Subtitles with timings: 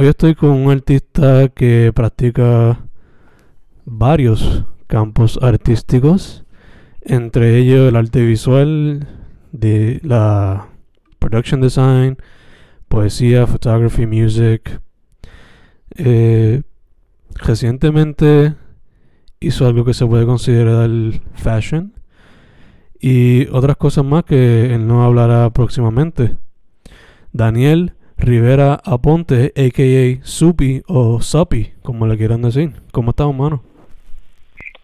[0.00, 2.86] Hoy estoy con un artista que practica
[3.84, 6.44] varios campos artísticos,
[7.00, 9.08] entre ellos el arte visual,
[9.50, 10.68] de la
[11.18, 12.16] production design,
[12.86, 14.80] poesía, photography, music.
[15.96, 16.62] Eh,
[17.34, 18.54] recientemente
[19.40, 20.88] hizo algo que se puede considerar
[21.34, 21.92] fashion
[23.00, 26.36] y otras cosas más que él no hablará próximamente.
[27.32, 30.24] Daniel Rivera Aponte, a.k.a.
[30.26, 32.72] Supi o Supi, como le quieran decir.
[32.92, 33.62] ¿Cómo estás, hermano?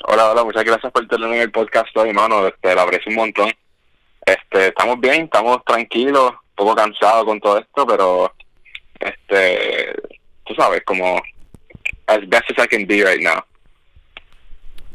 [0.07, 2.47] Hola, hola, muchas gracias por tenerme en el podcast hoy, hermano.
[2.47, 3.51] Este, lo aprecio un montón.
[4.25, 8.33] Este, estamos bien, estamos tranquilos, un poco cansados con todo esto, pero
[9.01, 9.95] este,
[10.47, 11.21] tú sabes, como
[12.07, 13.43] as best as I can be right now.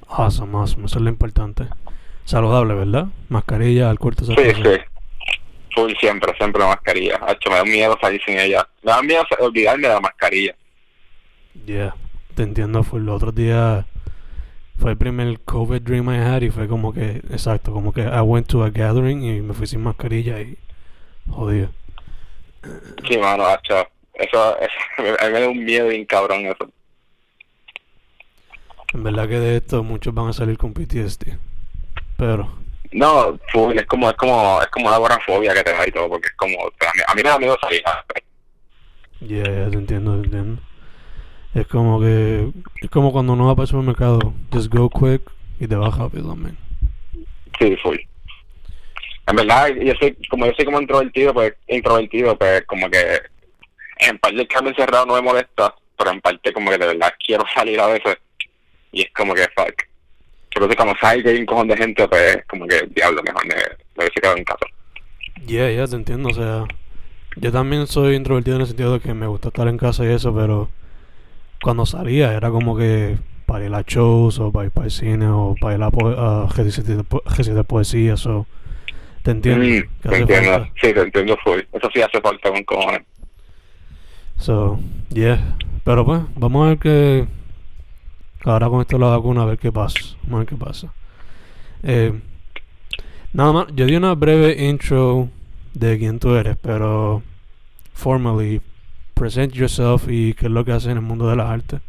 [0.07, 1.67] Awesome, awesome, eso es lo importante.
[2.25, 3.07] Saludable, ¿verdad?
[3.27, 4.25] Mascarilla, al corte.
[4.25, 4.79] Sí, sí.
[5.79, 7.19] Full siempre, siempre mascarilla.
[7.21, 8.67] Hacho, me da miedo salir sin ella.
[8.83, 10.55] Me da miedo olvidarme de la mascarilla.
[11.65, 11.95] Yeah,
[12.35, 12.83] te entiendo.
[12.83, 13.85] Fue el otro día
[14.79, 18.21] fue el primer COVID dream I had y fue como que, exacto, como que I
[18.21, 20.57] went to a gathering y me fui sin mascarilla y
[21.29, 21.69] jodido.
[23.07, 23.75] Sí, mano, hacho.
[24.13, 24.73] Eso, eso,
[25.19, 26.71] a mí me da un miedo bien cabrón eso.
[28.93, 31.37] En verdad que de esto muchos van a salir con PTSD.
[32.17, 32.49] Pero.
[32.91, 36.09] No, full, es como, es como, es como una agorafobia que te da y todo,
[36.09, 37.83] porque es como, a mí, a mí me da miedo salir.
[39.19, 40.61] Yeah, yeah, te entiendo, te entiendo.
[41.53, 42.51] Es como que,
[42.81, 45.21] es como cuando uno va para el supermercado, just go quick
[45.59, 46.57] y te vas rápido también.
[47.59, 47.97] Sí, full.
[49.27, 53.21] En verdad, yo soy, como yo soy como introvertido, pues, introvertido, pues, como que,
[53.97, 57.13] en parte el cambio encerrado no me molesta, pero en parte como que de verdad
[57.23, 58.17] quiero salir a veces,
[58.91, 59.88] y es como que, fuck.
[60.53, 63.55] Pero como sabes que hay un cojón de gente, pues, como que, diablo, mejor me,
[63.55, 64.65] me hubiese quedado en casa.
[65.45, 66.65] Yeah, yeah, te entiendo, o sea,
[67.35, 70.07] yo también soy introvertido en el sentido de que me gusta estar en casa y
[70.07, 70.69] eso, pero
[71.61, 75.27] cuando salía era como que para ir a shows o para ir para el cine
[75.27, 78.45] o para ir a uh, ejercicios de poesía, eso.
[79.23, 79.65] ¿Te entiendo?
[79.65, 80.71] Mm, te entiendo, falta?
[80.81, 81.59] sí, te entiendo full.
[81.73, 83.01] Eso sí hace falta un cojones.
[84.37, 84.79] So,
[85.09, 85.55] yeah.
[85.83, 87.27] Pero pues, vamos a ver que
[88.45, 89.99] ahora con esto de la vacuna, a ver qué pasa.
[90.31, 90.93] A ver qué pasa.
[91.83, 92.13] Eh,
[93.33, 95.29] nada más, yo di una breve intro
[95.73, 97.23] de quién tú eres, pero
[97.93, 98.61] formally,
[99.13, 101.81] present yourself y qué es lo que haces en el mundo de las artes.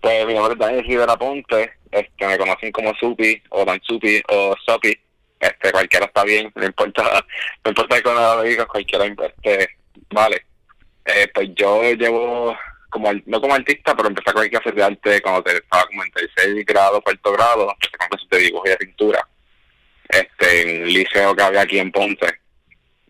[0.00, 4.20] Pues mi nombre es Daniel Rivera Ponte, este, me conocen como Supi, o Dan Supi,
[4.28, 4.94] o Sopi,
[5.40, 7.02] este, cualquiera está bien, no importa,
[7.64, 9.68] no importa nada me digas, cualquiera, este,
[10.10, 10.44] vale.
[11.06, 12.56] Eh, pues yo llevo,
[12.94, 16.64] como no como artista, pero empecé con clases de arte cuando estaba como en tercer
[16.64, 19.28] grado, cuarto grado, empecé con clases y de pintura,
[20.08, 22.38] este, en un liceo que había aquí en Ponce,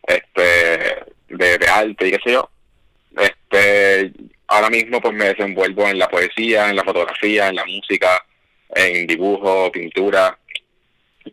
[0.06, 2.50] este, de, de arte y qué sé yo.
[3.16, 4.12] Este,
[4.48, 8.24] ahora mismo pues me desenvuelvo en la poesía, en la fotografía, en la música,
[8.74, 10.38] en dibujo, pintura,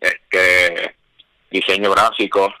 [0.00, 0.94] este,
[1.50, 2.54] diseño gráfico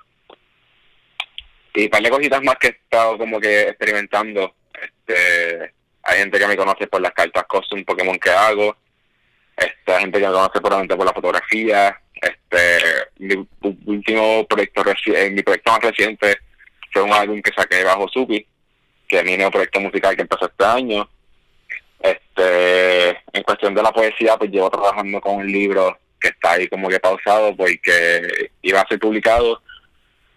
[1.74, 4.54] y un par de cositas más que he estado como que experimentando.
[4.74, 5.72] Este,
[6.02, 8.76] hay gente que me conoce por las cartas custom Pokémon que hago,
[9.56, 12.78] hay gente que me conoce probablemente por la fotografía, este,
[13.18, 13.46] mi
[13.86, 14.84] último proyecto
[15.32, 16.38] mi proyecto más reciente
[16.92, 18.46] fue un álbum que saqué bajo Supi,
[19.08, 21.08] que es mi nuevo proyecto musical que empezó este año.
[22.00, 26.88] Este, cuestión de la poesía, pues llevo trabajando con un libro que está ahí como
[26.88, 29.60] que pausado porque iba a ser publicado,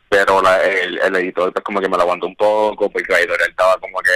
[0.10, 3.78] pero el, editor pues como que me lo aguantó un poco porque la editorial estaba
[3.80, 4.12] como que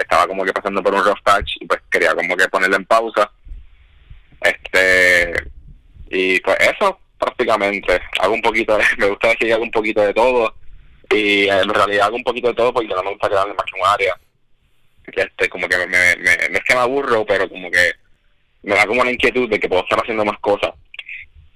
[0.00, 2.84] estaba como que pasando por un rough patch y pues quería como que ponerlo en
[2.84, 3.30] pausa.
[4.40, 5.50] Este
[6.10, 8.00] y pues eso prácticamente.
[8.20, 10.54] Hago un poquito de, me gusta decir que hago un poquito de todo.
[11.10, 13.80] Y en realidad hago un poquito de todo porque no me gusta quedarme más que
[13.80, 14.16] un área.
[15.06, 17.92] Este como que me, me, me, es que me aburro pero como que
[18.62, 20.74] me da como una inquietud de que puedo estar haciendo más cosas.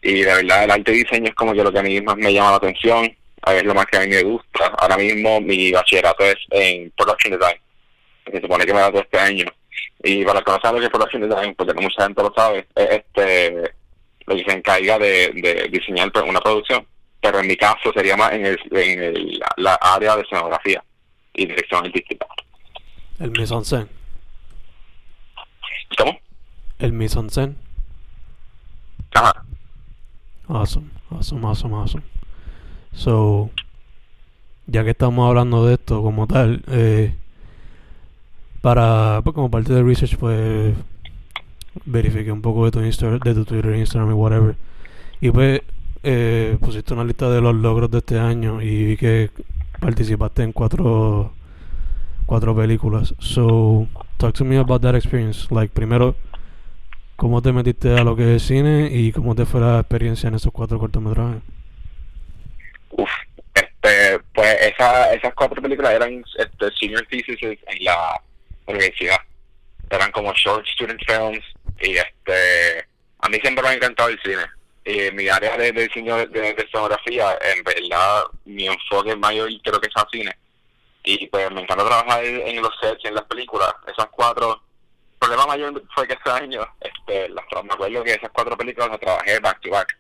[0.00, 2.17] Y de verdad el arte y diseño es como que lo que a mí más
[2.17, 3.15] me llama la atención.
[3.47, 4.67] Es lo más que a mí me gusta.
[4.79, 7.61] Ahora mismo mi bachillerato es en production design
[8.31, 9.47] se supone que me da todo este año
[10.03, 12.23] y para los que no saben lo que es production design porque no mucha gente
[12.23, 13.75] lo sabe es este
[14.27, 16.87] lo que se encarga de, de diseñar una producción
[17.23, 20.83] pero en mi caso sería más en, el, en el, la área de escenografía
[21.33, 22.27] y dirección artística.
[23.21, 23.87] El mise en scène.
[25.97, 26.19] ¿Cómo?
[26.81, 27.55] El mise en scène.
[29.15, 29.45] Ajá.
[30.49, 32.05] Awesome, awesome, awesome, awesome.
[32.93, 33.51] So,
[34.67, 37.15] ya que estamos hablando de esto como tal, eh,
[38.62, 40.75] para, pues como parte del research, pues
[41.85, 44.56] verifiqué un poco de tu, Insta, de tu Twitter, Instagram y whatever.
[45.20, 45.61] Y pues
[46.03, 49.31] eh, pusiste una lista de los logros de este año y vi que
[49.81, 51.32] participaste en cuatro
[52.26, 53.14] cuatro películas.
[53.19, 53.87] So,
[54.17, 55.53] talk to me about that experience.
[55.55, 56.14] Like, primero,
[57.17, 60.37] ¿cómo te metiste a lo que es cine y cómo te fue la experiencia en
[60.37, 61.43] esos cuatro cortometrajes?
[62.91, 63.11] Uf,
[63.55, 68.20] este, pues esa, esas cuatro películas eran este, senior thesis en la
[68.67, 69.19] universidad.
[69.91, 71.44] Eran como short student films
[71.81, 72.87] y este,
[73.20, 74.47] a mí siempre me ha encantado el cine
[74.85, 79.97] eh, mi área de, diseño de, de, en verdad, mi enfoque mayor creo que es
[79.97, 80.37] al cine.
[81.05, 83.73] Y pues me encanta trabajar en los sets en las películas.
[83.87, 84.62] Esas cuatro.
[85.12, 88.91] El problema mayor fue que este año, este, las, me acuerdo que esas cuatro películas
[88.91, 89.97] las trabajé back to back.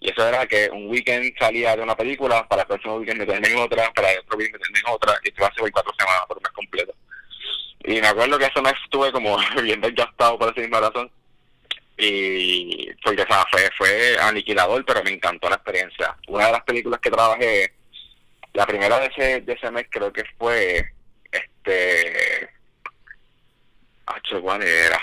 [0.00, 3.48] Y eso era que un weekend salía de una película, para el próximo weekend meterme
[3.48, 5.92] en otra, para el otro weekend meterme en otra, y esto va a ser cuatro
[5.96, 6.94] semanas por mes completo.
[7.84, 11.10] Y me acuerdo que eso me estuve como bien desgastado por esa misma razón
[11.98, 16.16] y porque o fue, fue aniquilador, pero me encantó la experiencia.
[16.28, 17.72] Una de las películas que trabajé,
[18.54, 20.92] la primera de ese, de ese mes creo que fue,
[21.32, 22.48] este,
[24.40, 25.00] ¿cuál era?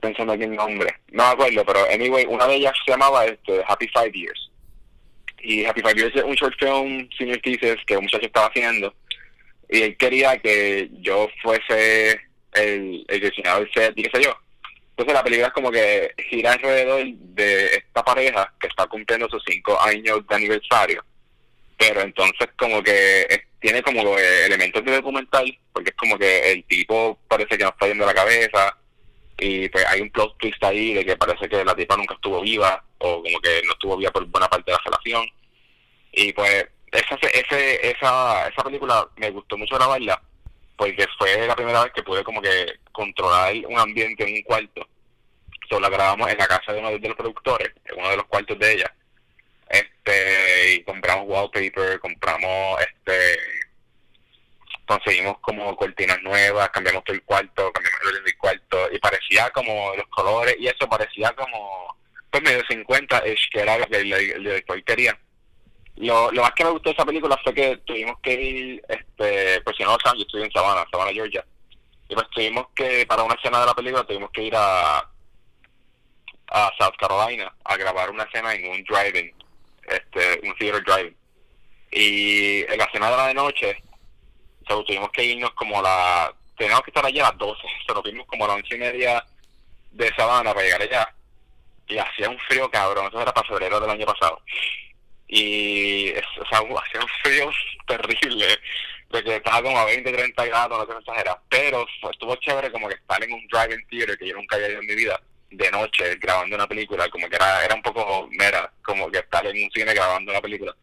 [0.00, 3.62] Pensando aquí el nombre, no me acuerdo, pero anyway, una de ellas se llamaba este,
[3.68, 4.50] Happy Five Years.
[5.42, 8.92] Y Happy Five Years es un short film senior thesis que un muchacho estaba haciendo
[9.70, 12.20] y él quería que yo fuese
[12.52, 14.36] el, el diseñador set y qué sé yo
[15.00, 19.42] entonces la película es como que gira alrededor de esta pareja que está cumpliendo sus
[19.46, 21.02] cinco años de aniversario.
[21.78, 27.18] Pero entonces como que tiene como elementos de documental, porque es como que el tipo
[27.28, 28.76] parece que no está yendo la cabeza
[29.38, 32.42] y pues hay un plot twist ahí de que parece que la tipa nunca estuvo
[32.42, 35.26] viva o como que no estuvo viva por buena parte de la relación.
[36.12, 40.20] Y pues esa, ese, esa, esa película me gustó mucho grabarla
[40.76, 44.88] porque fue la primera vez que pude como que controlar un ambiente en un cuarto.
[45.68, 48.24] Solo la grabamos en la casa de uno de los productores, en uno de los
[48.24, 48.94] cuartos de ella.
[49.68, 53.38] Este, y compramos wallpaper, compramos este
[54.86, 59.94] conseguimos como cortinas nuevas, cambiamos todo el cuarto, cambiamos el del cuarto y parecía como
[59.94, 61.96] los colores y eso parecía como
[62.30, 65.16] pues medio 50 es que era que el, el director quería
[66.00, 69.60] lo, lo más que me gustó de esa película fue que tuvimos que ir, este,
[69.60, 71.44] pues si no lo saben, yo estoy en Savannah, Savannah, Georgia.
[72.08, 74.98] Y pues tuvimos que, para una escena de la película, tuvimos que ir a,
[76.48, 79.32] a South Carolina a grabar una escena en un driving,
[79.82, 81.16] este, un theater driving.
[81.92, 83.82] Y en la escena de la de noche,
[84.66, 88.02] tuvimos que irnos como a la, teníamos que estar allí a las 12, se lo
[88.02, 89.22] vimos como a las once y media
[89.90, 91.14] de Savannah para llegar allá.
[91.88, 94.40] Y hacía un frío cabrón, eso era para febrero del año pasado
[95.32, 97.50] y o sea, hacía un frío
[97.86, 98.46] terrible,
[99.10, 102.88] de que estaba como a 20, 30 grados, no te exagera, pero estuvo chévere como
[102.88, 105.20] que estar en un driving theater que yo nunca había ido en mi vida,
[105.50, 109.46] de noche, grabando una película, como que era, era un poco mera, como que estar
[109.46, 110.74] en un cine grabando una película.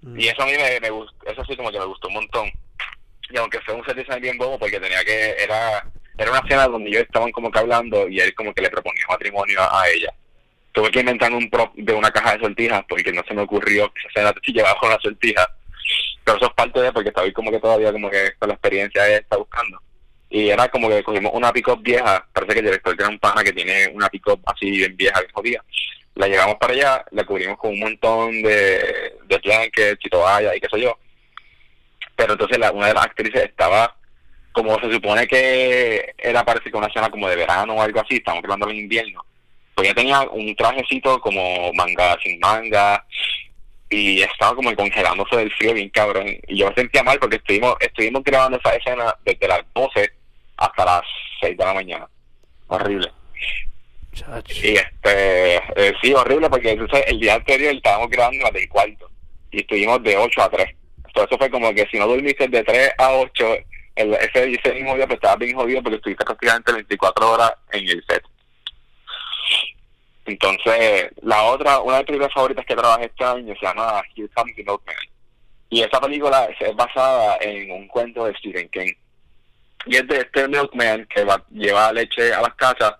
[0.00, 0.20] Mm.
[0.20, 2.50] Y eso a mí me, me gustó, eso sí como que me gustó un montón.
[3.30, 6.66] Y aunque fue un set design bien bobo, porque tenía que, era, era una escena
[6.66, 10.14] donde ellos estaban como que hablando y él como que le proponía matrimonio a ella
[10.72, 13.92] tuve que inventar un prop de una caja de sortijas porque no se me ocurrió
[13.92, 15.48] que se la llevaba con la sortija.
[16.24, 19.06] Pero eso es parte de porque estaba como que todavía como que con la experiencia
[19.08, 19.80] está buscando.
[20.30, 23.44] Y era como que cogimos una pick vieja, parece que el director tiene un pana
[23.44, 25.62] que tiene una pick así bien vieja, que jodía.
[26.14, 30.60] La llevamos para allá, la cubrimos con un montón de, de blankets y toallas y
[30.60, 30.98] qué sé yo.
[32.16, 33.94] Pero entonces la, una de las actrices estaba
[34.52, 38.16] como se supone que era parece que una escena como de verano o algo así,
[38.16, 39.24] estamos hablando en invierno,
[39.74, 43.04] pues ella tenía un trajecito como manga sin manga
[43.88, 47.74] y estaba como congelándose del frío bien cabrón y yo me sentía mal porque estuvimos
[47.80, 50.10] estuvimos grabando esa escena desde las 12
[50.56, 51.02] hasta las
[51.40, 52.08] 6 de la mañana.
[52.68, 53.10] Horrible.
[54.62, 59.10] Y este eh, sí horrible porque entonces el día anterior estábamos grabando las del cuarto
[59.50, 62.62] y estuvimos de 8 a 3 entonces eso fue como que si no dormiste de
[62.62, 63.56] 3 a 8
[63.96, 67.88] el, ese, ese mismo día pues estaba bien jodido porque estuviste prácticamente 24 horas en
[67.88, 68.22] el set
[70.24, 74.28] entonces, la otra, una de mis películas favoritas que trabajé este año se llama Here
[74.34, 74.96] Comes the Milkman.
[75.68, 78.92] Y esa película es basada en un cuento de Stephen King.
[79.86, 82.94] Y es de este milkman que va, lleva leche a las casas,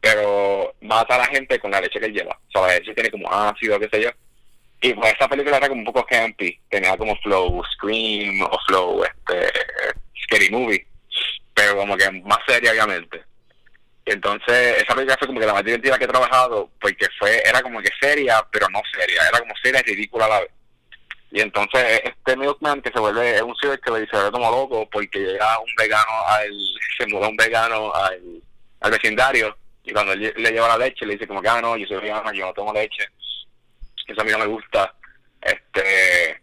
[0.00, 2.38] pero mata a la gente con la leche que lleva.
[2.54, 4.10] O sea, tiene como ácido, qué sé yo.
[4.82, 6.58] Y pues esa película era como un poco campy.
[6.68, 9.52] Tenía como flow Scream o flow este
[10.24, 10.86] Scary Movie.
[11.54, 13.29] Pero como que más seria, obviamente.
[14.10, 17.62] Entonces, esa película fue como que la más divertida que he trabajado, porque fue, era
[17.62, 20.50] como que seria, pero no seria, era como seria y ridícula a la vez.
[21.30, 24.50] Y entonces, este Milkman que se vuelve, es un ciber que le dice, ve como
[24.50, 26.50] loco, porque llega un vegano, al,
[26.98, 28.42] se muda un vegano al,
[28.80, 31.76] al vecindario, y cuando él le lleva la leche, le dice como que, ah, no,
[31.76, 33.08] yo soy vegano, yo no tomo leche,
[34.08, 34.92] eso a mí no me gusta.
[35.40, 36.42] Este,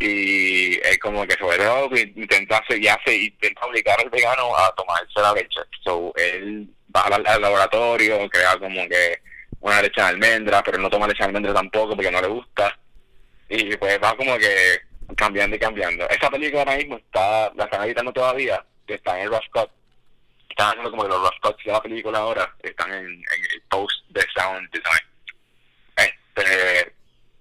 [0.00, 4.08] y es como que se vuelve loco y intenta hacer, y hace, intenta obligar al
[4.08, 5.60] vegano a tomarse la leche.
[5.84, 9.20] So, él va al, laboratorio, crea como que
[9.60, 12.78] una leche de almendra, pero no toma leche de almendra tampoco porque no le gusta.
[13.50, 14.80] Y pues va como que
[15.16, 16.08] cambiando y cambiando.
[16.08, 19.70] Esa película ahora mismo está, la están editando todavía, está en el Rough Cut.
[20.48, 23.62] Están haciendo como que los Rough Cuts de la película ahora están en, en el
[23.68, 25.06] post de sound design.
[25.96, 26.94] Este,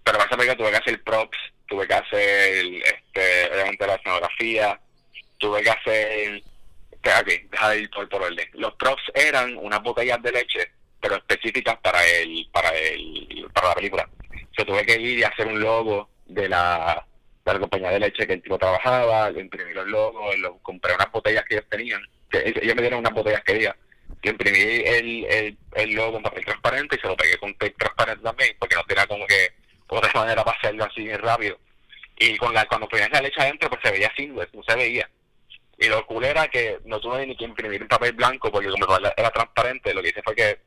[0.10, 1.38] pero para esa película tuve que hacer props
[1.68, 4.80] tuve que hacer este obviamente la escenografía,
[5.38, 6.44] tuve que hacer
[7.00, 8.50] ok, deja de ir por, por orden.
[8.54, 13.75] Los props eran unas botellas de leche, pero específicas para el, para el, para la
[13.75, 14.10] película.
[14.58, 17.06] Yo tuve que ir y hacer un logo de la,
[17.46, 21.46] de la compañía de leche que el tipo trabajaba, imprimí los logos, compré unas botellas
[21.46, 22.01] que ellos tenían,
[22.32, 23.75] ellos me dieron unas botellas que había,
[24.22, 27.75] que imprimí el, el, el logo en papel transparente y se lo pegué con tape
[27.78, 29.59] transparente también, porque no tenía como que
[29.89, 31.58] otra manera para hacerlo así rápido.
[32.17, 35.10] Y con la, cuando ponías la leche adentro, pues se veía seamless, no se veía.
[35.77, 38.98] Y lo cool era que no tuve ni que imprimir un papel blanco, porque como
[38.98, 40.60] era transparente, lo que hice fue que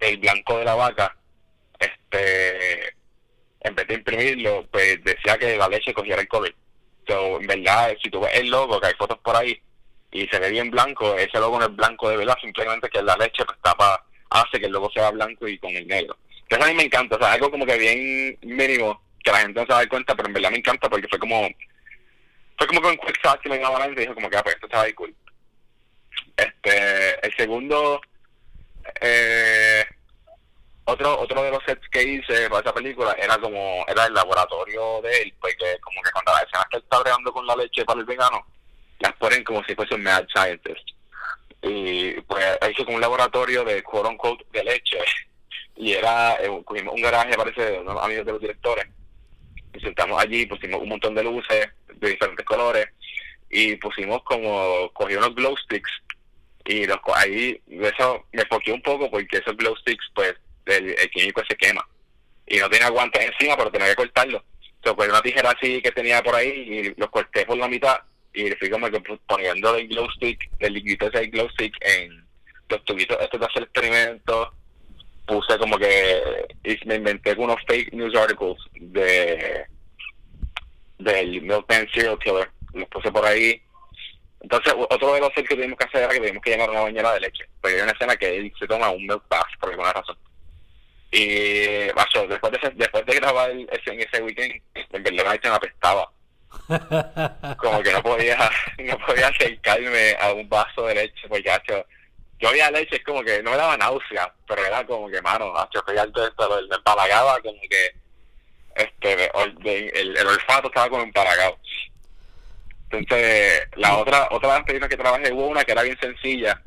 [0.00, 1.16] el blanco de la vaca,
[1.78, 2.94] este,
[3.60, 6.54] en vez de imprimirlo, pues decía que la leche cogiera el color.
[7.08, 9.60] So, en verdad, si tú ves el logo, que hay fotos por ahí,
[10.12, 13.16] y se ve bien blanco, ese logo no es blanco de verdad, simplemente que la
[13.16, 16.16] leche pues tapa, hace que el logo sea blanco y con el negro.
[16.48, 19.60] Eso a mí me encanta, o sea, algo como que bien mínimo, que la gente
[19.60, 21.46] no se da cuenta, pero en verdad me encanta porque fue como,
[22.56, 24.54] fue como con Quick Shot que me iba a y dijo como que, ah, pues
[24.54, 25.14] esto estaba ahí cool.
[26.36, 28.00] Este, el segundo,
[29.00, 29.84] eh,
[30.84, 35.02] otro otro de los sets que hice para esa película era como, era el laboratorio
[35.02, 37.84] de él, porque como que cuando la escena que él está bregando con la leche
[37.84, 38.46] para el vegano,
[39.00, 40.88] las ponen como si fuese un mad scientist.
[41.60, 44.98] Y pues hice como un laboratorio de quote unquote de leche
[45.78, 48.86] y era eh, un garaje parece de unos amigos de los directores
[49.72, 52.88] nos sentamos allí pusimos un montón de luces de diferentes colores
[53.48, 55.90] y pusimos como cogí unos glow sticks
[56.64, 60.34] y los ahí eso me enfoqué un poco porque esos glow sticks pues
[60.66, 61.86] el, químico se quema
[62.46, 65.92] y no tenía guantes encima pero tenía que cortarlo entonces pues una tijera así que
[65.92, 68.00] tenía por ahí y los corté por la mitad
[68.34, 72.26] y fui como que poniendo el glow stick el líquido ese glow stick en
[72.68, 74.48] los tubitos estos de hacer experimentos
[75.28, 76.46] puse como que
[76.86, 79.64] me inventé unos fake news articles de
[80.98, 82.50] del Milkman Serial Killer.
[82.72, 83.62] Los puse por ahí.
[84.40, 87.12] Entonces otro de los que tuvimos que hacer era que tuvimos que llenar una bañera
[87.12, 89.92] de leche porque hay una escena que él se toma un milk bath por alguna
[89.92, 90.16] razón.
[91.10, 95.48] Y macho, después de después de grabar ese, en ese weekend en verdad la leche
[95.48, 96.10] me apestaba.
[97.58, 101.84] Como que no podía no podía acercarme a un vaso de leche porque hecho
[102.38, 105.52] yo había leche, es como que no me daba náusea, pero era como que, mano,
[105.74, 107.94] yo fui alto esto, me empalagaba, como que
[108.76, 111.58] este el, el, olfato estaba como empalagado.
[112.90, 116.62] Entonces, la otra otra película que trabajé hubo una que era bien sencilla,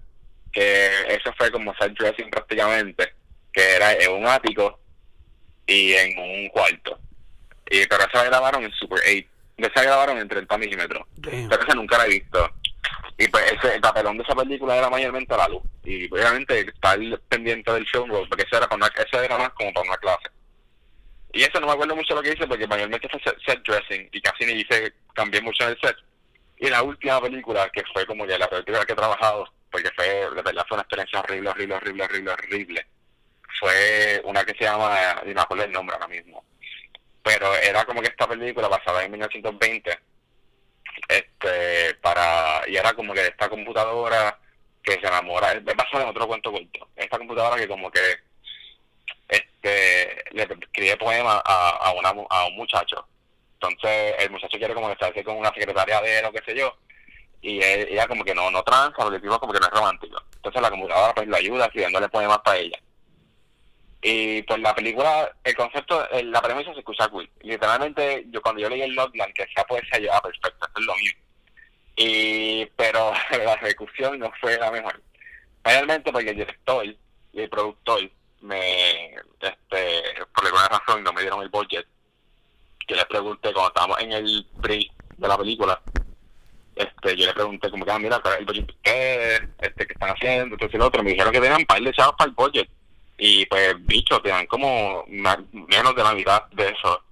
[0.52, 3.14] que eso fue como set dressing prácticamente,
[3.54, 4.80] que era en un ático
[5.66, 7.00] y en un cuarto.
[7.70, 11.08] Y pero esa grabaron en Super 8, esa grabaron en 30 milímetros.
[11.22, 12.54] Pero esa nunca la he visto.
[13.22, 15.62] Y pues ese, el papelón de esa película era mayormente la luz.
[15.84, 16.98] Y obviamente estar
[17.30, 20.30] pendiente del show porque eso era, para una, era más como para una clase.
[21.32, 24.22] Y eso no me acuerdo mucho lo que hice porque mayormente fue set, dressing y
[24.22, 25.96] casi ni hice, cambié mucho en el set.
[26.58, 30.08] Y la última película, que fue como que la película que he trabajado, porque fue,
[30.08, 32.88] de verdad fue una experiencia horrible, horrible, horrible, horrible, horrible.
[33.60, 34.98] Fue una que se llama,
[35.28, 36.44] ni me acuerdo el nombre ahora mismo,
[37.22, 40.00] pero era como que esta película basada en 1920,
[41.08, 44.38] este, para, y era como que esta computadora
[44.84, 48.02] que se enamora, es basada en otro cuento corto, esta computadora que como que,
[49.30, 53.08] este, le escribe poemas a, a, una, a un muchacho,
[53.54, 56.76] entonces el muchacho quiere como estarse con una secretaria de él o qué sé yo,
[57.42, 60.22] y ella como que no, no transa, porque tipo como que no es romántico.
[60.36, 62.80] Entonces la computadora pues lo ayuda escribiéndole poemas para ella.
[64.02, 67.30] Y pues la película, el concepto, la premisa se escucha cool.
[67.42, 70.96] Literalmente, yo cuando yo leí el logline, que sea poesía, yo, ah, perfecto, es lo
[70.96, 71.20] mismo.
[71.96, 75.00] Y, pero la ejecución no fue la mejor.
[75.64, 76.98] Realmente porque el director y
[77.42, 78.10] el productor
[78.42, 80.04] me, este,
[80.34, 81.86] por alguna razón no me dieron el budget.
[82.88, 85.80] Que le pregunté cuando estábamos en el pre de la película,
[86.76, 89.42] este, yo le pregunté como que, ah, mira, ¿cuál es el budget ustedes?
[89.60, 90.56] Este, ¿qué están haciendo?
[90.56, 92.68] Entonces el otro me dijeron que tenían un par de chavos para el budget
[93.24, 97.04] y pues, bicho, te dan como menos de la mitad de eso.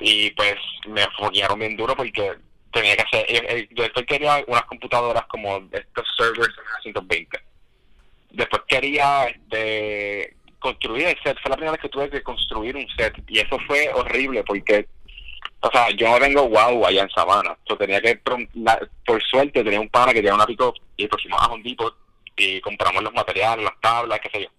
[0.00, 0.56] Y pues
[0.88, 2.32] me foguearon bien duro porque
[2.72, 7.38] tenía que hacer, eh, yo después quería unas computadoras como estos servers 120.
[8.30, 12.88] Después quería este, construir el set, fue la primera vez que tuve que construir un
[12.96, 14.88] set y eso fue horrible porque,
[15.60, 19.80] o sea, yo no tengo wow allá en Sabana, yo tenía que, por suerte tenía
[19.80, 20.60] un pana que tenía una pick
[20.96, 21.96] y pusimos a Home Depot
[22.36, 24.55] y compramos los materiales, las tablas, qué sé yo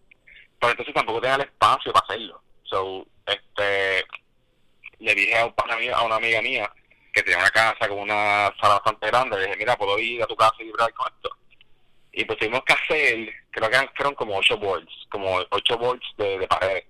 [0.60, 2.42] pero entonces tampoco tenía el espacio para hacerlo.
[2.64, 4.06] So, este,
[5.00, 5.54] le dije a, un
[5.94, 6.72] a una amiga mía
[7.14, 10.28] que tenía una casa con una sala bastante grande, le dije, mira, puedo ir a
[10.28, 11.30] tu casa y vibrar con esto.
[12.12, 16.40] Y pues tuvimos que hacer, creo que fueron como ocho boards, como ocho boards de,
[16.40, 16.84] de pared.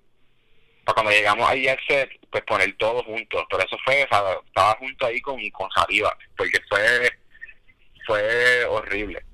[0.85, 3.45] Para cuando llegamos ahí al set, pues poner todo junto.
[3.49, 7.11] Pero eso fue, estaba junto ahí con, con Saliva, porque fue,
[8.05, 9.25] fue horrible.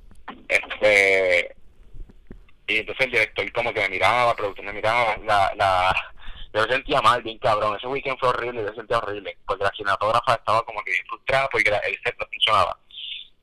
[0.48, 1.56] Este,
[2.68, 5.96] y entonces el director como que me miraba, el productor me miraba, la, la,
[6.54, 7.76] yo me sentía mal, bien cabrón.
[7.76, 11.06] Ese weekend fue horrible, yo me sentía horrible, porque la cinematógrafa estaba como que bien
[11.08, 12.78] frustrada porque el set no funcionaba.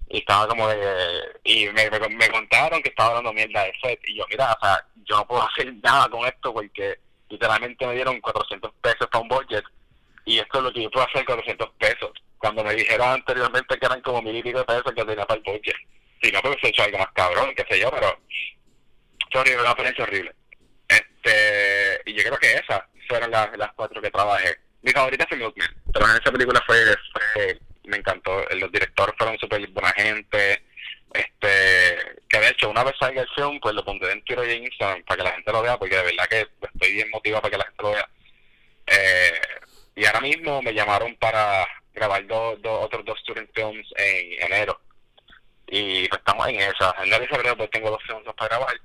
[0.09, 1.41] Y estaba como de...
[1.45, 4.01] Y me, me, contaron que estaba hablando mierda de set.
[4.07, 7.95] Y yo, mira, o sea, yo no puedo hacer nada con esto porque literalmente me
[7.95, 9.65] dieron 400 pesos para un budget.
[10.25, 12.11] Y esto es lo que yo puedo hacer con 400 pesos.
[12.39, 15.39] Cuando me dijeron anteriormente que eran como mil y pico de pesos que tenía para
[15.39, 15.77] el budget.
[16.23, 18.19] Si no, pues he hecho algo más cabrón, qué sé yo, pero
[19.39, 20.35] horrible, una experiencia horrible.
[20.89, 24.59] Este, y yo creo que esas fueron las, las cuatro que trabajé.
[24.83, 25.75] Mi favorita fue Milkman.
[25.93, 26.77] pero en esa película fue,
[27.85, 28.45] me encantó.
[28.57, 30.65] Los directores fueron súper buena gente.
[31.13, 34.53] Este, que de hecho, una vez salga el film, pues lo pondré en Twitter y
[34.53, 37.43] en Instagram para que la gente lo vea, porque de verdad que estoy bien motivado
[37.43, 38.09] para que la gente lo vea.
[38.87, 39.41] Eh,
[39.97, 44.81] y ahora mismo me llamaron para grabar dos, dos, otros dos student films en enero.
[45.67, 46.95] Y pues estamos en esa.
[46.99, 48.81] En enero y febrero pues tengo dos films para grabar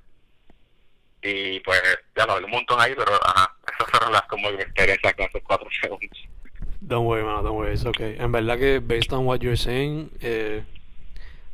[1.26, 1.80] y pues
[2.16, 5.42] ya lo hablé un montón ahí, pero ajá, esas fueron las como experiencias con esos
[5.42, 6.28] cuatro segundos.
[6.80, 8.16] Don't worry, man, don't worry, it's okay.
[8.18, 10.62] En verdad que, based on what you're saying, eh,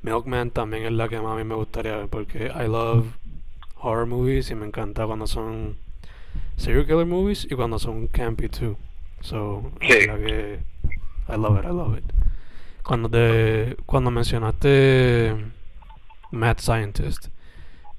[0.02, 3.06] Milkman también es la que más a mí me gustaría ver porque I love
[3.76, 5.76] horror movies y me encanta cuando son
[6.56, 8.76] serial killer movies y cuando son campy too.
[9.20, 10.06] So, sí.
[10.06, 10.58] la que
[11.28, 12.04] I love it, I love it.
[12.82, 15.36] Cuando te cuando mencionaste
[16.32, 17.28] Mad Scientist,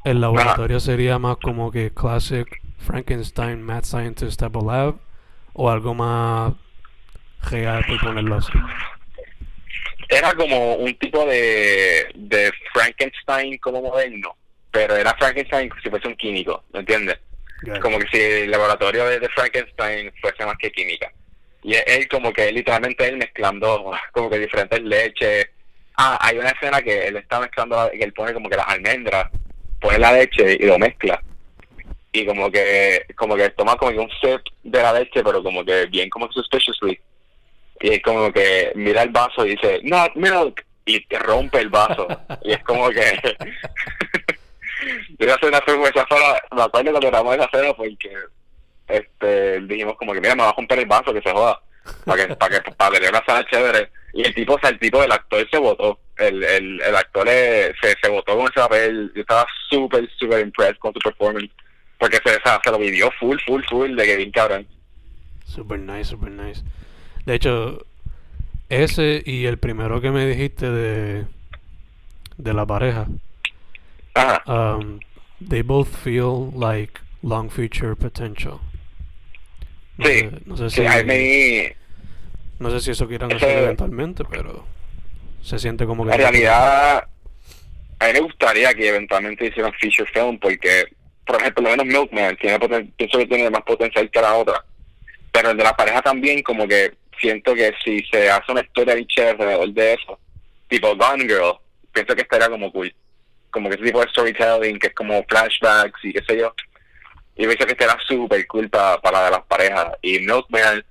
[0.04, 4.96] el laboratorio sería más como que classic Frankenstein Mad Scientist type of lab
[5.54, 6.54] o algo más
[7.50, 8.52] real por ponerlo así.
[10.10, 14.36] Era como un tipo de, de Frankenstein como moderno,
[14.72, 17.20] pero era Frankenstein si fuese un químico, ¿me entiendes?
[17.82, 21.12] Como que si el laboratorio de, Frankenstein fuese más que química.
[21.64, 25.50] Y él como que literalmente él mezclando como que diferentes leches.
[25.96, 29.30] Ah, hay una escena que él está mezclando, que él pone como que las almendras
[29.84, 31.22] pone la leche y lo mezcla.
[32.14, 35.66] Y como que, como que toma como que un set de la leche, pero como
[35.66, 36.98] que bien como suspiciously.
[37.82, 41.70] Y es como que mira el vaso y dice, not milk, y te rompe el
[41.70, 42.08] vaso.
[42.44, 43.02] y es como que...
[45.18, 48.12] Yo hacer una esa sola, me acuerdo cuando grabamos esa cena porque
[48.88, 51.60] este, dijimos como que mira, me va a romper el vaso, que se joda.
[52.06, 53.90] Para que, para que, para tener una sala chévere.
[54.14, 57.96] Y el tipo, o el tipo del actor se votó el, el, el actor se,
[58.02, 59.12] se votó con ese papel.
[59.16, 61.52] Yo estaba súper, súper impressed con su performance.
[61.98, 62.32] Porque se,
[62.64, 64.68] se lo vivió full, full, full de Kevin Cabrón.
[65.46, 66.64] Super nice, super nice.
[67.26, 67.86] De hecho,
[68.70, 71.26] ese y el primero que me dijiste de,
[72.38, 73.08] de la pareja.
[74.16, 74.44] Ajá.
[74.46, 75.00] Um,
[75.40, 78.60] they both feel like long future potential.
[79.98, 80.82] No sí, sé, no sé si,
[82.60, 84.66] no sé si eso quieran hacer eventualmente, pero
[85.44, 86.14] Se siente como que...
[86.14, 87.06] En realidad,
[88.00, 90.86] a mí me gustaría que eventualmente hicieran feature film porque,
[91.26, 92.60] por ejemplo, lo menos Milkman tiene
[92.98, 94.64] pienso que tiene más potencial que la otra.
[95.32, 98.96] Pero el de la pareja también, como que siento que si se hace una historia
[98.96, 100.20] de alrededor de eso,
[100.70, 101.58] tipo Gone Girl,
[101.92, 102.94] pienso que estaría como cool.
[103.52, 106.54] Como que ese tipo de storytelling, que es como flashbacks y qué sé yo.
[107.36, 109.94] Y pienso que estaría súper cool para, para las parejas.
[110.02, 110.84] Y Milkman,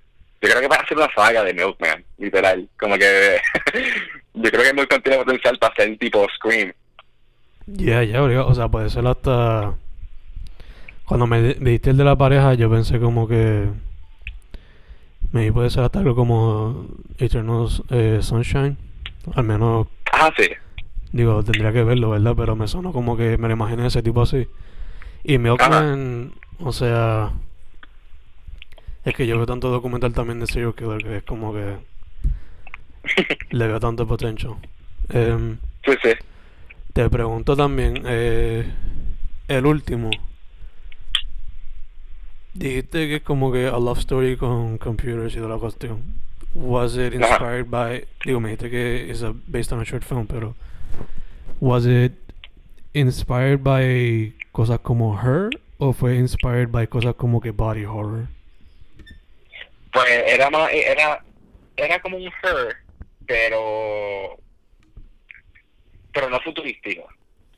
[0.43, 2.69] yo creo que va a ser una saga de Milkman, literal.
[2.79, 3.41] Como que
[4.35, 6.73] yo creo que Milkman tiene potencial para ser tipo Scream.
[7.67, 9.75] Ya, ya, o sea, puede ser hasta...
[11.05, 13.69] Cuando me diste el de la pareja, yo pensé como que...
[15.33, 16.87] Me puede ser hasta algo como
[17.19, 18.77] Eternal eh, Sunshine.
[19.35, 19.87] Al menos...
[20.13, 20.49] Ah, sí.
[21.13, 22.35] Digo, tendría que verlo, ¿verdad?
[22.37, 24.49] Pero me sonó como que me lo imaginé ese tipo así.
[25.25, 27.33] Y Milkman, o sea...
[29.05, 31.77] Es que yo veo tanto documental también de serial killer que es como que...
[33.51, 34.57] le veo tanto potencial.
[35.11, 36.11] Eh, sí, sí.
[36.93, 38.71] Te pregunto también, eh,
[39.49, 40.11] el último.
[42.55, 46.03] Dijiste que es como que a love story con computers y toda la cuestión.
[46.55, 50.55] Was it inspired by, digo, me dijiste que es based on a short film, pero
[51.61, 52.13] was it
[52.93, 58.29] inspired by cosas como Her o fue inspired by cosas como que body horror?
[59.93, 61.25] Pues era más, era,
[61.77, 62.77] era como un Her,
[63.27, 64.39] pero
[66.13, 67.09] pero no futurístico.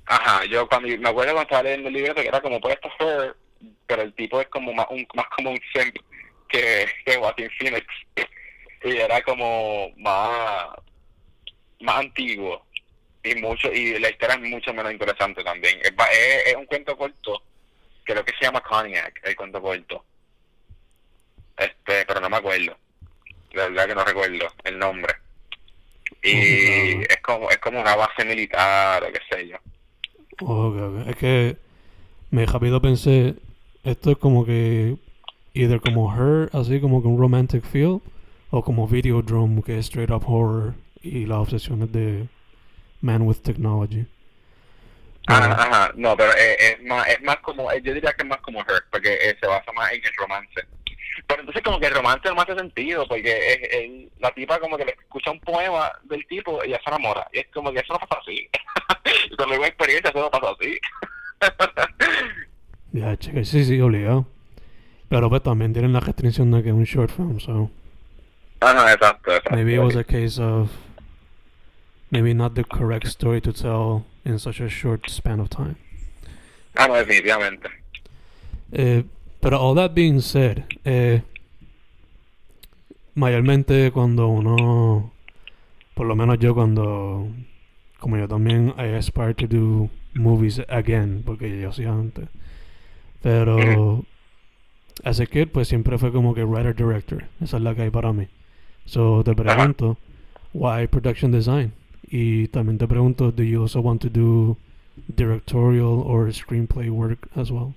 [0.06, 3.34] Ajá, yo cuando me acuerdo cuando estaba leyendo el libro que era como puesto Her,
[3.86, 5.96] pero el tipo es como más, un, más como un simp
[6.48, 7.86] que, que Joaquin Phoenix.
[8.84, 10.68] Y era como más,
[11.80, 12.64] más antiguo
[13.22, 15.80] y mucho y la historia es mucho menos interesante también.
[15.82, 15.92] Es,
[16.46, 17.42] es, un cuento corto,
[18.04, 20.04] creo que se llama Cognac, el cuento corto.
[21.56, 22.76] Este, pero no me acuerdo.
[23.52, 25.23] La verdad que no recuerdo el nombre
[26.24, 29.56] y es como es como una base militar o qué sé yo.
[31.06, 31.56] Es que
[32.30, 33.36] me rápido pensé,
[33.84, 34.96] esto es como que
[35.52, 38.00] either como Her, así como que un romantic feel,
[38.50, 42.26] o como Videodrome, que es straight up horror y las obsesiones de
[43.00, 44.06] Man with Technology.
[45.26, 48.40] Ajá, ajá, no, pero es, es, más, es más como, yo diría que es más
[48.40, 50.66] como Her, porque eh, se basa más en el romance.
[51.26, 54.84] Pero entonces como que el romance no hace sentido, porque es, la tipa como que
[54.84, 57.26] le escucha un poema del tipo y ya se enamora.
[57.32, 58.48] Y es como que eso no pasa así.
[59.36, 60.78] con la experiencia eso no pasa así.
[62.92, 64.26] ya, cheque, sí, sí, obligado.
[65.08, 67.70] Pero pues también tienen la restricción de que es un short film, so...
[68.60, 69.54] Ajá, exacto, exacto.
[69.54, 70.70] Maybe it was a case of...
[72.10, 75.76] Maybe not the correct story to tell in such a short span of time.
[76.76, 77.68] Ah, no, definitivamente.
[78.72, 79.04] Eh,
[79.44, 81.20] pero all that being said, eh,
[83.14, 85.12] mayormente cuando uno,
[85.92, 87.28] por lo menos yo cuando,
[88.00, 92.26] como yo también, I aspire to do movies again, porque yo hacía antes.
[93.20, 94.06] Pero,
[95.04, 97.24] as a kid, pues siempre fue como que writer-director.
[97.42, 98.28] Esa es la que hay para mí.
[98.86, 99.98] So, te pregunto,
[100.54, 101.74] why production design?
[102.10, 104.56] Y también te pregunto, do you also want to do
[105.14, 107.74] directorial or screenplay work as well?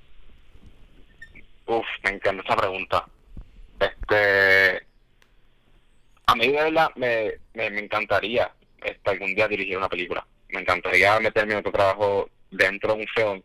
[1.68, 3.06] Uf, me encanta esa pregunta.
[3.80, 4.88] Este,
[6.26, 8.52] a mí de verdad me, me, encantaría
[8.82, 10.26] este, algún día dirigir una película.
[10.50, 13.44] Me encantaría meterme en otro trabajo dentro de un film.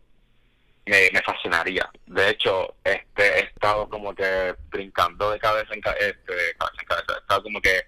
[0.85, 1.89] Me, me fascinaría.
[2.05, 7.13] De hecho, este, he estado como que brincando de cabeza en, este, cabeza en cabeza.
[7.13, 7.81] He estado como que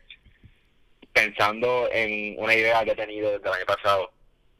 [1.13, 4.11] pensando en una idea que he tenido desde el año pasado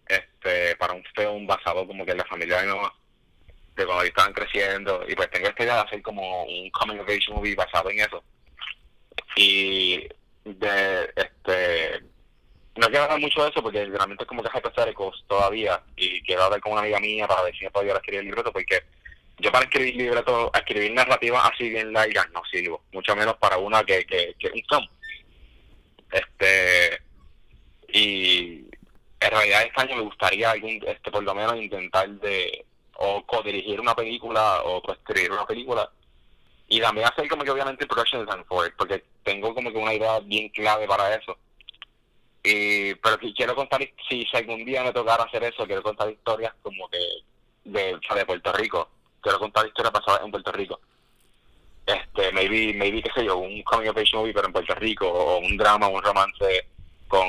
[0.07, 2.93] este, para un film basado como que en la familia de mi mamá
[3.75, 7.09] de cuando estaban creciendo y pues tengo esta idea de hacer como un coming of
[7.09, 8.23] age movie basado en eso.
[9.35, 10.07] Y
[10.43, 12.03] de este
[12.75, 16.43] no quiero hablar mucho de eso porque realmente es como que hypotheticals todavía y quiero
[16.43, 18.83] hablar con una amiga mía para ver si me puedo escribir el libreto porque
[19.37, 23.83] yo para escribir libreto, escribir narrativa así bien largas no sirvo, mucho menos para una
[23.83, 24.89] que, que, que un film.
[26.11, 27.01] Este
[27.89, 28.65] y
[29.19, 32.65] en realidad este año me gustaría algún este por lo menos intentar de
[32.97, 35.89] o co-dirigir una película o co-escribir una película
[36.67, 39.93] y también hacer como que obviamente production design for it, porque tengo como que una
[39.93, 41.37] idea bien clave para eso.
[42.43, 46.53] Y, pero si quiero contar, si, algún día me tocara hacer eso, quiero contar historias
[46.61, 46.99] como que
[47.65, 48.89] de, de Puerto Rico.
[49.21, 50.79] Quiero contar historias pasadas en Puerto Rico.
[51.85, 55.07] Este, maybe, maybe, qué sé yo, un coming of age movie, pero en Puerto Rico,
[55.07, 56.67] o un drama, un romance
[57.07, 57.27] con,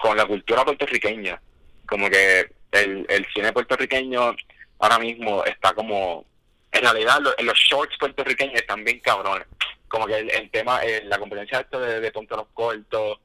[0.00, 1.40] con la cultura puertorriqueña.
[1.86, 4.34] Como que el, el cine puertorriqueño
[4.78, 6.24] ahora mismo está como,
[6.72, 9.46] en realidad en los shorts puertorriqueños están bien cabrones.
[9.88, 13.18] Como que el, tema, eh, la competencia de, de Ponte los Cortos,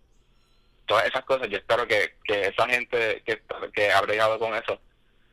[0.85, 3.41] todas esas cosas, yo espero que, que esa gente que,
[3.73, 4.79] que ha bregado con eso,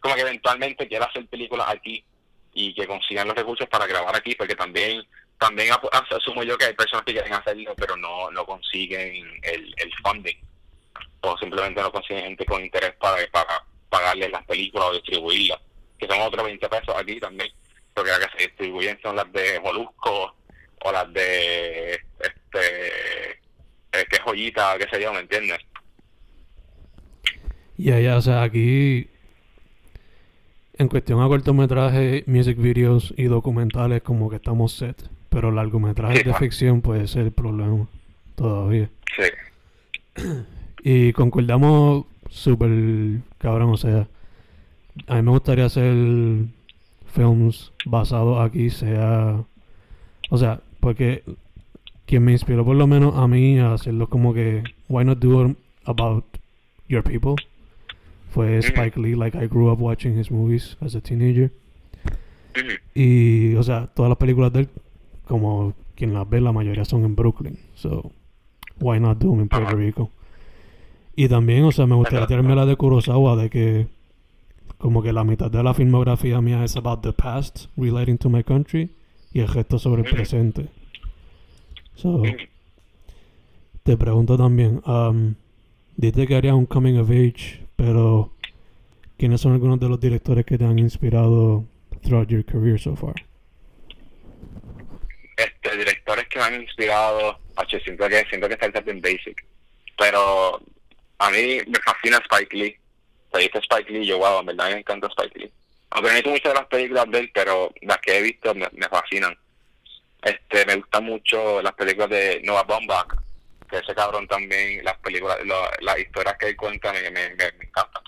[0.01, 2.05] como que eventualmente quiera hacer películas aquí
[2.53, 5.07] y que consigan los recursos para grabar aquí, porque también
[5.39, 5.73] también
[6.11, 10.37] asumo yo que hay personas que quieren hacerlo, pero no, no consiguen el, el funding,
[11.23, 15.59] o simplemente no consiguen gente con interés para, para pagarles las películas o distribuirlas,
[16.01, 17.51] que son otros 20 pesos aquí también,
[17.95, 20.35] porque las que se distribuyen son las de Molusco
[20.83, 23.29] o las de este
[23.93, 25.59] eh, que joyita, qué sé yo, ¿me entiendes?
[27.77, 29.09] Ya, ya, o sea, aquí
[30.75, 34.97] en cuestión a cortometrajes, music videos y documentales como que estamos set,
[35.29, 37.87] pero largometrajes de ficción puede ser el problema
[38.35, 38.89] todavía.
[39.17, 40.25] Sí.
[40.83, 42.71] Y concordamos súper
[43.39, 44.09] cabrón, o sea,
[45.07, 45.95] a mí me gustaría hacer
[47.07, 49.45] films basados aquí, sea,
[50.31, 51.23] o sea, porque
[52.07, 55.47] quien me inspiró por lo menos a mí a hacerlo como que why not do
[55.47, 56.25] it about
[56.89, 57.37] your people
[58.31, 61.53] fue Spike Lee like I grew up watching his movies as a teenager.
[62.95, 64.69] Y o sea todas las películas de él
[65.27, 67.59] como quien las ve la mayoría son en Brooklyn.
[67.75, 68.11] So
[68.81, 70.11] why not do them in Puerto Rico
[71.15, 73.87] y también o sea me gustaría tirarme la de Kurosawa de que
[74.81, 78.43] como que la mitad de la filmografía mía es about the past relating to my
[78.43, 78.91] country
[79.33, 80.69] y el resto sobre el presente
[81.95, 82.23] So,
[83.83, 85.35] te pregunto también, um,
[85.97, 88.33] dices que harías un coming of age, pero
[89.19, 91.67] ¿quiénes son algunos de los directores que te han inspirado
[92.03, 93.15] throughout your career so far?
[95.37, 97.39] Este, directores que me han inspirado,
[97.85, 99.45] siento que, siento que está bien basic,
[99.99, 100.59] pero
[101.19, 102.80] a mí me fascina Spike Lee.
[103.33, 105.53] Te dice Spike Lee, yo wow, en verdad me encanta Spike Lee.
[105.91, 108.55] Aunque no he visto muchas de las películas de él, pero las que he visto
[108.55, 109.37] me fascinan.
[110.23, 113.09] Este, me gustan mucho las películas de Noah Baumbach,
[113.69, 115.39] que ese cabrón también, las películas,
[115.81, 118.03] las historias que él cuenta me, me, me, encantan.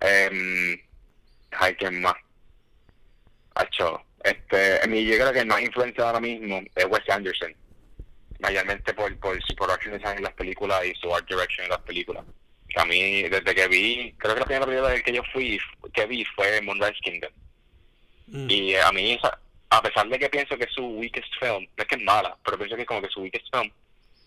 [0.00, 0.84] Eh,
[1.52, 2.14] hay quien más.
[3.54, 7.54] Hacho, este, mi, yo creo que el más influenciado ahora mismo es Wes Anderson,
[8.40, 11.82] mayormente por, por su production design en las películas y su art direction en las
[11.82, 12.24] películas.
[12.76, 15.58] A mí, desde que vi, creo que la primera película que yo fui,
[15.92, 17.32] que vi fue Moonrise Kingdom.
[18.28, 18.50] Mm.
[18.50, 19.18] Y a mí
[19.72, 22.36] a pesar de que pienso que es su weakest film, no es que es mala,
[22.44, 23.72] pero pienso que es como que su weakest film,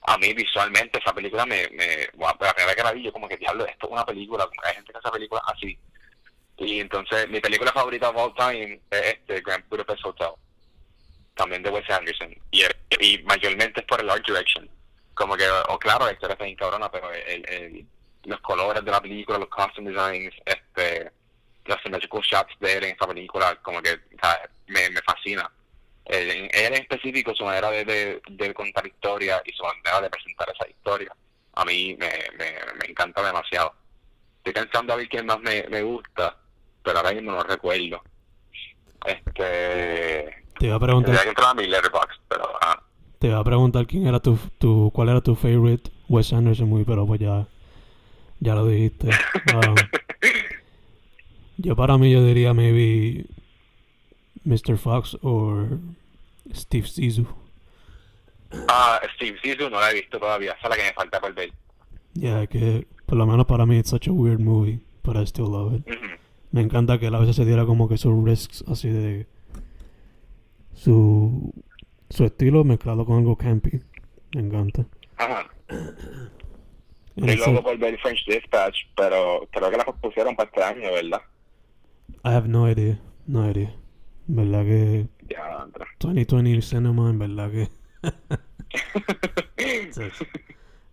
[0.07, 3.13] a mí visualmente esa película me, me bueno, la primera vez que la vi yo
[3.13, 5.77] como que diablo, esto es una película, como hay gente que hace películas así.
[6.57, 10.31] Y entonces mi película favorita of all time es este Grand Budapest Hotel,
[11.35, 12.63] también de Wes Anderson, y,
[12.99, 14.67] y mayormente es por el art direction,
[15.13, 17.85] como que, o claro, la historia está bien cabrona, pero el, el,
[18.25, 21.11] los colores de la película, los costume designs, este
[21.65, 23.99] los symmetrical shots de él en esa película, como que
[24.67, 25.49] Me, me fascina.
[26.05, 30.69] Él, en específico, su manera de, de, contar historia y su manera de presentar esa
[30.69, 31.15] historia,
[31.53, 33.73] a mí me, me, me encanta demasiado.
[34.37, 36.37] Estoy pensando a ver quién más me, me gusta,
[36.83, 38.03] pero ahora mismo no recuerdo.
[39.05, 40.43] Este.
[40.59, 41.15] Te iba a preguntar.
[42.27, 42.49] pero.
[43.19, 44.91] Te iba a preguntar quién era tu, tu.
[44.93, 47.47] ¿Cuál era tu favorite Wes Anderson movie, pero pues ya.
[48.39, 49.09] Ya lo dijiste.
[49.53, 49.75] Um,
[51.57, 53.25] yo para mí yo diría maybe
[54.43, 54.77] Mr.
[54.77, 55.65] Fox o
[56.53, 57.27] Steve Zissou.
[58.67, 61.33] Ah, Steve Zissou no la he visto todavía, esa es la que me falta por
[61.33, 61.51] ver.
[62.13, 65.49] Yeah, que por lo menos para mí it's such a weird movie, but I still
[65.49, 65.85] love it.
[66.51, 69.27] Me encanta que a veces se diera como que sus risks así de
[70.73, 71.53] su
[72.09, 73.81] su estilo mezclado con algo campy.
[74.33, 74.85] Me encanta.
[75.17, 75.49] Ajá.
[77.15, 81.21] Y luego por ver French Dispatch, pero creo que la pusieron para este año, ¿verdad?
[82.23, 82.99] I have no idea.
[83.27, 83.73] No idea.
[84.27, 85.07] En verdad que.
[85.29, 85.65] Ya,
[85.99, 87.69] 2020 Cinema, en verdad que.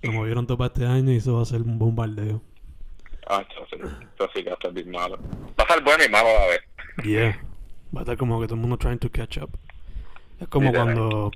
[0.03, 2.43] lo movieron todo para este año y eso va a ser un bombardeo.
[3.29, 3.65] Ah, eso
[4.35, 5.19] sí, que va a estar bien malo.
[5.59, 6.61] Va a ser bueno y malo a la vez.
[7.05, 7.41] Yeah.
[7.95, 9.51] Va a estar como que todo el mundo trying to catch up.
[10.41, 11.31] Es como cuando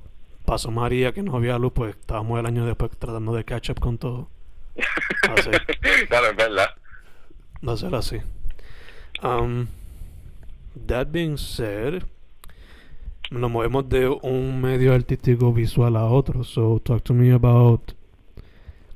[0.44, 3.80] pasó María que no había luz, pues estábamos el año después tratando de catch up
[3.80, 4.28] con todo.
[5.36, 5.50] Así.
[6.08, 6.68] claro, es verdad.
[7.66, 8.16] Va a ser así.
[9.22, 9.66] Um,
[10.86, 12.02] that being said,
[13.30, 16.44] nos movemos de un medio artístico visual a otro.
[16.44, 17.92] So, talk to me about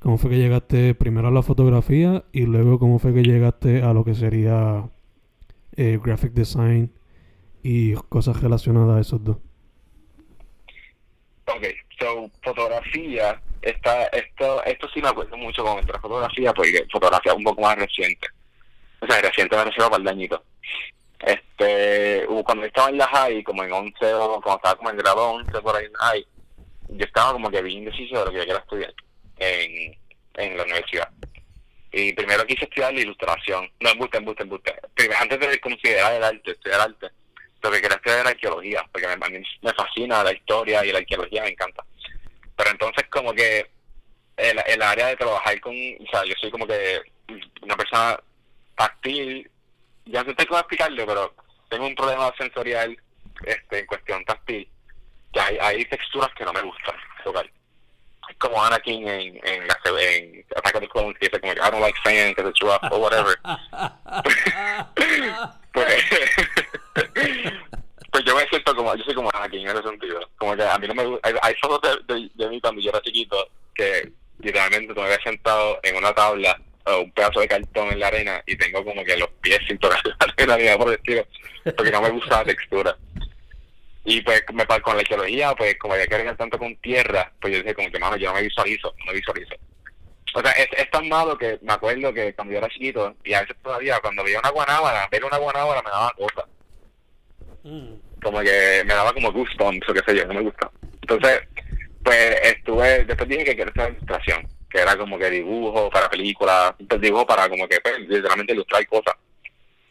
[0.00, 3.92] cómo fue que llegaste primero a la fotografía y luego cómo fue que llegaste a
[3.92, 4.88] lo que sería
[5.76, 6.92] eh, graphic design
[7.62, 9.36] y cosas relacionadas a esos dos.
[11.46, 11.64] Ok,
[12.42, 17.62] fotografía, está, esto, esto sí me acuerdo mucho con nuestra fotografía, porque fotografía un poco
[17.62, 18.28] más reciente
[19.00, 20.44] o sea, reciente me refiero para el dañito.
[21.20, 25.32] Este, cuando estaba en la high, como en 11 o cuando estaba como en grado
[25.32, 26.26] 11 por ahí en high,
[26.88, 28.94] yo estaba como que bien indeciso de lo que yo quería estudiar.
[29.38, 29.98] En,
[30.34, 31.08] en la universidad.
[31.92, 33.70] Y primero quise estudiar la ilustración.
[33.80, 34.74] No, embuste, embuste, embuste.
[34.94, 37.08] Primero, antes de considerar el arte, estudiar arte,
[37.62, 40.98] lo que quería estudiar era arqueología, porque a mí me fascina la historia y la
[40.98, 41.84] arqueología me encanta.
[42.56, 43.70] Pero entonces como que
[44.36, 47.00] el, el área de trabajar con, o sea, yo soy como que
[47.62, 48.18] una persona
[48.76, 49.50] táctil,
[50.06, 51.34] ya no sé cómo explicarlo, pero
[51.68, 52.96] tengo un problema sensorial
[53.44, 54.66] este, en cuestión táctil,
[55.32, 57.48] que hay, hay texturas que no me gustan tocar.
[58.28, 61.80] Es como Anakin en, en, la, en Attack of the que dice como I don't
[61.80, 63.36] like because it's rough, o whatever.
[65.72, 66.04] pues,
[68.12, 70.20] pues yo me siento como, yo soy como Anakin en ese sentido.
[70.36, 72.80] Como que a mí no me gusta, hay, hay fotos de, de, de mí cuando
[72.80, 77.48] yo era chiquito que literalmente me había sentado en una tabla o un pedazo de
[77.48, 80.00] cartón en la arena y tengo como que los pies sin tocar
[80.46, 82.96] la arena, porque no me gusta la textura.
[84.04, 87.52] Y pues me, con la arqueología, pues como había que arreglar tanto con tierra, pues
[87.52, 89.54] yo dije como que, mano, yo no me visualizo, no me visualizo.
[90.34, 93.32] O sea, es, es tan malo que me acuerdo que cuando yo era chiquito, y
[93.34, 96.44] a veces todavía, cuando veía una guanábana, ver una guanábana me daba cosa.
[97.64, 97.94] Mm.
[98.22, 100.70] Como que me daba como goosebumps o qué sé yo, no me gusta.
[101.00, 101.42] Entonces,
[102.04, 106.74] pues estuve, después dije que quería hacer ilustración, que era como que dibujo para películas,
[106.88, 109.14] pues, dibujo para como que pues, literalmente ilustrar cosas.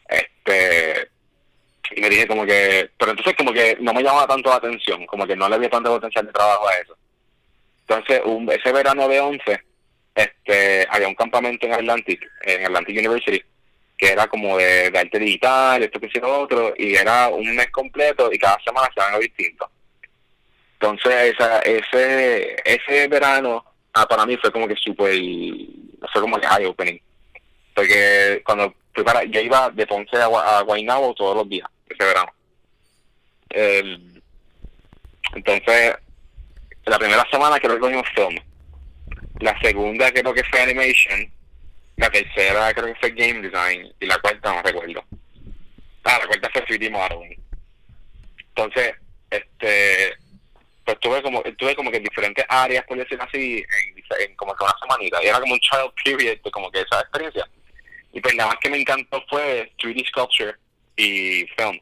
[0.08, 1.10] Este
[1.92, 5.06] y me dije como que, pero entonces como que no me llamaba tanto la atención,
[5.06, 6.96] como que no le había tanto potencial de trabajo a eso.
[7.80, 9.60] Entonces, un, ese verano de 11,
[10.14, 13.42] este, había un campamento en Atlantic, en Atlantic University,
[13.96, 18.30] que era como de, arte digital, esto que hiciera otro, y era un mes completo
[18.32, 19.70] y cada semana se algo distinto.
[20.74, 25.14] Entonces, esa, ese, ese verano, ah, para mí fue como que súper,
[26.12, 26.98] fue como que eye opening.
[27.74, 30.24] Porque cuando fui yo iba de Ponce a,
[30.58, 32.32] a Guaynabo todos los días, ese verano.
[35.34, 35.94] entonces,
[36.86, 38.49] la primera semana creo que cogimos film.
[39.40, 41.32] La segunda creo que fue animation.
[41.96, 43.92] La tercera creo que fue game design.
[44.00, 45.04] Y la cuarta no recuerdo.
[46.04, 47.38] Ah, la cuarta fue 3D modeling.
[48.48, 48.94] Entonces,
[49.30, 50.16] este
[50.84, 53.64] pues tuve como tuve como que en diferentes áreas por decir así
[54.20, 57.48] en, como que una semanita y era como un child period como que esa experiencia
[58.12, 60.54] y pues nada más que me encantó fue 3D sculpture
[60.96, 61.80] y film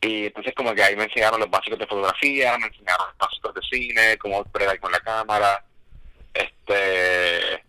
[0.00, 3.54] y entonces como que ahí me enseñaron los básicos de fotografía me enseñaron los básicos
[3.54, 5.64] de cine cómo bregar con la cámara
[6.38, 7.64] este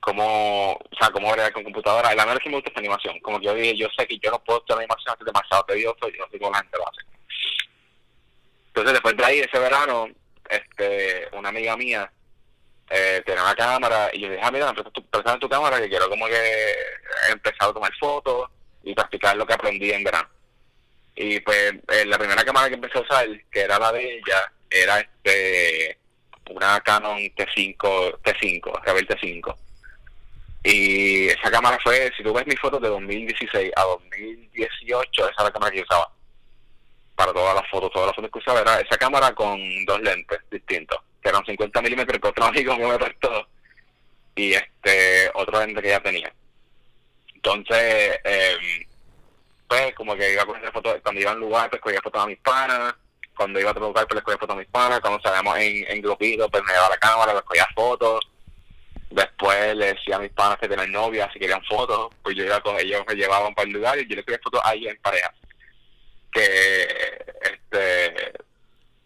[0.00, 2.14] cómo o sea cómo bregar con computadora.
[2.14, 3.20] La verdad es que me gusta esta animación.
[3.20, 6.18] Como yo dije yo sé que yo no puedo hacer animación es demasiado tedioso y
[6.18, 7.00] no sé cómo la gente lo hace.
[8.68, 10.08] Entonces después de ahí, ese verano,
[10.48, 12.10] este una amiga mía
[12.90, 16.26] eh, tenía una cámara y yo dije, ah, mira, presta tu, cámara que quiero como
[16.26, 16.74] que
[17.30, 18.50] empezar a tomar fotos
[18.82, 20.28] y practicar lo que aprendí en verano.
[21.14, 24.52] Y pues eh, la primera cámara que empecé a usar, que era la de ella,
[24.68, 25.98] era este
[26.50, 27.76] una Canon T5,
[28.22, 29.56] T5, Rebel T5.
[30.64, 35.44] Y esa cámara fue, si tú ves mis fotos de 2016 a 2018, esa era
[35.44, 36.08] la cámara que usaba
[37.16, 40.38] para todas las fotos, todas las fotos que usaba era esa cámara con dos lentes
[40.50, 43.48] distintos, que eran 50 milímetros que otro amigo me prestó
[44.34, 46.32] y este otro lente que ya tenía.
[47.34, 48.86] Entonces, eh,
[49.66, 52.22] pues como que iba a coger fotos, cuando iba a un lugar, pues cogía fotos
[52.22, 52.94] a mis panas,
[53.36, 56.02] cuando iba a lugar, pues les cogía fotos a mis panas, cuando salíamos en, en
[56.02, 58.20] grupitos, pues me llevaba la cámara, les cogía fotos.
[59.10, 62.60] Después le decía a mis panas que tenían novia, si querían fotos, pues yo iba
[62.60, 65.32] con ellos, me llevaban para el lugar y yo les cogía fotos ahí en pareja
[66.32, 66.82] que
[67.42, 68.32] este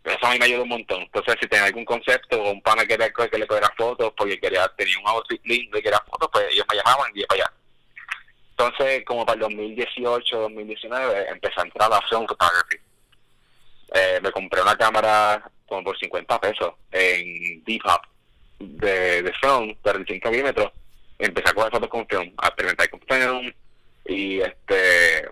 [0.05, 1.03] eso a mí me ayudó un montón.
[1.03, 4.39] Entonces, si tenía algún concepto o un pana que le, que le cogiera fotos porque
[4.39, 7.43] quería tenía un outfit lindo y quería fotos, pues ellos me llamaban y iba para
[7.43, 7.53] allá.
[8.51, 12.77] Entonces, como para el 2018, 2019, empecé a entrar a la film photography.
[13.95, 18.03] Eh, me compré una cámara como por 50 pesos en Depop
[18.59, 20.73] de, de film, de 35 milímetros.
[21.19, 23.53] Empecé a coger fotos con film, a experimentar con film
[24.05, 25.31] y este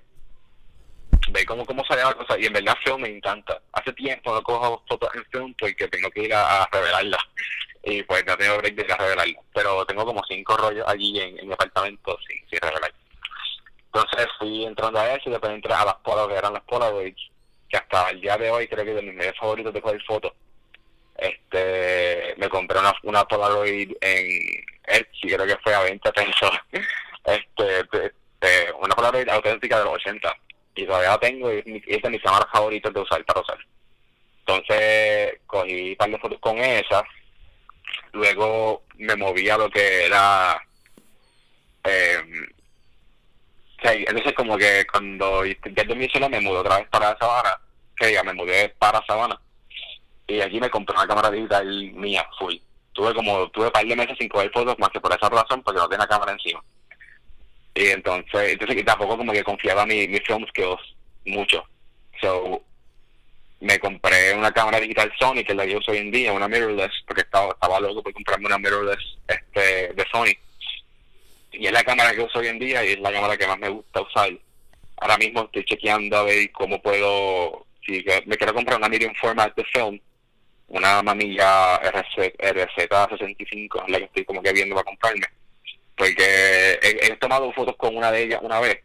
[1.30, 2.38] ve cómo, cómo sale la cosa.
[2.38, 3.60] Y en verdad, film me encanta.
[3.72, 7.18] Hace tiempo no cojo fotos en film porque tengo que ir a, revelarla.
[7.82, 9.40] Y pues no tengo break de ir a revelarla.
[9.52, 12.92] Pero tengo como cinco rollos allí en, mi apartamento sin, revelar.
[13.86, 17.30] Entonces fui entrando a eso y después entré a las Polaroid, que eran las Polaroids,
[17.76, 20.32] hasta el día de hoy creo que de mis medios favoritos de coger fotos.
[21.16, 26.50] Este, me compré una, una Polaroid en Etsy, creo que fue a 20 pesos.
[27.26, 30.36] Este, una Polaroid auténtica de los 80
[30.74, 33.58] y todavía tengo y es de mis cámaras favoritas de usar para usar.
[34.40, 37.02] Entonces cogí un par de fotos con esa,
[38.12, 40.60] luego me moví a lo que era...
[41.84, 42.22] Eh,
[43.92, 45.42] entonces como que cuando
[45.96, 47.58] mi sola me mudé otra vez para Sabana,
[47.96, 49.38] que ya me mudé para Sabana,
[50.26, 52.54] y allí me compré una cámara digital mía, full.
[52.92, 55.62] tuve como, tuve un par de meses sin coger fotos más que por esa razón,
[55.62, 56.62] porque no tenía cámara encima.
[57.74, 60.80] Y entonces, entonces tampoco como que confiaba mi, mis film skills
[61.26, 61.64] mucho.
[62.20, 62.62] So,
[63.60, 66.48] me compré una cámara digital Sony, que es la que uso hoy en día, una
[66.48, 70.34] mirrorless, porque estaba, estaba loco por comprarme una mirrorless este, de Sony.
[71.58, 73.58] Y es la cámara que uso hoy en día y es la cámara que más
[73.58, 74.30] me gusta usar.
[74.96, 79.54] Ahora mismo estoy chequeando a ver cómo puedo, si me quiero comprar una medium format
[79.54, 80.00] de film,
[80.68, 85.26] una mamilla RZ, RZ65, es la que estoy como que viendo para comprarme.
[85.96, 88.80] Porque he, he tomado fotos con una de ellas una vez.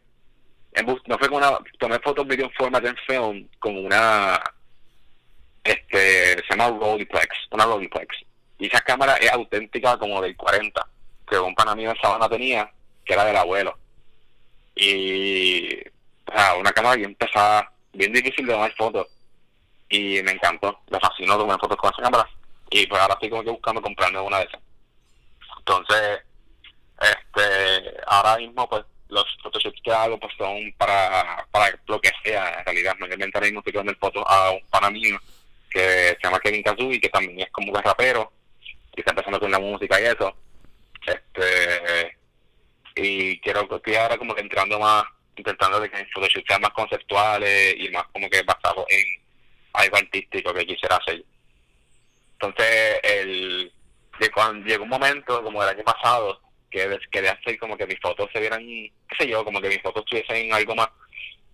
[0.86, 4.40] no fue con una, tomé fotos medium format en film con una
[5.64, 8.16] este se llama Rolleiplex, una Rolleiplex.
[8.58, 10.88] Y esa cámara es auténtica como del 40,
[11.30, 12.72] que un pana mío en Sabana tenía,
[13.06, 13.78] que era del abuelo.
[14.76, 15.80] Y
[16.60, 19.08] una cámara bien pesada, bien difícil de tomar fotos.
[19.90, 22.30] Y me encantó, me fascinó tomar fotos con esa cámara.
[22.70, 24.62] Y pues ahora estoy como que buscando comprarme una de esas.
[25.58, 26.20] Entonces,
[27.02, 32.60] este, ahora mismo pues los photoshoots que hago pues son para, para lo que sea
[32.60, 34.92] en realidad mayormente ahora mismo estoy tomando fotos a un pana
[35.70, 38.32] que se llama Kevin Kazui, que también es como un rapero,
[38.96, 40.36] y está empezando con la música y eso.
[41.10, 42.18] Este,
[42.96, 45.04] y quiero estoy ahora como que entrando más,
[45.36, 49.06] intentando que mis fotoshoots sean más conceptuales y más como que basados en
[49.74, 51.24] algo artístico que quisiera hacer.
[52.34, 53.72] Entonces, el,
[54.34, 58.30] cuando llegó un momento, como el año pasado, que quería hacer como que mis fotos
[58.32, 60.90] se vieran, qué sé yo, como que mis fotos tuviesen algo más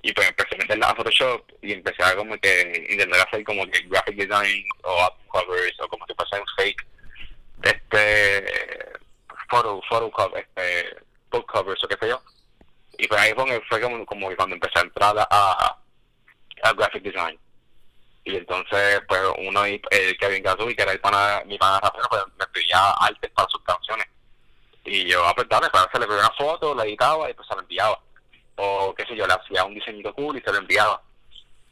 [0.06, 3.66] y pues empecé a meterla a Photoshop y empecé a como que intentar hacer como
[3.66, 6.86] que graphic design o covers o como que pasar un fake
[7.64, 8.46] este
[9.50, 10.98] photo photo cover este
[11.32, 12.22] book covers o qué sé yo.
[12.98, 13.34] Y pues ahí
[13.68, 15.78] fue, como, como cuando empecé a entrar a,
[16.64, 17.38] a graphic design.
[18.24, 19.82] Y entonces pues uno el
[20.18, 23.62] Kevin y que era el pana, mi pana rapero pues me pedía arte para sus
[23.64, 24.08] canciones.
[24.84, 27.56] Y yo ah pues dale pues le pedía una foto la editaba y pues se
[27.56, 28.00] la enviaba
[28.56, 31.02] o qué sé yo, le hacía un diseñito cool y se lo enviaba.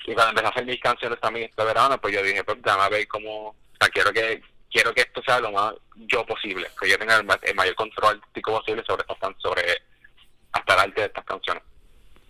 [0.06, 2.90] Y cuando empecé a hacer mis canciones también este verano, pues yo dije, pues déjame
[2.90, 4.42] ver cómo, o quiero que
[4.74, 8.60] quiero que esto sea lo más yo posible, que yo tenga el, mayor control artístico
[8.60, 9.62] posible sobre estas sobre
[10.52, 11.64] hasta el arte de estas canciones.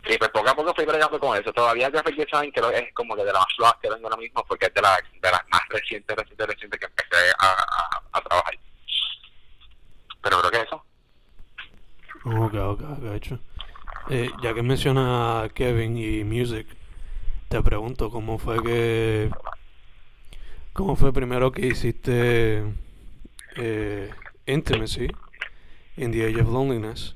[0.05, 1.53] Y pues poco a poco fui bregando con eso.
[1.53, 4.43] Todavía graphic design creo que es como que de las más que tengo ahora mismo,
[4.45, 7.55] porque es de, la, de las más recientes, recientes, recientes que empecé a,
[8.11, 8.59] a, trabajar.
[10.21, 10.85] Pero creo que eso.
[12.25, 13.39] Ok, ok, hecho.
[14.09, 16.67] Eh, ya que menciona Kevin y Music,
[17.47, 19.31] te pregunto cómo fue que.
[20.73, 22.63] ¿Cómo fue primero que hiciste
[23.57, 24.09] eh,
[24.47, 25.07] Intimacy
[25.97, 27.15] in the Age of Loneliness?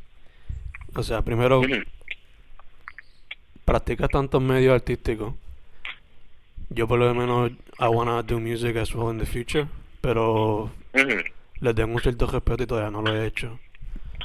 [0.93, 1.61] O sea, primero,
[3.65, 5.33] practicas tantos medios artísticos.
[6.69, 9.67] Yo, por lo menos, I wanna do music as well in the future,
[10.01, 10.69] pero
[11.59, 13.59] les tengo un cierto respeto y todavía no lo he hecho.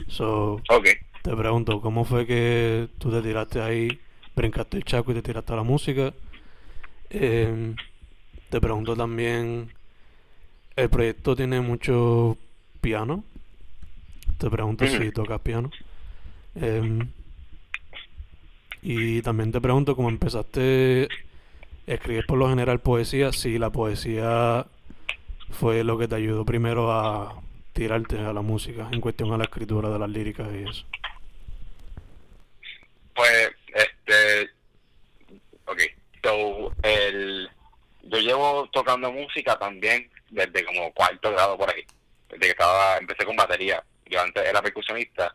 [0.08, 0.96] So, okay.
[1.22, 3.98] Te pregunto, ¿cómo fue que tú te tiraste ahí,
[4.36, 6.12] brincaste el chaco y te tiraste a la música?
[7.08, 7.74] Eh,
[8.52, 9.72] te pregunto también,
[10.76, 12.36] ¿el proyecto tiene mucho
[12.82, 13.24] piano?
[14.36, 15.70] Te pregunto si tocas piano.
[16.56, 16.98] Eh,
[18.82, 21.08] y también te pregunto cómo empezaste
[21.88, 24.66] a escribir por lo general poesía, si la poesía
[25.48, 27.40] fue lo que te ayudó primero a
[27.72, 30.84] tirarte a la música en cuestión a la escritura de las líricas y eso.
[33.14, 34.50] Pues, este,
[35.64, 35.80] ok,
[36.22, 37.48] so, el,
[38.12, 41.82] yo llevo tocando música también desde como cuarto grado por ahí,
[42.28, 45.34] desde que estaba, empecé con batería, yo antes era percusionista,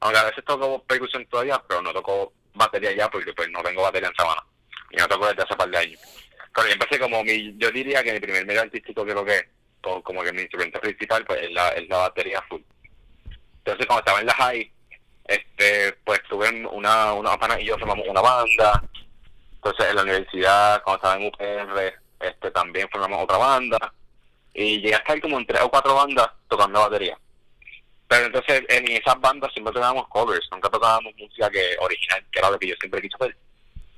[0.00, 3.82] aunque a veces toco percusión todavía, pero no toco batería ya porque pues no tengo
[3.82, 4.44] batería en Sabana,
[4.90, 6.00] y no toco desde hace par de años.
[6.52, 9.48] Pero yo empecé como mi, yo diría que mi primer medio artístico creo que,
[9.80, 12.62] como que mi instrumento principal pues es la, es la batería full.
[13.58, 14.72] Entonces cuando estaba en la high,
[15.26, 18.82] este pues tuve una, una y yo formamos una banda
[19.54, 23.92] entonces en la universidad cuando estaba en UPR este también formamos otra banda.
[24.54, 27.18] Y llegué a estar como en tres o cuatro bandas tocando batería.
[28.08, 30.48] Pero entonces en esas bandas siempre tocábamos covers.
[30.50, 33.36] Nunca tocábamos música que original que era lo que yo siempre quise hacer.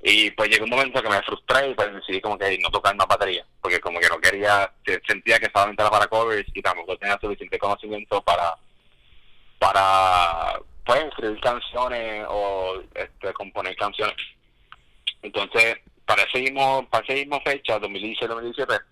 [0.02, 2.94] Y pues llegó un momento que me frustré y pues decidí como que no tocar
[2.96, 4.72] más batería porque como que no quería
[5.06, 8.56] sentía que solamente era para covers y tampoco tenía suficiente conocimiento para
[9.58, 14.16] para pueden escribir canciones o este, componer canciones.
[15.20, 15.76] Entonces,
[16.08, 18.82] para ese mismo, para esa misma fecha, 2016-2017,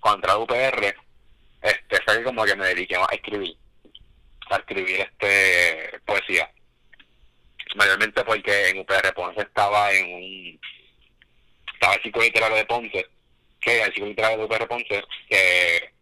[0.00, 0.96] cuando entré a UPR,
[1.60, 3.54] este, fue como que me dediqué a escribir,
[4.48, 6.50] a escribir este poesía.
[7.76, 10.60] Mayormente porque en UPR Ponce estaba en un,
[11.74, 13.06] estaba el ciclo literario de Ponce,
[13.60, 15.92] que el ciclo literario de UPR Ponce, que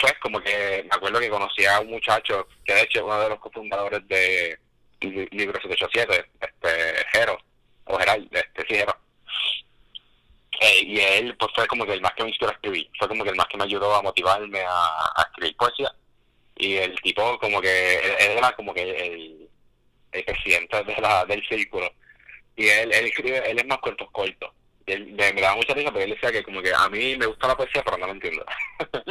[0.00, 3.20] pues como que me acuerdo que conocí a un muchacho que de hecho es uno
[3.20, 4.58] de los cofundadores de
[5.00, 7.38] Libro 787, este, Jero,
[7.84, 8.82] o Gerald, este, sí.
[10.64, 13.08] Eh, y él pues fue como que el más que me inspiró a escribir, fue
[13.08, 15.94] como que el más que me ayudó a motivarme a, escribir poesía.
[16.56, 19.48] Y el tipo como que, él, era como que el,
[20.12, 21.92] el presidente de la, del círculo.
[22.56, 24.50] Y él, él escribe, él es más cuentos cortos.
[24.86, 27.26] Él, me, me daba mucha risa porque él decía que como que a mí me
[27.26, 28.44] gusta la poesía pero no la entiendo.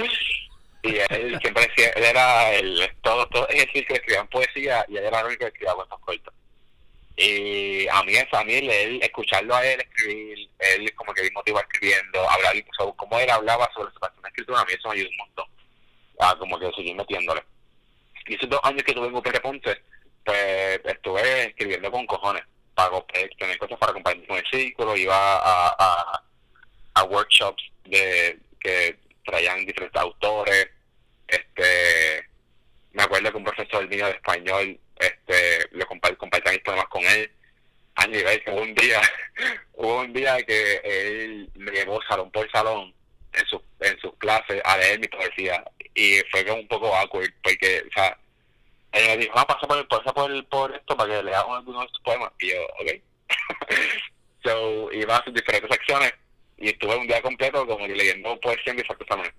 [0.84, 4.98] y él siempre decía, él era el, todo, todo, es decir, que escribían poesía y
[4.98, 6.34] él era el único que escribía cuentos cortos.
[7.16, 11.60] Y a mí a mí él, escucharlo a él escribir, él como que me motivó
[11.60, 14.96] escribiendo, hablar, sobre cómo él hablaba sobre su pasión de escritura, a mí eso me
[14.96, 15.46] ayudó un montón,
[16.20, 17.44] a como que seguir metiéndole.
[18.26, 19.82] Y esos dos años que tuve en UPR Ponce,
[20.26, 22.44] pues estuve escribiendo con cojones,
[22.74, 22.90] para
[23.38, 26.24] tener cosas para compartir con el círculo, iba a, a,
[26.96, 30.70] a workshops de que traían diferentes autores,
[31.28, 32.26] este
[32.94, 37.32] me acuerdo que un profesor mío de español este lo compartí mis poemas con él
[37.96, 39.02] a nivel que un día
[39.74, 42.94] hubo un día que él me llevó salón por salón
[43.34, 45.64] en sus en sus clases a leer mi poesía
[45.96, 48.18] y fue como un poco awkward porque o sea
[48.94, 50.32] él me dijo, ah, pasa por, pasa por,
[50.76, 52.32] esto para que lea uno de sus poemas.
[52.40, 52.92] Y yo, ok.
[54.44, 56.14] so, iba a sus diferentes secciones
[56.58, 59.34] y estuve un día completo como leyendo poesía en diferentes salones.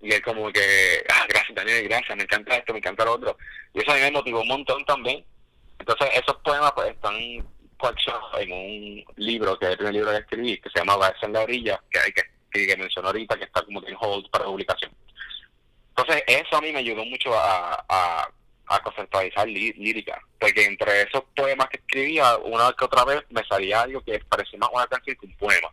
[0.00, 3.38] Y él como que, ah, gracias Daniel, gracias, me encanta esto, me encanta lo otro.
[3.74, 5.24] Y eso a mí me motivó un montón también.
[5.78, 7.14] Entonces esos poemas pues están
[7.76, 11.14] coleccionados en un libro, que es el primer libro que escribí, que se llama Va
[11.20, 14.30] en la orilla, que hay que, que, que menciono ahorita, que está como en hold
[14.30, 14.92] para publicación.
[15.96, 18.28] Entonces eso a mí me ayudó mucho a, a,
[18.66, 23.82] a conceptualizar lírica, porque entre esos poemas que escribía, una que otra vez me salía
[23.82, 25.68] algo que parecía más una canción que un poema.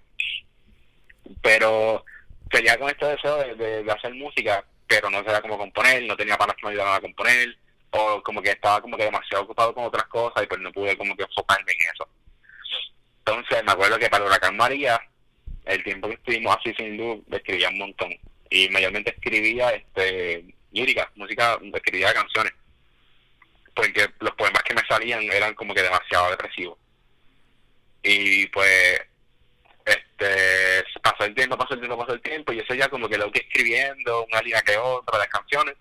[1.42, 2.06] Pero
[2.50, 6.38] tenía con este deseo de, de, hacer música, pero no sabía cómo componer, no tenía
[6.38, 7.58] panas que me ayudaran a componer,
[7.92, 10.98] o como que estaba como que demasiado ocupado con otras cosas y pues no pude
[10.98, 12.08] como que enfocarme en eso.
[13.20, 15.00] Entonces me acuerdo que para Huracán María,
[15.66, 18.14] el tiempo que estuvimos así sin luz, escribía un montón.
[18.50, 22.54] Y mayormente escribía este lírica, música, escribía canciones.
[23.76, 26.78] Porque los poemas que me salían eran como que demasiado depresivos.
[28.04, 29.02] Y pues
[31.02, 33.32] pasó el tiempo, pasó el tiempo, pasó el tiempo, y eso ya como que lo
[33.32, 35.76] que escribiendo, una línea que otra, las canciones.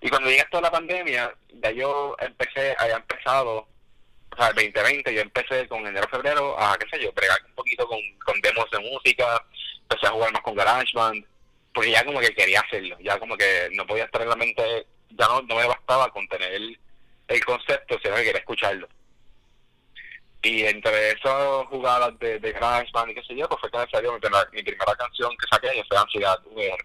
[0.00, 3.68] Y cuando llega toda la pandemia, ya yo empecé, había empezado,
[4.30, 7.54] o sea, el 2020, yo empecé con enero, febrero, a, qué sé yo, bregar un
[7.54, 9.44] poquito con, con demos de música,
[9.82, 11.24] empecé a jugar más con GarageBand,
[11.72, 14.86] porque ya como que quería hacerlo, ya como que no podía estar en la mente,
[15.10, 18.88] ya no, no me bastaba con tener el concepto, sino que quería escucharlo.
[20.42, 23.90] Y entre esas jugadas de, de Band y qué sé yo, pues fue que me
[23.90, 26.84] salió mi primera, mi primera canción que saqué, que fue Ansiedad VR.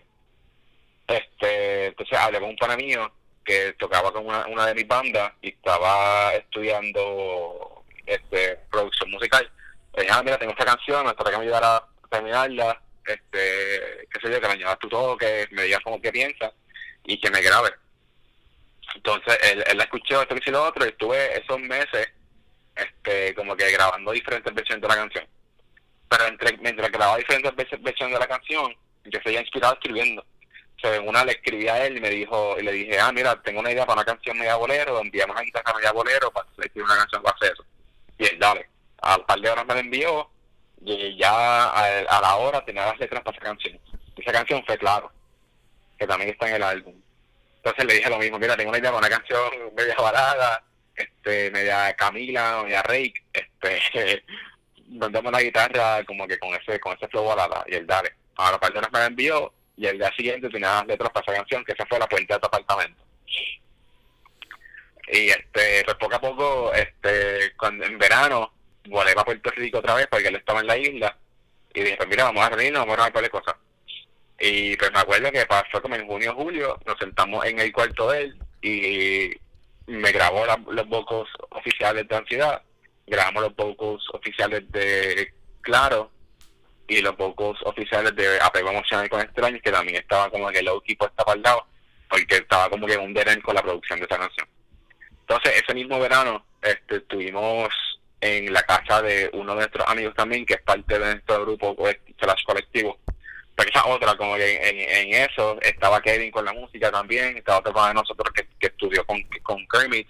[1.08, 3.12] Este, entonces hablé con un pana mío
[3.44, 9.50] que tocaba con una, de mis bandas y estaba estudiando este producción musical.
[9.96, 14.08] Le dije, ah, mira, tengo esta canción, me gustaría que me ayudara a terminarla, este,
[14.12, 16.52] qué sé yo, que me añadas tu toque, me digas como que piensas
[17.06, 17.72] y que me grabe.
[18.96, 22.10] Entonces él, él la escuchó, esto que y lo otro, y estuve esos meses
[22.78, 25.26] este como que grabando diferentes versiones de la canción.
[26.10, 28.74] Pero entre, mientras grababa diferentes versiones de la canción,
[29.06, 30.22] yo seguía inspirado escribiendo.
[30.22, 33.42] O sea, una le escribí a él y me dijo, y le dije, ah, mira,
[33.42, 36.84] tengo una idea para una canción media bolero, enviamos a guitarra media bolero para escribir
[36.84, 37.66] una canción para hacer eso.
[38.20, 38.70] Y él, dale,
[39.02, 40.30] al par de horas me la envió,
[40.82, 43.80] y ya a, la hora tenía las letras para esa canción.
[44.16, 45.12] Esa canción fue claro,
[45.98, 46.94] que también está en el álbum.
[47.58, 50.64] Entonces le dije lo mismo, mira, tengo una idea para una canción media balada,
[50.98, 54.24] este, media Camila, media Rake, este,
[54.90, 58.14] mandamos la guitarra como que con ese, con ese flow balada, y él dale.
[58.36, 61.64] Ahora Calderas me la envió, y el día siguiente tenía las letras para esa canción,
[61.64, 63.04] que esa fue la puerta de tu apartamento.
[65.10, 68.52] Y este, pues poco a poco, este, cuando en verano,
[68.88, 71.18] volé a Puerto Rico otra vez porque él estaba en la isla,
[71.74, 73.56] y dije, pues mira, vamos a reunirnos, vamos a ver cosas.
[74.40, 77.72] Y pues me acuerdo que pasó como en junio o julio, nos sentamos en el
[77.72, 79.47] cuarto de él, y
[79.88, 82.62] me grabó los vocals oficiales de Ansiedad,
[83.06, 86.12] grabamos los vocals oficiales de Claro
[86.88, 90.68] y los vocals oficiales de Apego Emocional con Extraños, que también estaba como que el
[90.68, 91.66] equipo estaba al lado,
[92.10, 94.48] porque estaba como que un deren con la producción de esa canción.
[95.22, 97.70] Entonces, ese mismo verano este, estuvimos
[98.22, 101.76] en la casa de uno de nuestros amigos también, que es parte de nuestro grupo
[102.20, 102.98] slash colectivo,
[103.58, 107.94] pero esa otra, como en, eso estaba Kevin con la música también, estaba otro de
[107.96, 110.08] nosotros que, que estudió con, con Kermit,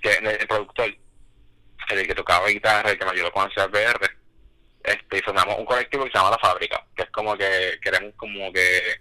[0.00, 0.94] que el, el productor,
[1.88, 4.08] el que tocaba guitarra, el que me ayudó con el CBR,
[4.84, 8.14] este, y formamos un colectivo que se llama La Fábrica, que es como que queremos
[8.16, 9.00] como que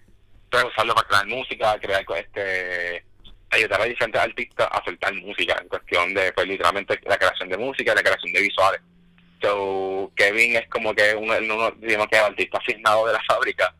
[0.49, 3.05] pues, usarlo para crear música, crear este
[3.51, 7.57] ayudar a diferentes artistas a soltar música en cuestión de pues literalmente la creación de
[7.57, 8.82] música, la creación de visuales.
[9.42, 13.74] So, Kevin es como que uno, uno digamos que el artista asignado de la fábrica.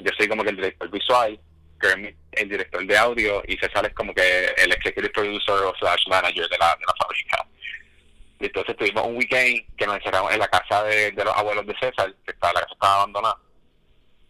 [0.00, 1.38] Yo soy como que el director visual,
[1.82, 6.08] es el director de audio, y César es como que el executive producer o slash
[6.08, 7.46] manager de la, de la fábrica.
[8.38, 11.66] Y entonces tuvimos un weekend que nos encerramos en la casa de, de los abuelos
[11.66, 13.38] de César, que estaba, la casa estaba abandonada.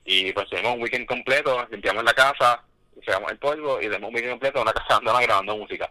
[0.04, 2.62] Y pues tuvimos un weekend completo, limpiamos la casa,
[3.04, 5.90] llevamos el polvo y demos un weekend completo en una casa abandonada grabando música.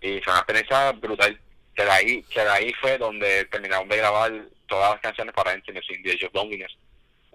[0.00, 1.40] Y fue una experiencia brutal
[1.74, 4.32] que de ahí, que de ahí fue donde terminamos de grabar
[4.66, 6.76] todas las canciones para Intimacy in the Age of Loneliness.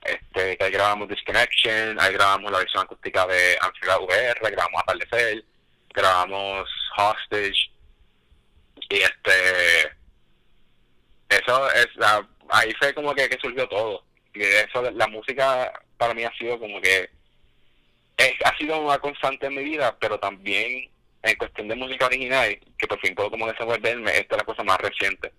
[0.03, 5.43] Este, ahí grabamos Disconnection, ahí grabamos la versión acústica de Ansiedad VR, grabamos Atardecer,
[5.93, 7.71] grabamos Hostage,
[8.89, 9.91] y este,
[11.29, 14.03] eso es, la, ahí fue como que, que surgió todo.
[14.33, 17.09] Y eso, la música para mí ha sido como que,
[18.17, 20.89] es, ha sido una constante en mi vida, pero también
[21.25, 24.63] en cuestión de música original, que por fin puedo como desenvolverme, esta es la cosa
[24.63, 25.31] más reciente.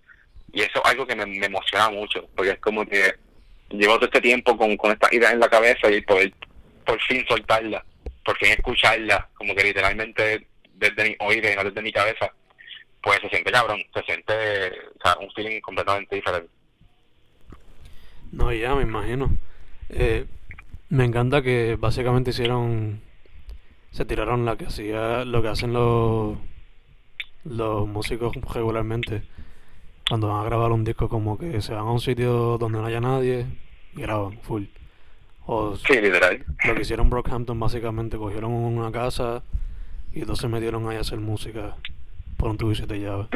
[0.51, 3.15] Y eso es algo que me, emociona mucho, porque es como que
[3.69, 6.33] llevo todo este tiempo con, con esta idea en la cabeza y poder
[6.85, 7.83] por fin soltarla,
[8.23, 12.31] por fin escucharla, como que literalmente desde mi oído no desde mi cabeza,
[13.01, 14.33] pues se siente cabrón, se siente
[15.19, 16.49] un feeling completamente diferente.
[18.31, 19.37] No, ya me imagino.
[19.89, 20.25] Eh,
[20.89, 23.01] me encanta que básicamente hicieron
[23.97, 26.37] se tiraron la que hacía lo que hacen los
[27.45, 29.23] los músicos regularmente.
[30.07, 32.85] Cuando van a grabar un disco como que se van a un sitio donde no
[32.85, 33.47] haya nadie
[33.95, 34.65] y graban full.
[35.47, 36.45] O sí, literal.
[36.63, 39.41] lo que hicieron Brockhampton básicamente cogieron una casa
[40.13, 41.75] y entonces se metieron ahí a hacer música
[42.37, 43.27] por un tubo y siete llaves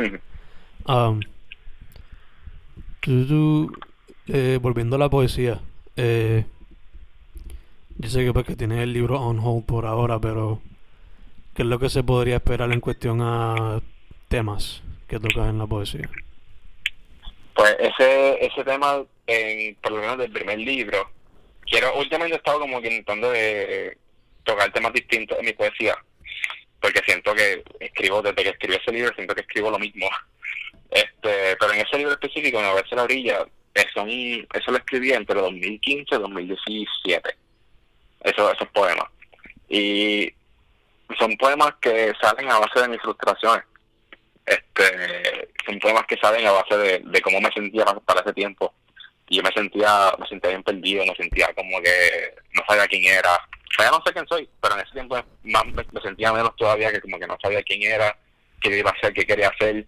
[0.86, 1.22] um,
[4.28, 5.60] eh, volviendo a la poesía
[5.96, 6.46] eh,
[7.98, 10.62] yo sé que, pues, que tiene el libro on hold por ahora, pero
[11.56, 13.82] ¿qué es lo que se podría esperar en cuestión a
[14.28, 16.10] temas que tocas en la poesía?
[17.54, 21.12] Pues ese ese tema, en, por lo menos del primer libro,
[21.66, 23.98] quiero últimamente he estado como que intentando de
[24.44, 25.96] tocar temas distintos en mi poesía,
[26.80, 30.10] porque siento que escribo, desde que escribí ese libro, siento que escribo lo mismo.
[30.92, 35.12] este Pero en ese libro específico, en A veces la orilla, eso, eso lo escribí
[35.12, 37.42] entre 2015 y 2017
[38.24, 39.06] esos, esos poemas.
[39.70, 40.34] Y
[41.18, 43.64] son poemas que salen a base de mis frustraciones.
[44.46, 48.74] Este, son poemas que salen a base de, cómo me sentía para ese tiempo.
[49.30, 53.06] Y yo me sentía, me sentía bien perdido, me sentía como que no sabía quién
[53.14, 53.36] era.
[53.80, 56.92] O ya no sé quién soy, pero en ese tiempo más me, sentía menos todavía
[56.92, 58.18] que como que no sabía quién era,
[58.62, 59.86] qué iba a hacer, qué quería hacer,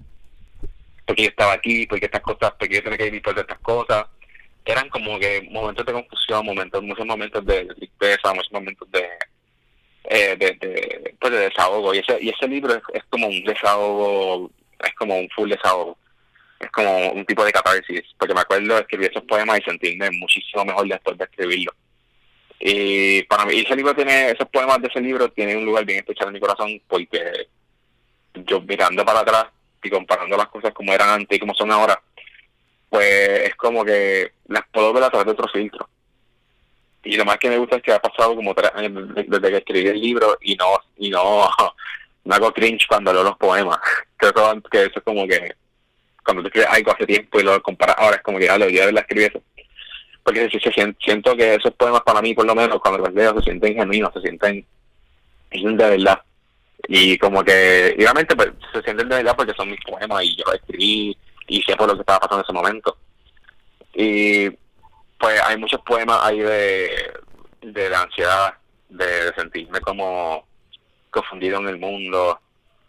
[1.05, 4.05] porque yo estaba aquí, porque estas cosas, porque yo tenía que vivir por estas cosas
[4.65, 9.09] eran como que momentos de confusión, momentos, muchos momentos de tristeza, muchos momentos de,
[10.05, 11.93] eh, de, pues de desahogo.
[11.93, 14.51] Y ese, y ese libro es, como un desahogo,
[14.83, 15.97] es como un full desahogo.
[16.59, 20.09] Es como un tipo de catarsis, porque me acuerdo de escribir esos poemas y sentirme
[20.11, 21.73] muchísimo mejor después de escribirlo.
[22.59, 25.99] Y para mí, ese libro tiene, esos poemas de ese libro tienen un lugar bien
[25.99, 27.49] especial en mi corazón, porque
[28.33, 29.45] yo mirando para atrás
[29.83, 32.01] y comparando las cosas como eran antes y como son ahora,
[32.93, 35.89] pues es como que las puedo ver a través de otro filtro.
[37.03, 39.57] Y lo más que me gusta es que ha pasado como tres años desde que
[39.57, 41.49] escribí el libro y no y no,
[42.23, 43.79] no hago cringe cuando leo los poemas.
[44.17, 44.31] Creo
[44.69, 45.55] que eso es como que
[46.23, 48.67] cuando tú escribes algo hace tiempo y lo comparas ahora es como que ya lo
[48.67, 49.41] de la escribir eso.
[50.21, 53.45] Porque se, siento que esos poemas para mí por lo menos cuando los leo se
[53.45, 54.63] sienten genuinos, se sienten,
[55.49, 56.21] de verdad.
[56.87, 60.43] Y como que, obviamente pues, se sienten de verdad porque son mis poemas y yo
[60.45, 61.17] los escribí
[61.47, 62.97] y sé por lo que estaba pasando en ese momento.
[63.93, 64.49] Y
[65.19, 67.13] pues hay muchos poemas ahí de,
[67.61, 68.55] de la ansiedad,
[68.89, 70.47] de, sentirme como
[71.09, 72.39] confundido en el mundo.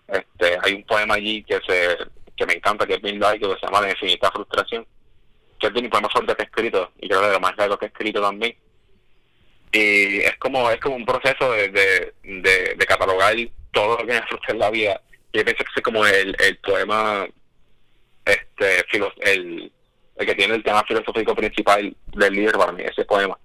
[0.09, 1.97] Este, hay un poema allí que se
[2.37, 4.85] que me encanta, que es bien largo, que se llama La infinita frustración,
[5.61, 7.57] que es de mi poema fuerte que he escrito, y creo que de lo más
[7.57, 8.57] largo que he escrito también.
[9.71, 13.35] Y es como es como un proceso de, de, de, catalogar
[13.73, 15.01] todo lo que me frustra en la vida.
[15.33, 17.27] Y yo pienso que es como el, el poema
[18.25, 18.85] este
[19.21, 19.73] el,
[20.17, 23.39] el que tiene el tema filosófico principal del libro para mí, ese poema.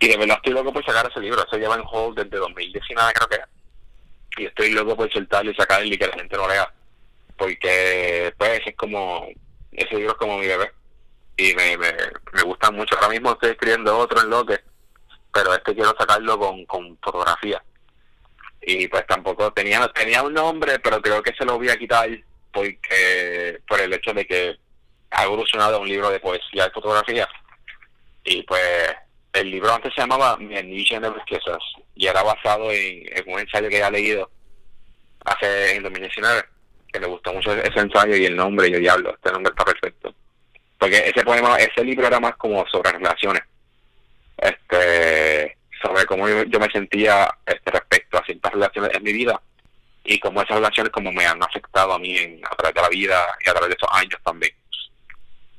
[0.00, 3.12] Y de verdad estoy loco por sacar ese libro, se lleva en hold desde 2019
[3.12, 3.42] creo que es.
[4.36, 6.72] Y estoy loco por soltarlo y sacarlo y que la gente lo lea.
[7.36, 9.26] Porque pues es como,
[9.72, 10.70] ese libro es como mi bebé.
[11.36, 11.92] Y me, me,
[12.32, 12.94] me gusta mucho.
[12.96, 14.60] Ahora mismo estoy escribiendo otro en lo que,
[15.32, 17.62] pero este quiero sacarlo con, con fotografía.
[18.62, 22.08] Y pues tampoco tenía, tenía un nombre, pero creo que se lo voy a quitar
[22.52, 24.56] porque por el hecho de que
[25.10, 27.28] ha evolucionado un libro de poesía y fotografía.
[28.24, 28.62] Y pues
[29.32, 31.58] el libro antes se llamaba Mi anillo de riquezas
[31.94, 34.30] y era basado en, un ensayo que había leído
[35.24, 36.44] hace en 2019
[36.92, 39.64] que le gustó mucho ese ensayo y el nombre y yo diablo este nombre está
[39.64, 40.14] perfecto
[40.78, 43.42] porque ese poema ese libro era más como sobre relaciones
[44.38, 49.40] este sobre cómo yo, me sentía este respecto a ciertas relaciones en mi vida
[50.08, 52.88] y cómo esas relaciones como me han afectado a mí en, a través de la
[52.88, 54.54] vida y a través de esos años también.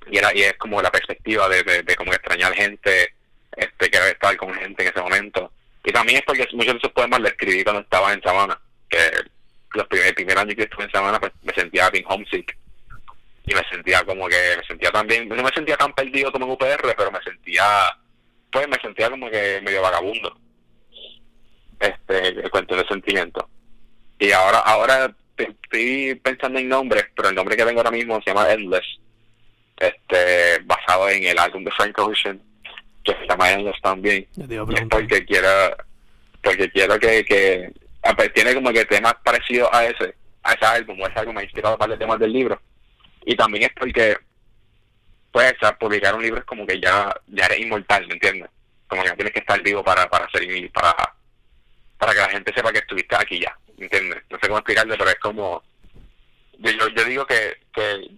[0.09, 3.13] Y era y es como la perspectiva de, de, como extrañar gente
[3.55, 5.51] este querer estar con gente en ese momento.
[5.83, 8.97] Y también es porque muchos de esos poemas los escribí cuando estaba en Sabana que
[9.75, 12.57] los primer, el primer año que estuve en Sabana pues, me sentía bien homesick.
[13.45, 16.51] Y me sentía como que me sentía también no me sentía tan perdido como en
[16.51, 17.63] UPR pero me sentía
[18.51, 20.39] pues me sentía como que medio vagabundo.
[21.79, 23.47] Este el cuento de sentimiento
[24.19, 28.31] y ahora ahora estoy pensando en nombres pero el nombre que tengo ahora mismo se
[28.31, 28.85] llama Endless
[29.79, 32.41] este basado en el álbum de Frank Ocean
[33.03, 34.27] que se llama Endless también.
[34.89, 35.47] Porque quiero
[36.41, 37.71] porque quiero que, que
[38.33, 41.43] tiene como que temas parecidos a ese a ese álbum o ese álbum me ha
[41.43, 42.61] inspirado para los temas del libro.
[43.25, 44.17] Y también es porque
[45.31, 48.49] pues publicar un libro es como que ya ya eres inmortal ¿me entiendes?
[48.87, 50.95] como que tienes que estar vivo para para ser para
[51.99, 53.55] para que la gente sepa que estuviste aquí ya.
[53.67, 54.23] ¿me entiendes?
[54.29, 55.63] no sé cómo explicarle pero es como
[56.59, 58.09] yo, yo digo que, que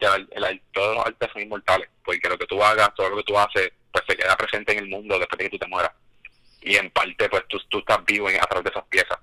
[0.71, 3.71] todos los artes son inmortales, porque lo que tú hagas, todo lo que tú haces,
[3.91, 5.91] pues se queda presente en el mundo después de que tú te mueras.
[6.61, 9.19] Y en parte, pues tú, tú estás vivo a través de esas piezas.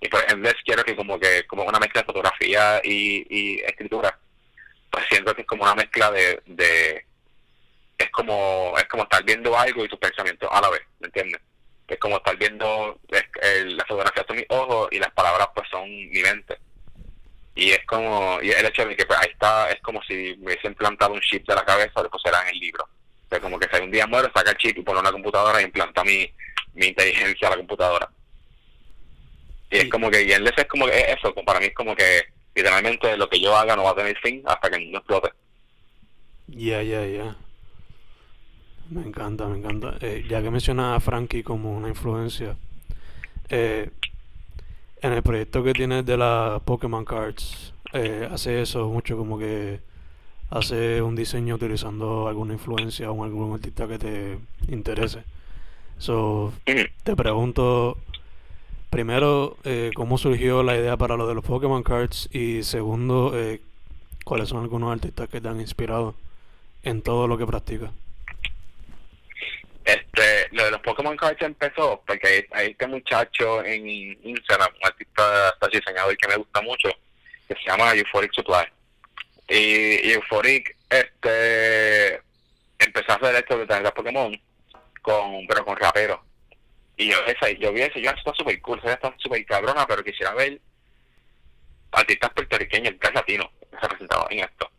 [0.00, 3.60] Y pues en vez quiero que como que como una mezcla de fotografía y, y
[3.60, 4.18] escritura,
[4.90, 7.06] pues siento que es como una mezcla de, de
[7.96, 11.40] es como es como estar viendo algo y tus pensamientos a la vez, ¿me entiendes?
[11.88, 16.20] Es como estar viendo la fotografía son mis ojos y las palabras pues son mi
[16.20, 16.58] mente.
[17.54, 20.46] Y es como y el hecho de que pues, ahí está es como si me
[20.46, 22.86] hubiesen plantado un chip de la cabeza después era en el libro.
[23.30, 25.64] Es como que si un día muero saca el chip y pone una computadora y
[25.64, 26.30] implanta mi,
[26.74, 28.10] mi inteligencia a la computadora.
[29.70, 32.22] Y es como que y es como que eso para mí es como que
[32.54, 35.30] literalmente lo que yo haga no va a tener fin hasta que mundo explote.
[36.48, 37.36] Ya ya ya
[38.90, 42.56] me encanta me encanta eh, ya que mencionas a Frankie como una influencia
[43.48, 43.90] eh,
[45.02, 49.80] en el proyecto que tienes de las Pokémon Cards, eh, hace eso mucho como que
[50.50, 55.22] hace un diseño utilizando alguna influencia o algún artista que te interese.
[55.98, 57.98] So, te pregunto
[58.90, 63.60] primero eh, cómo surgió la idea para lo de los Pokémon Cards y segundo eh,
[64.24, 66.14] cuáles son algunos artistas que te han inspirado
[66.82, 67.90] en todo lo que practicas.
[69.88, 75.54] Este, lo de los Pokémon Cards empezó porque hay, este muchacho en Instagram, un artista
[75.72, 76.90] diseñador que me gusta mucho,
[77.48, 78.66] que se llama Euphoric Supply.
[79.48, 82.20] Y, Euphoric este
[82.78, 84.38] empezó a hacer esto de tener Pokémon
[85.00, 86.22] con pero con rapero.
[86.98, 90.34] Y yo esa, yo vi eso, yo está súper cool, está súper cabrona, pero quisiera
[90.34, 90.60] ver
[91.92, 94.70] artistas puertorriqueños, el latino, representado en esto.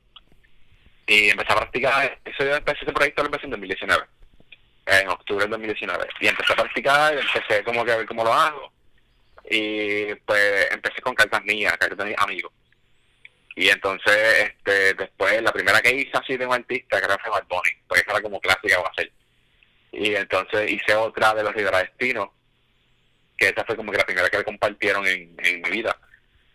[1.08, 4.19] Y empecé a practicar, eso yo empecé ese proyecto lo empecé en 2019
[4.92, 6.08] en octubre del 2019.
[6.22, 8.72] Y empecé a practicar, empecé como que a ver cómo lo hago.
[9.50, 12.52] Y pues empecé con cartas mías, cartas de mis amigos.
[13.56, 17.48] Y entonces, este, después, la primera que hice así de un artista, que fue Bad
[17.50, 19.12] Bunny, porque esa era como clásica va a ser.
[19.92, 22.34] Y entonces hice otra de los Destino,
[23.38, 25.98] que esa fue como que la primera que le compartieron en, en mi vida.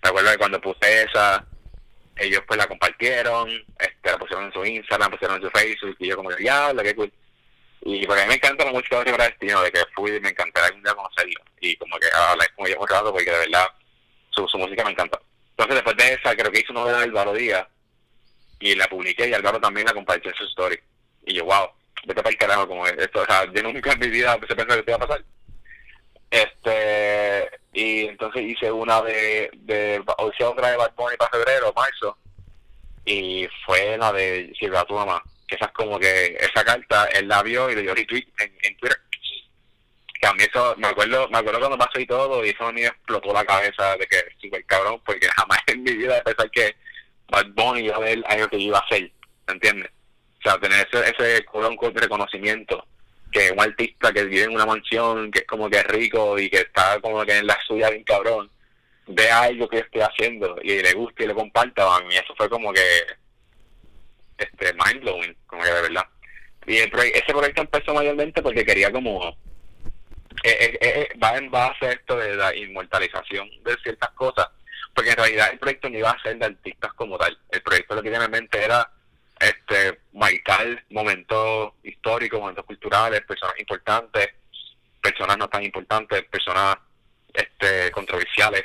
[0.03, 1.45] Me acuerdo que cuando puse esa,
[2.17, 5.97] ellos pues la compartieron, este, la pusieron en su Instagram, la pusieron en su Facebook,
[5.99, 7.13] y yo como ya, la que cool.
[7.87, 10.69] Y porque a mí me encanta mucho de Destino, de que fui y me encantaría
[10.69, 11.41] algún día conocerlo.
[11.61, 13.67] Y como que hablar con ellos un rato, porque de verdad
[14.31, 15.21] su, música me encanta.
[15.51, 17.69] Entonces después de esa, creo que hice una de Álvaro Díaz
[18.59, 20.81] y la publiqué y Álvaro también la compartió en su story.
[21.27, 21.69] Y yo, wow,
[22.07, 24.77] vete para el carajo, como esto, o sea, yo nunca en mi vida se pensó
[24.77, 25.25] que te iba a pasar.
[26.31, 32.17] Este, y entonces hice una de, de, hice otra de Bad Bunny para febrero, marzo,
[33.05, 37.29] y fue la de Silva tu mamá que esa es como que esa carta él
[37.29, 38.99] la vio y le dio retweet en, Twitter
[40.21, 42.73] que a mí eso me acuerdo me acuerdo cuando pasó y todo y eso a
[42.73, 46.75] mí explotó la cabeza de que súper cabrón porque jamás en mi vida pensar que
[47.29, 49.11] Bad Bunny iba a ver algo que yo iba a hacer
[49.49, 49.91] ¿entiendes?
[50.39, 51.45] o sea tener ese ese
[51.95, 52.87] reconocimiento
[53.31, 56.49] que un artista que vive en una mansión que es como que es rico y
[56.49, 58.51] que está como que en la suya bien cabrón
[59.07, 62.49] ve algo que estoy haciendo y le gusta y le comparta a mí eso fue
[62.49, 62.81] como que
[64.39, 66.07] este mind blowing, como que de verdad.
[66.67, 69.37] Y ese proyecto empezó mayormente porque quería como
[70.43, 74.49] eh, eh, eh, va en base a esto de la inmortalización de ciertas cosas,
[74.95, 77.39] porque en realidad el proyecto no iba a ser de artistas como tal.
[77.51, 78.91] El proyecto lo que tenía en mente era
[79.41, 84.31] este marcar momentos históricos, momentos culturales, personas importantes,
[85.03, 86.77] personas no tan importantes, personas
[87.33, 88.65] este controversiales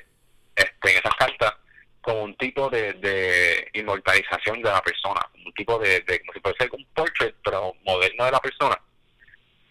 [0.55, 1.53] este, en esas cartas
[2.01, 6.39] como un tipo de, de inmortalización de la persona, un tipo de, de como si
[6.39, 8.79] puede ser un portrait, pero moderno de la persona.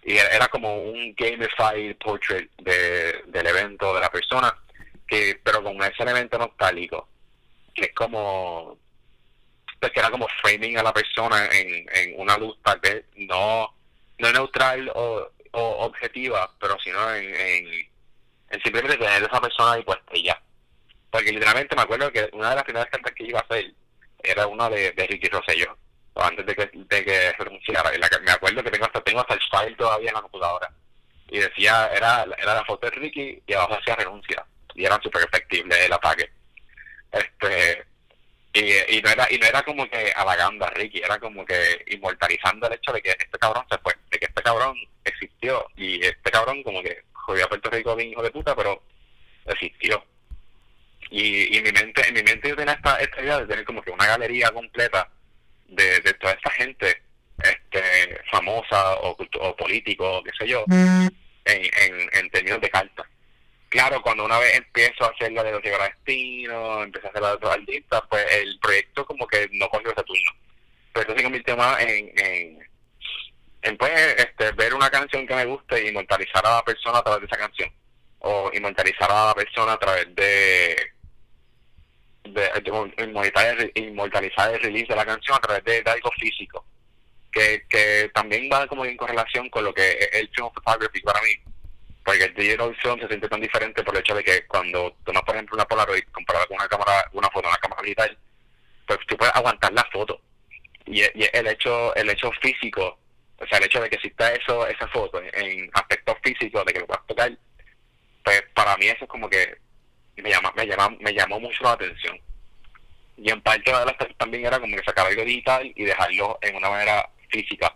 [0.04, 4.56] Y era como un gamified portrait de, del evento, de la persona,
[5.06, 7.08] que pero con ese elemento nostálgico,
[7.74, 8.78] que es como,
[9.80, 13.74] pues que era como framing a la persona en, en una luz tal vez no,
[14.18, 17.66] no neutral o, objetiva, pero sino en, en,
[18.50, 20.40] en simplemente tener esa persona ahí puesta y ya
[21.10, 23.72] porque literalmente me acuerdo que una de las primeras cartas que iba a hacer
[24.22, 25.76] era una de, de Ricky Rosselló,
[26.14, 27.94] antes de que, de que renunciara.
[27.94, 30.70] Y la me acuerdo que tengo hasta, tengo hasta el file todavía en la computadora.
[31.30, 34.44] Y decía, era, era la foto de Ricky y abajo decía renuncia.
[34.74, 36.30] Y era súper efectible el ataque.
[37.12, 37.84] Este,
[38.52, 41.84] y, y, no era, y no era como que halagando a Ricky, era como que
[41.88, 45.66] inmortalizando el hecho de que este cabrón se fue, de que este cabrón existió.
[45.76, 48.82] Y este cabrón como que jodió a Puerto Rico bien hijo de puta, pero
[49.46, 50.02] existió
[51.10, 53.64] y, y en mi mente en mi mente yo tenía esta, esta idea de tener
[53.64, 55.08] como que una galería completa
[55.66, 57.02] de, de toda esta gente
[57.42, 61.10] este famosa o, o político qué sé yo en,
[61.44, 63.06] en, en términos de cartas
[63.68, 67.36] claro cuando una vez empiezo a hacer la de los destinos empecé a hacer la
[67.36, 70.30] de los artistas pues el proyecto como que no cogió ese turno.
[70.92, 72.68] Pero esto se convirtió más en, en
[73.62, 77.02] en pues este, ver una canción que me guste y inmortalizar a la persona a
[77.02, 77.70] través de esa canción
[78.20, 80.92] o inmortalizar a la persona a través de
[82.34, 86.64] de, inmortalizar, el release de la canción a través de, algo físico,
[87.30, 91.20] que, que también va como en correlación con lo que es el film photography para
[91.22, 91.30] mí,
[92.04, 95.22] porque el digital film se siente tan diferente por el hecho de que cuando tomas,
[95.24, 98.18] por ejemplo, una Polaroid comparada con una cámara, una foto, una cámara digital,
[98.86, 100.18] pues tú puedes aguantar la foto.
[100.86, 102.98] Y, el hecho el hecho físico,
[103.38, 106.80] o sea, el hecho de que exista eso, esa foto en aspectos físicos, de que
[106.80, 107.30] lo puedas tocar,
[108.24, 109.58] pues para mí eso es como que
[110.22, 112.18] me llama, me llama, me llamó mucho la atención.
[113.16, 116.56] Y en parte de las también era como que sacar algo digital y dejarlo en
[116.56, 117.74] una manera física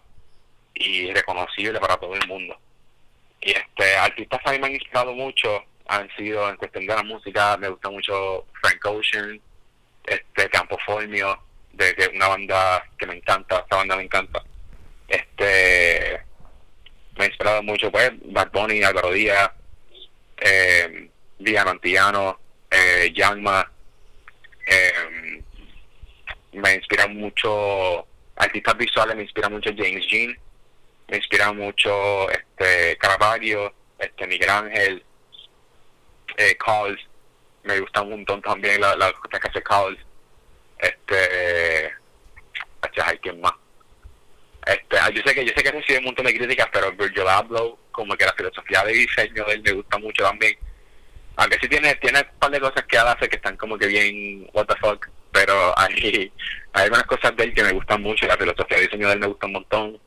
[0.74, 2.56] y reconocible para todo el mundo.
[3.40, 7.56] Y este artistas mí me han inspirado mucho, han sido en cuestión de la música,
[7.56, 9.40] me gusta mucho Frank Ocean,
[10.04, 11.38] este Campo Formio,
[11.72, 14.42] de, de una banda que me encanta, esta banda me encanta.
[15.08, 16.22] Este
[17.16, 19.50] me ha inspirado mucho pues Bad Bunny, Álvaro Díaz,
[20.38, 21.10] eh,
[21.70, 22.38] Antillano,
[22.70, 23.70] eh, Yanma,
[24.66, 25.42] eh,
[26.52, 30.36] me inspira mucho, artistas visuales me inspira mucho James Jean,
[31.08, 35.04] me inspira mucho este Caravaggio, este Miguel Ángel,
[36.36, 36.56] eh,
[37.64, 39.98] me gusta un montón también las la cosas que hace Calls,
[40.78, 41.92] este,
[43.04, 43.52] hay quien más.
[44.66, 47.26] Este, ah, yo sé que yo sé que recibe un montón de críticas, pero Virgil
[47.26, 50.56] Abloh, como que la filosofía de diseño de él me gusta mucho también
[51.36, 53.86] aunque sí tiene, tiene un par de cosas que él hace que están como que
[53.86, 56.32] bien what the fuck, pero hay,
[56.72, 59.20] hay algunas cosas de él que me gustan mucho, la filosofía de diseño de él
[59.20, 59.98] me gusta un montón.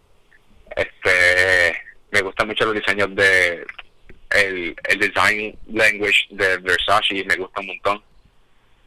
[0.75, 3.65] Este, me gustan mucho los diseños de
[4.31, 8.03] el, el design language de Versace, me gusta un montón.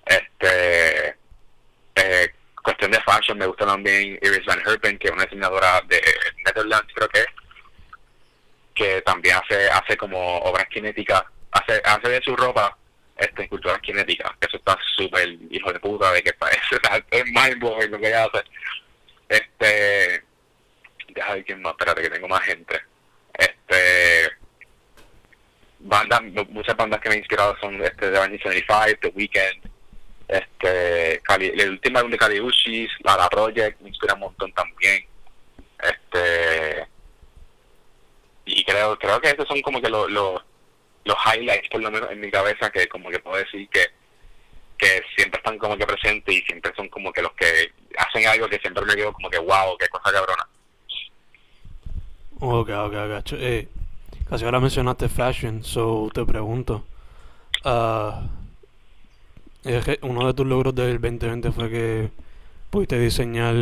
[0.07, 1.17] Este,
[1.95, 6.01] eh, cuestión de fashion, me gusta también Iris Van Herpen, que es una diseñadora de
[6.45, 7.25] Netherlands, creo que
[8.75, 12.77] que también hace hace como obras cinéticas hace, hace de su ropa
[13.19, 16.77] este, esculturas cinéticas, que eso está súper hijo de puta, de que parece,
[17.11, 18.45] es mind blowing lo que ella hace.
[19.29, 20.25] Este,
[21.09, 22.81] deja ver quién más, espérate que tengo más gente.
[23.35, 24.31] Este,
[25.81, 29.71] bandas, muchas bandas que me han inspirado son este, de 1975, The Weeknd,
[30.29, 35.05] este, Cali, el último álbum de Caliushis, la, la Project, me inspira un montón también.
[35.83, 36.87] Este,
[38.45, 40.43] y creo, creo que esos son como que los
[41.09, 43.87] los highlights, por lo menos en mi cabeza, que como que puedo decir que,
[44.77, 48.49] que siempre están como que presentes y siempre son como que los que hacen algo
[48.49, 50.47] que siempre me quedo como que wow, qué cosa cabrona.
[52.41, 53.33] Ok, ok, ok.
[53.33, 53.69] Eh,
[54.29, 56.85] casi ahora mencionaste fashion, so te pregunto.
[57.65, 58.29] Uh,
[60.03, 62.11] uno de tus logros del 2020 fue que
[62.71, 63.55] pudiste diseñar,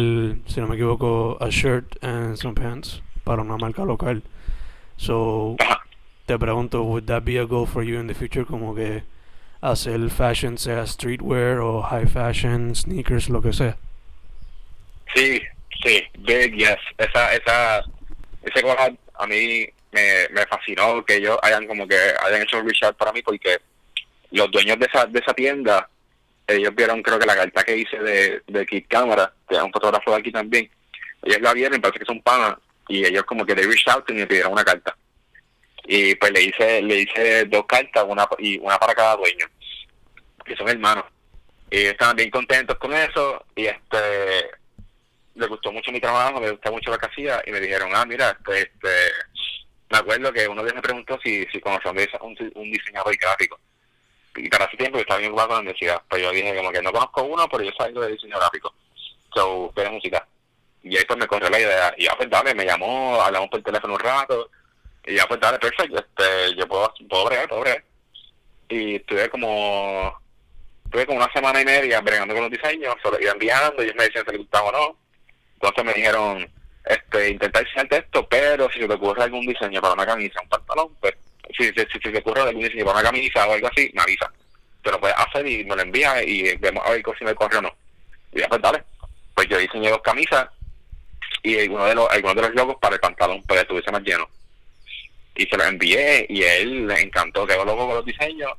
[0.47, 4.23] si no me equivoco, a shirt and some pants para una marca local.
[4.99, 5.57] So,
[6.27, 8.45] te pregunto, would that be a goal for you in the future?
[8.45, 9.03] Como que
[9.63, 13.77] hacer fashion sea streetwear o high fashion, sneakers, lo que sea.
[15.15, 15.41] Sí,
[15.83, 16.79] sí, big yes.
[16.99, 17.85] Esa, esa,
[18.43, 22.69] ese collab a mí me, me fascinó que ellos hayan como que hayan hecho un
[22.69, 23.59] research para mí porque
[24.33, 25.89] los dueños de esa, de esa tienda
[26.47, 29.73] ellos vieron creo que la carta que hice de, de Kid Cámara, que es un
[29.73, 30.71] fotógrafo de aquí también,
[31.23, 32.57] ellos la vieron y parece que son panas,
[32.89, 34.97] y ellos como que they reached out me pidieron una carta.
[35.87, 39.47] Y pues le hice, le hice dos cartas, una y una para cada dueño,
[40.45, 41.05] que son hermanos.
[41.71, 44.51] Y estaban bien contentos con eso, y este
[45.35, 48.31] le gustó mucho mi trabajo, me gustó mucho que hacía, y me dijeron, ah, mira,
[48.31, 48.89] este, este
[49.91, 53.61] me acuerdo que uno de ellos me preguntó si, si conocía un, un diseñador gráfico
[54.37, 56.03] y para ese tiempo yo estaba bien ocupado con la universidad.
[56.09, 58.75] Pero yo dije como que no conozco uno, pero yo salgo de diseño gráfico.
[59.35, 60.27] So, de música.
[60.83, 61.95] Y ahí pues me corrió la idea.
[61.97, 64.51] Y ya pues dale, me llamó, hablamos por teléfono un rato.
[65.07, 67.85] Y ya pues dale, perfecto, este, yo puedo, puedo bregar, puedo bregar.
[68.69, 70.21] Y estuve como,
[70.85, 73.97] estuve como una semana y media bregando con los diseños, solo iba enviando, y ellos
[73.97, 74.99] me decían si les gustaba o no.
[75.55, 76.51] Entonces me dijeron,
[76.85, 80.49] este, intentar diseñarte esto, pero si se te ocurre algún diseño para una camisa, un
[80.49, 81.15] pantalón, pues
[81.57, 84.33] si, si, si, te ocurre algún diseño para una camisa o algo así, me avisa.
[84.83, 87.59] Te lo puedes hacer y me lo envías y vemos a ver si me corre
[87.59, 87.77] o no.
[88.33, 88.83] Y ya pues dale.
[89.35, 90.49] Pues yo diseñé dos camisas
[91.43, 94.03] y uno de los, algunos de los logos para el pantalón para que estuviese más
[94.03, 94.29] lleno.
[95.37, 98.53] Y se los envié y él le encantó, quedó loco con los diseños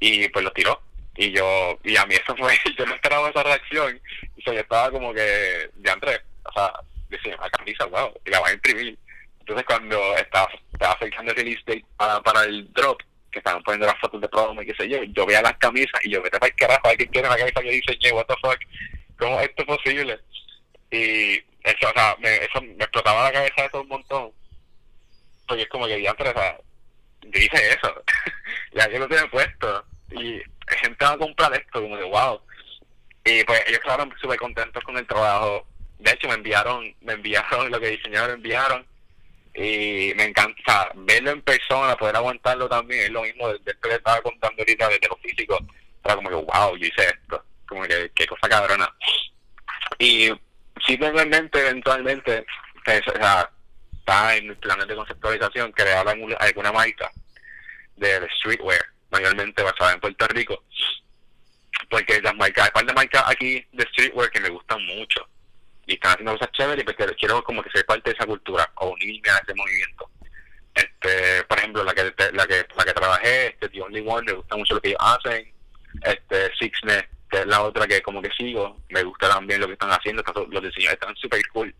[0.00, 0.80] y pues los tiró.
[1.16, 4.00] Y yo, y a mí eso fue, yo no esperaba esa reacción.
[4.36, 6.72] Y yo estaba como que, de Andrés, o sea,
[7.08, 8.98] diseñé una camisa, wow, y la voy a imprimir
[9.46, 13.98] entonces cuando estaba, estaba acercando el release para, para el drop, que estaban poniendo las
[14.00, 16.50] fotos de promo y qué sé yo, yo veía las camisas y yo, vete para
[16.50, 18.58] el carajo, alguien quiere la camisa que diseñé, what the fuck,
[19.16, 20.18] ¿cómo es esto posible?
[20.90, 24.32] Y eso, o sea, me, eso me explotaba la cabeza todo un montón.
[25.46, 26.58] Porque es como que ya, pero, o sea,
[27.22, 28.04] yo hice eso,
[28.72, 29.84] ya que lo tiene puesto.
[30.10, 32.40] Y gente va a comprar esto, como de wow.
[33.24, 35.66] Y pues ellos quedaron súper contentos con el trabajo.
[35.98, 38.86] De hecho, me enviaron, me enviaron lo que diseñaron, me enviaron
[39.56, 43.94] y me encanta verlo en persona, poder aguantarlo también, es lo mismo de, que le
[43.94, 45.58] estaba contando ahorita desde lo físico,
[46.04, 48.94] era como que wow, yo hice esto, como que qué cosa cabrona.
[49.98, 50.30] Y
[50.86, 52.44] simplemente eventualmente,
[52.84, 53.50] pues, o sea,
[54.06, 57.10] está en planes de conceptualización crear alguna marca
[57.96, 60.62] de streetwear, mayormente basada en Puerto Rico,
[61.90, 65.26] porque las marcas, hay par de marcas aquí de streetwear que me gustan mucho
[65.86, 68.90] y están haciendo cosas chéveres pues quiero como que ser parte de esa cultura o
[68.90, 70.10] unirme a ese movimiento.
[70.74, 74.32] Este, por ejemplo, la que la que la que trabajé, este The Only One, me
[74.32, 75.52] gusta mucho lo que ellos hacen.
[76.02, 79.72] Este Sixnet, que es la otra que como que sigo, me gusta también lo que
[79.72, 81.74] están haciendo, los diseños están súper cool.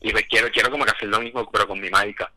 [0.00, 2.30] Y pues quiero quiero como que hacer lo mismo pero con mi marca.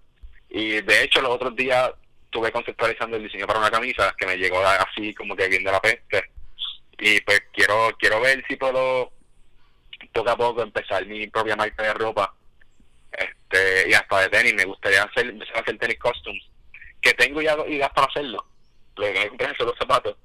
[0.49, 1.91] Y de hecho los otros días
[2.25, 5.71] estuve conceptualizando el diseño para una camisa que me llegó así como que bien de
[5.71, 6.31] la peste.
[6.99, 9.11] Y pues quiero quiero ver si puedo
[10.13, 12.33] poco a poco empezar mi propia marca de ropa
[13.11, 16.43] este y hasta de tenis me gustaría hacer empezar a hacer tenis costumes
[17.01, 18.45] que tengo ya ideas para hacerlo
[18.95, 20.15] lo que me comprar son los zapatos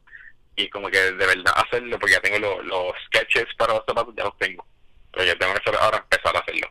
[0.56, 4.24] y como que de verdad hacerlo porque ya tengo los, sketches para los zapatos ya
[4.24, 4.66] los tengo
[5.12, 6.68] pero yo tengo que ahora empezar a hacerlo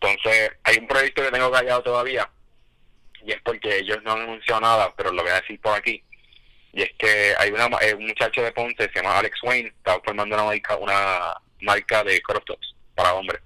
[0.00, 2.28] entonces hay un proyecto que tengo callado todavía
[3.24, 6.02] y es porque ellos no han anunciado nada pero lo voy a decir por aquí
[6.72, 9.98] y es que hay una, eh, un muchacho de Ponce se llama Alex Wayne está
[10.04, 13.40] formando una marca una marca de crop tops para hombres.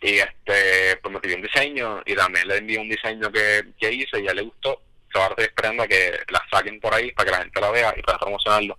[0.00, 3.92] Y este, pues me pidió un diseño y también le envié un diseño que, que
[3.92, 4.82] hice y ya le gustó.
[5.14, 7.94] Ahora estoy esperando a que la saquen por ahí para que la gente la vea
[7.96, 8.76] y para promocionarlo.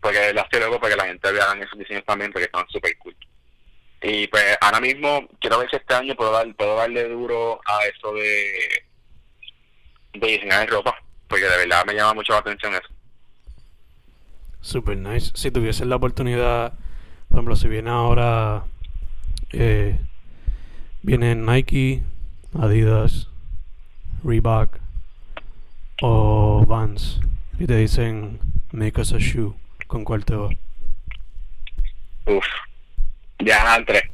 [0.00, 2.96] Porque la estoy luego para que la gente vea esos diseños también porque están súper
[2.98, 3.16] cool.
[4.02, 7.84] Y pues ahora mismo quiero ver si este año puedo, dar, puedo darle duro a
[7.84, 8.84] eso de,
[10.14, 10.94] de diseñar ropa.
[11.28, 12.88] Porque de verdad me llama mucho la atención eso.
[14.60, 15.32] Super nice.
[15.34, 16.74] Si tuviese la oportunidad
[17.30, 18.64] por ejemplo, si viene ahora,
[19.52, 20.00] eh,
[21.02, 22.02] vienen Nike,
[22.58, 23.28] Adidas,
[24.24, 24.80] Reebok
[26.02, 27.20] o Vans
[27.60, 28.40] y te dicen
[28.72, 29.54] make us a shoe,
[29.86, 30.48] ¿con cuál te va?
[32.26, 32.44] Uf,
[33.40, 34.10] ya entre.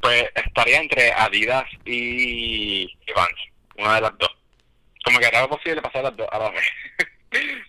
[0.00, 3.40] Pues estaría entre Adidas y, Vans,
[3.76, 4.30] una de las dos.
[5.04, 6.62] Como que era posible pasar las dos a la vez.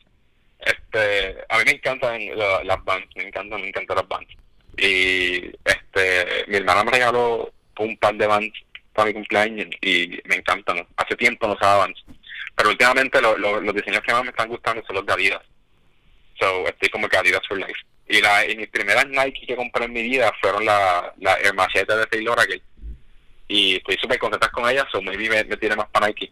[0.65, 2.19] Este, a mí me encantan
[2.63, 4.33] las bands, me encantan, me encantan las bands.
[4.77, 8.57] Y este, mi hermana me regaló un par de bands
[8.91, 10.87] para mi cumpleaños y me encantan.
[10.97, 12.03] Hace tiempo no usaba bands.
[12.55, 15.41] Pero últimamente los diseños que más me están gustando son los de Adidas.
[16.39, 17.81] So, estoy como que Adidas for Life.
[18.07, 21.95] Y, la, y mis primeras Nike que compré en mi vida fueron la, la Machete
[21.95, 22.61] de Taylor Oracle.
[23.47, 26.31] Y estoy súper contenta con ellas, so maybe me, me tiene más para Nike.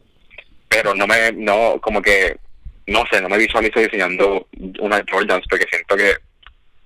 [0.67, 2.37] Pero no me, no, como que
[2.87, 4.47] no sé, no me visualizo diseñando
[4.79, 6.15] una Jordans porque siento que,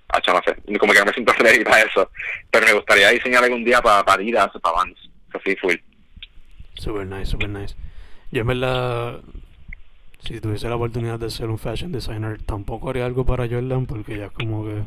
[0.08, 2.10] hacha, no sé, como que no me siento ready para eso.
[2.50, 4.98] Pero me gustaría diseñar algún día para, para Adidas o para Vans,
[5.34, 5.76] así full.
[6.74, 7.74] Super nice, super nice.
[8.30, 9.20] Yo en verdad
[10.20, 14.18] si tuviese la oportunidad de ser un fashion designer, tampoco haría algo para Jordan porque
[14.18, 14.84] ya es como que.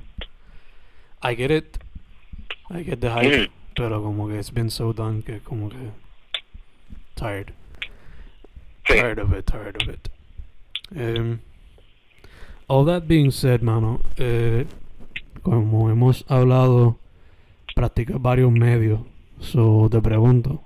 [1.24, 1.78] I get it.
[2.70, 3.48] I get the hype.
[3.48, 3.52] Mm.
[3.76, 5.92] Pero como que it's been so done que como que.
[7.16, 7.54] Tired.
[8.88, 8.94] Sí.
[8.94, 10.10] Tired of it, tired of it.
[10.94, 11.40] Um,
[12.68, 14.66] all that being said, mano, eh,
[15.42, 16.98] como hemos hablado,
[17.76, 19.02] practicas varios medios.
[19.40, 20.64] So te pregunto.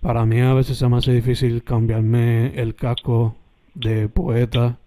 [0.00, 3.36] Para mí a veces se me hace difícil cambiarme el casco
[3.74, 4.78] de poeta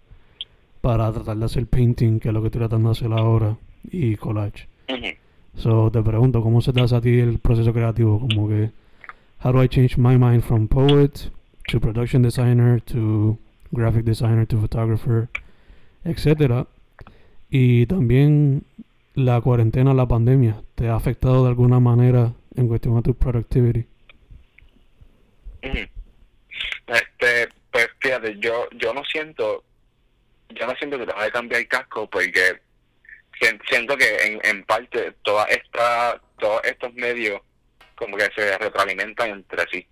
[0.80, 3.56] para tratar de hacer painting, que es lo que estoy tratando de hacer ahora,
[3.90, 4.68] y collage.
[4.88, 5.06] Ujú.
[5.56, 8.20] So te pregunto, ¿cómo se te hace a ti el proceso creativo?
[8.20, 8.70] Como que,
[9.42, 11.30] how do I change my mind from poet
[11.68, 13.38] to production designer to
[13.72, 15.28] graphic designer to photographer,
[16.04, 16.66] etcétera?
[17.50, 18.64] Y también
[19.14, 23.86] la cuarentena, la pandemia, ¿te ha afectado de alguna manera en cuestión a tu productivity?
[26.86, 27.45] Este,
[28.06, 29.64] fíjate, yo, yo no siento,
[30.50, 32.60] yo no siento que tenga que cambiar el casco porque
[33.40, 37.40] sien- siento que en, en parte toda esta, todos estos medios
[37.96, 39.86] como que se retroalimentan entre sí.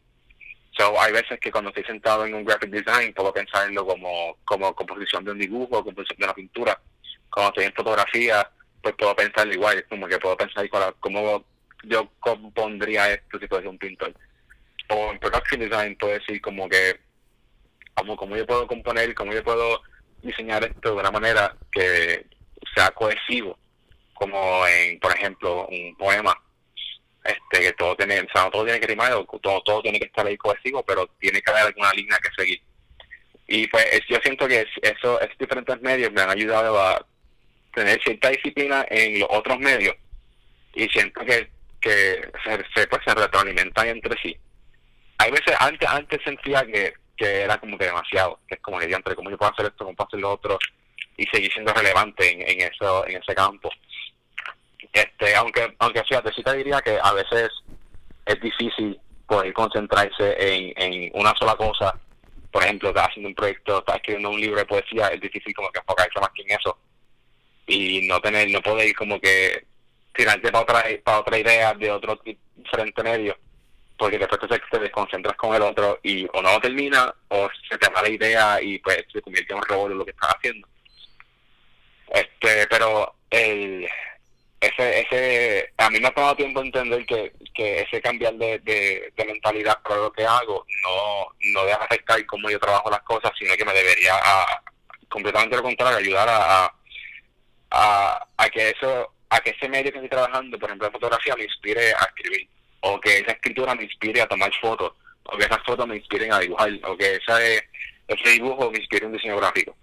[0.76, 4.74] So, hay veces que cuando estoy sentado en un graphic design puedo pensarlo como, como
[4.74, 6.80] composición de un dibujo, composición de una pintura.
[7.30, 8.50] Cuando estoy en fotografía,
[8.82, 10.68] pues puedo pensarlo igual, como que puedo pensar
[11.00, 11.44] cómo
[11.84, 14.14] yo compondría esto si fuese un pintor
[14.88, 16.98] o en production design puedo decir como que
[17.95, 19.82] como cómo yo puedo componer cómo yo puedo
[20.22, 22.26] diseñar esto de una manera que
[22.74, 23.59] sea cohesivo
[24.14, 26.34] como en por ejemplo un poema
[27.24, 30.07] este que todo tiene o sea no todo tiene que rimar todo todo tiene que
[30.07, 32.61] estar ahí cohesivo pero tiene que haber alguna línea que seguir.
[33.47, 37.07] Y pues es- yo siento que es- eso esos diferentes medios me han ayudado a
[37.74, 39.95] tener cierta disciplina en los otros medios
[40.74, 44.34] y siento que que se, se, pues, se retroalimentan entre sí.
[45.18, 48.92] Hay veces antes antes sentía que, que era como que demasiado que es como que
[48.92, 50.58] entre cómo yo puedo hacer esto cómo puedo hacer lo otro
[51.16, 53.70] y seguir siendo relevante en, en eso en ese campo.
[54.92, 57.50] Este aunque aunque fíjate sí te diría que a veces
[58.26, 61.98] es difícil poder concentrarse en, en una sola cosa.
[62.50, 65.70] Por ejemplo estás haciendo un proyecto estás escribiendo un libro de poesía es difícil como
[65.70, 66.78] que enfocarse más que en eso.
[67.66, 69.66] Y no tener no poder como que
[70.14, 72.20] tirarte para otra para otra idea de otro
[72.56, 73.36] diferente medio
[73.97, 77.78] porque después te, te desconcentras con el otro y o no lo termina o se
[77.78, 80.68] te va la idea y pues se convierte en un robot lo que estás haciendo.
[82.09, 83.88] Este pero el
[84.61, 89.24] ese ese a mí me ha tomado tiempo entender que, que ese cambiar de, de,
[89.24, 93.55] mentalidad para lo que hago no no deja afectar cómo yo trabajo las cosas sino
[93.55, 94.62] que me debería a,
[95.09, 96.72] completamente lo contrario ayudar a,
[97.70, 101.36] a, a que eso a que ese medio que estoy trabajando por ejemplo en fotografía
[101.36, 102.49] me inspire a escribir
[102.87, 104.93] o que esa escritura me inspire a tomar fotos
[105.24, 107.66] o que esas fotos me inspiren a dibujar o que ese,
[108.07, 109.74] ese dibujo me inspire un diseño gráfico.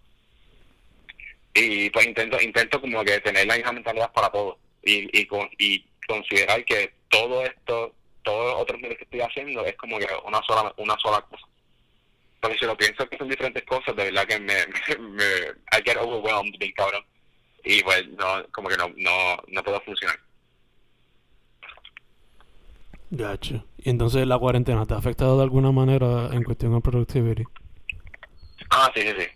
[1.54, 5.50] Y pues intento intento como que tener la misma mentalidad para todo y y, con,
[5.58, 10.08] y considerar que todo esto todos los otros medios que estoy haciendo es como que
[10.24, 11.48] una sola una sola cosa.
[12.40, 14.54] Porque si lo pienso que son diferentes cosas de verdad que me,
[15.00, 15.26] me, me
[15.72, 17.04] I get overwhelmed bien cabrón.
[17.64, 20.20] Y pues no como que no no no puedo funcionar
[23.12, 23.66] Gotcha.
[23.78, 27.44] Y entonces la cuarentena te ha afectado de alguna manera en cuestión de productivity?
[28.70, 29.28] Ah, sí, sí, sí.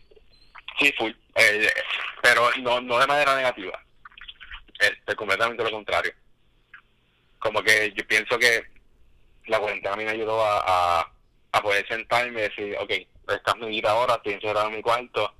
[0.80, 1.11] Sí, full.
[1.36, 1.67] Eh,
[2.21, 3.78] pero no, no de manera negativa.
[4.80, 6.13] Este, completamente lo contrario.
[7.38, 8.63] Como que yo pienso que
[9.47, 11.01] la cuarentena a mí me ayudó a,
[11.52, 12.91] a, poder sentarme y decir, ok,
[13.27, 15.34] esta es mi vida ahora, estoy encerrado en mi cuarto.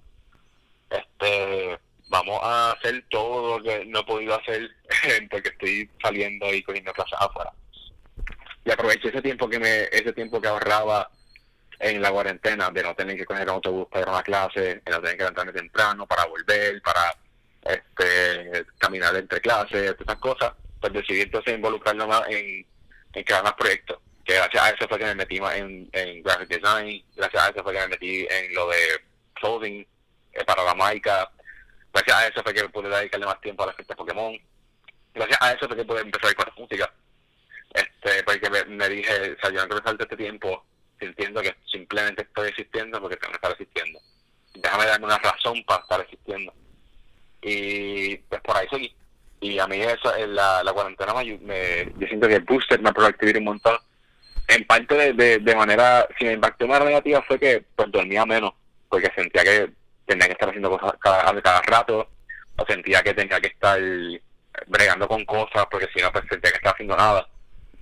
[0.90, 1.80] Este,
[2.10, 4.70] vamos a hacer todo lo que no he podido hacer
[5.32, 7.52] porque estoy saliendo y cogiendo clases afuera.
[8.66, 11.10] Y aproveché ese tiempo que me, ese tiempo que ahorraba
[11.80, 14.60] en la cuarentena de no tener que coger un autobús para ir a una clase,
[14.60, 17.14] de no tener que levantarme temprano para volver, para
[17.62, 22.66] este caminar entre clases, esas cosas, pues decidí entonces involucrarme más en,
[23.14, 24.00] en crear más proyectos.
[24.24, 27.50] Que gracias a eso fue que me metí más en, en graphic design, gracias a
[27.50, 28.78] eso fue que me metí en lo de
[29.36, 29.88] clothing
[30.34, 31.30] eh, para la marca,
[31.94, 34.36] gracias a eso fue que pude dedicarle más tiempo a las fiestas Pokémon,
[35.14, 36.94] gracias a eso fue que pude empezar con la música.
[37.76, 40.66] Este, porque me, me dije, o sea, yo no quiero estar este tiempo
[41.00, 44.00] sintiendo que simplemente estoy existiendo porque tengo que estar existiendo.
[44.54, 46.54] Déjame darme una razón para estar existiendo.
[47.42, 48.96] Y pues por ahí seguí.
[49.42, 52.94] Y a mí eso, en la, cuarentena me, me- yo siento que el booster me
[52.94, 53.78] productividad un montón.
[54.48, 57.92] En parte de, de, de manera, si me impactó de manera negativa fue que pues
[57.92, 58.54] dormía menos,
[58.90, 59.72] porque sentía que
[60.06, 62.10] tenía que estar haciendo cosas cada, cada rato,
[62.56, 63.80] o sentía que tenía que estar
[64.68, 67.28] bregando con cosas, porque si no pues sentía que estaba haciendo nada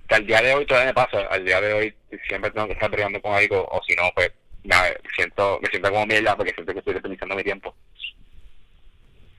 [0.08, 1.94] que al día de hoy todavía me pasa, al día de hoy
[2.28, 4.32] siempre tengo que estar peleando con algo, o si no, pues
[4.64, 4.76] me
[5.14, 7.74] siento, me siento como mierda porque siento que estoy desperdiciando mi tiempo.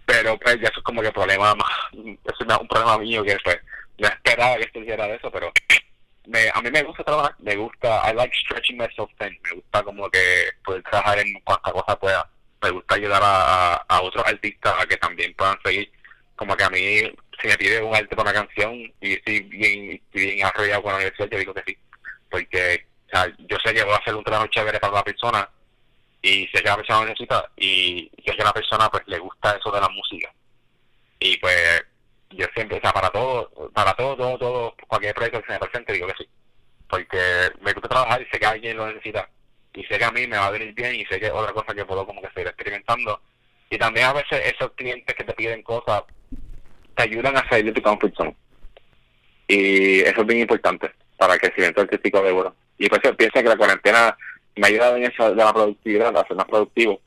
[0.05, 3.57] Pero pues ya eso es como que problema más, es un problema mío que pues
[3.97, 5.51] no esperaba que estuviera de eso, pero
[6.27, 9.83] me, a mí me gusta trabajar, me gusta, I like stretching myself thin, me gusta
[9.83, 12.29] como que poder trabajar en cuanta cosa pueda,
[12.61, 15.91] me gusta ayudar a, a, otros artistas a que también puedan seguir,
[16.35, 17.01] como que a mí,
[17.41, 20.97] si me pide un arte para una canción y estoy bien, bien arrollado con la
[20.97, 21.77] universidad, yo digo que sí,
[22.29, 25.49] porque o sea, yo sé que voy a hacer un trabajo chévere para la persona
[26.21, 29.71] y sé que la persona necesita y sé que la persona pues le gusta eso
[29.71, 30.31] de la música
[31.19, 31.85] y pues
[32.31, 35.59] yo siempre, o sea, para todo, para todo, todo, todo, cualquier proyecto que se me
[35.59, 36.29] presente, digo que sí.
[36.89, 39.29] Porque me gusta trabajar y sé que alguien lo necesita.
[39.73, 41.53] Y sé que a mí me va a venir bien y sé que es otra
[41.53, 43.21] cosa que puedo como que seguir experimentando.
[43.69, 46.03] Y también a veces esos clientes que te piden cosas
[46.95, 48.35] te ayudan a salir de tu comfort zone.
[49.47, 52.55] Y eso es bien importante para el crecimiento artístico de bueno.
[52.77, 54.17] Y por eso pienso que la cuarentena
[54.55, 56.99] me ha ayudado en eso de la productividad, a ser más productivo.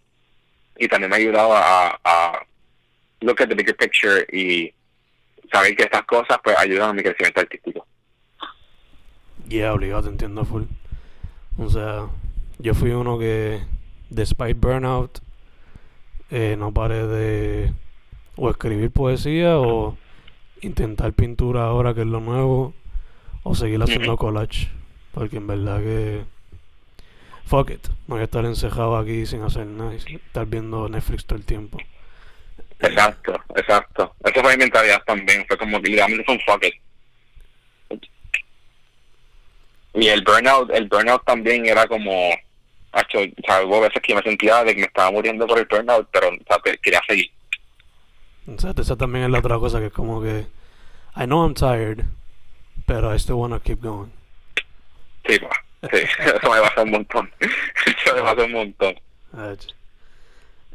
[0.77, 2.47] Y también me ha ayudado a, a
[3.21, 4.73] look at the bigger picture y
[5.53, 7.87] saber que estas cosas pues ayudan a mi crecimiento artístico.
[9.49, 10.65] Yeah, obligado, te entiendo full.
[11.59, 12.07] O sea,
[12.59, 13.61] yo fui uno que,
[14.11, 15.21] despite burnout,
[16.31, 17.73] eh, no paré de
[18.39, 19.99] o escribir poesía o
[20.63, 22.73] intentar pintura ahora que es lo nuevo
[23.43, 24.69] o seguir haciendo collage
[25.13, 26.23] porque en verdad que
[27.45, 31.27] fuck it no voy a estar encejado aquí sin hacer nada y estar viendo Netflix
[31.27, 31.79] todo el tiempo
[32.81, 34.15] Exacto, exacto.
[34.25, 35.45] Esa fue mi mentalidad también.
[35.47, 36.75] Fue como que literalmente fue un fuck it.
[39.95, 42.13] Y el burnout, el burnout también era como,
[42.95, 45.67] hecho, o sea, hubo veces que me sentía de que me estaba muriendo por el
[45.67, 46.31] burnout, pero
[46.81, 47.31] quería seguir.
[48.49, 50.47] Exacto, esa también es la otra cosa que es como que,
[51.17, 52.05] I know I'm tired,
[52.87, 54.11] pero I still wanna keep going.
[55.27, 55.51] Sí, pa.
[55.91, 57.31] sí, eso me pasa un montón.
[57.41, 58.95] eso me pasa un montón.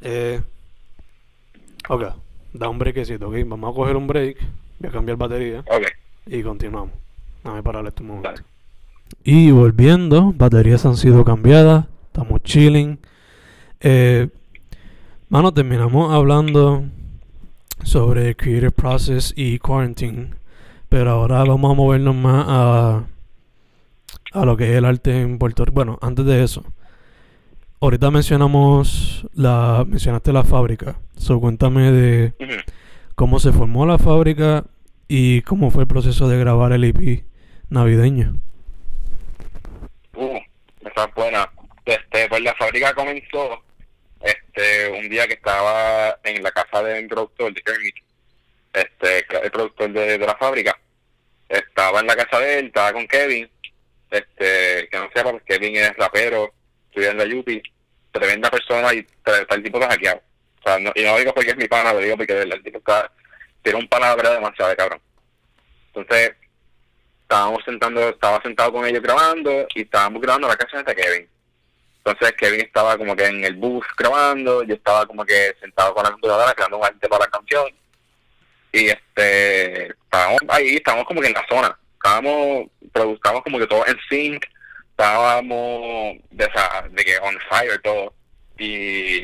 [0.01, 0.41] Eh,
[1.89, 2.03] Ok,
[2.53, 3.35] da un breakcito, ok.
[3.45, 4.37] Vamos a coger un break.
[4.79, 5.59] Voy a cambiar batería.
[5.67, 5.83] Ok.
[6.27, 6.91] Y continuamos.
[7.43, 8.41] Dame pararle este momento.
[9.23, 11.87] Y volviendo, baterías han sido cambiadas.
[12.07, 12.99] Estamos chilling.
[13.81, 14.29] Eh,
[15.27, 16.85] mano, terminamos hablando
[17.83, 20.31] sobre Creative Process y Quarantine.
[20.89, 23.03] Pero ahora vamos a movernos más a,
[24.31, 25.75] a lo que es el arte en Puerto Rico.
[25.75, 26.63] Bueno, antes de eso.
[27.81, 30.99] Ahorita mencionamos la mencionaste la fábrica.
[31.17, 32.33] So, cuéntame de
[33.15, 34.65] cómo se formó la fábrica
[35.07, 37.25] y cómo fue el proceso de grabar el EP
[37.69, 38.39] navideño.
[40.15, 40.37] Uh,
[40.79, 41.49] esa es buena.
[41.85, 43.61] Este, pues la fábrica comenzó
[44.23, 47.95] este un día que estaba en la casa de un productor de Kermit,
[48.73, 50.79] este, el productor de, la fábrica.
[51.49, 53.49] Estaba en la casa de él, estaba con Kevin,
[54.09, 56.53] este, que no sepa, pues Kevin es rapero,
[56.87, 57.61] estudia en la Yupi,
[58.11, 60.21] tremenda persona y está el tipo que hackeado.
[60.59, 62.77] O sea, no, y no digo porque es mi pana, lo digo porque el tipo
[62.77, 63.11] está,
[63.61, 65.01] tiene un palabra demasiado de cabrón.
[65.87, 66.33] Entonces,
[67.21, 71.29] estábamos sentando, estaba sentado con ellos grabando y estábamos grabando la canción de Kevin.
[72.05, 76.03] Entonces Kevin estaba como que en el bus grabando, yo estaba como que sentado con
[76.03, 77.65] la computadora creando un arte para la canción.
[78.73, 81.79] Y este, estábamos ahí, estábamos como que en la zona.
[81.93, 84.43] Estábamos, estábamos como que todo en sync
[84.93, 88.13] estábamos de, esa, de que on fire todo
[88.59, 89.23] y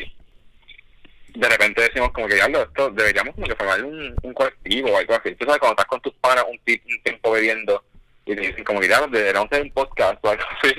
[1.36, 4.98] de repente decimos como que ya esto deberíamos como que formar un, un colectivo o
[4.98, 5.36] algo así.
[5.36, 7.84] Tú sabes, cuando estás con tus panas un, un tiempo bebiendo
[8.26, 10.74] y te dicen como que ya deberíamos tener un podcast o algo así,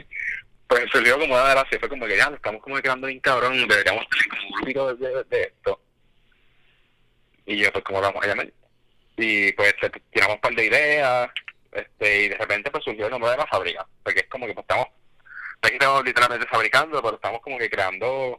[0.71, 4.07] pues surgió como una las fue como que ya estamos como quedando bien cabrón, deberíamos
[4.09, 5.81] tener como un grupito de, esto.
[7.45, 8.53] Y yo pues como vamos a llamar.
[9.17, 9.75] Y pues
[10.13, 11.31] tiramos un par de ideas,
[11.73, 14.55] este y de repente pues surgió el nombre de la fábrica porque es como que
[14.55, 14.87] pues, estamos
[15.63, 18.39] estamos literalmente fabricando pero estamos como que creando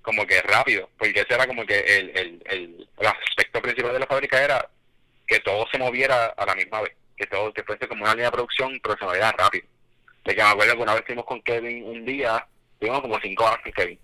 [0.00, 4.06] como que rápido porque ese era como que el, el, el, aspecto principal de la
[4.06, 4.70] fábrica era
[5.26, 8.26] que todo se moviera a la misma vez que todo que fuese como una línea
[8.26, 9.66] de producción pero se moviera rápido
[10.24, 12.46] de que me acuerdo que una vez estuvimos con Kevin un día
[12.78, 13.98] tuvimos como cinco horas con Kevin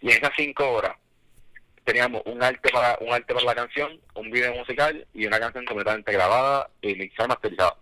[0.00, 0.96] y en esas cinco horas
[1.84, 5.64] teníamos un arte para un arte para la canción un video musical y una canción
[5.64, 7.76] completamente grabada y mixada masterizada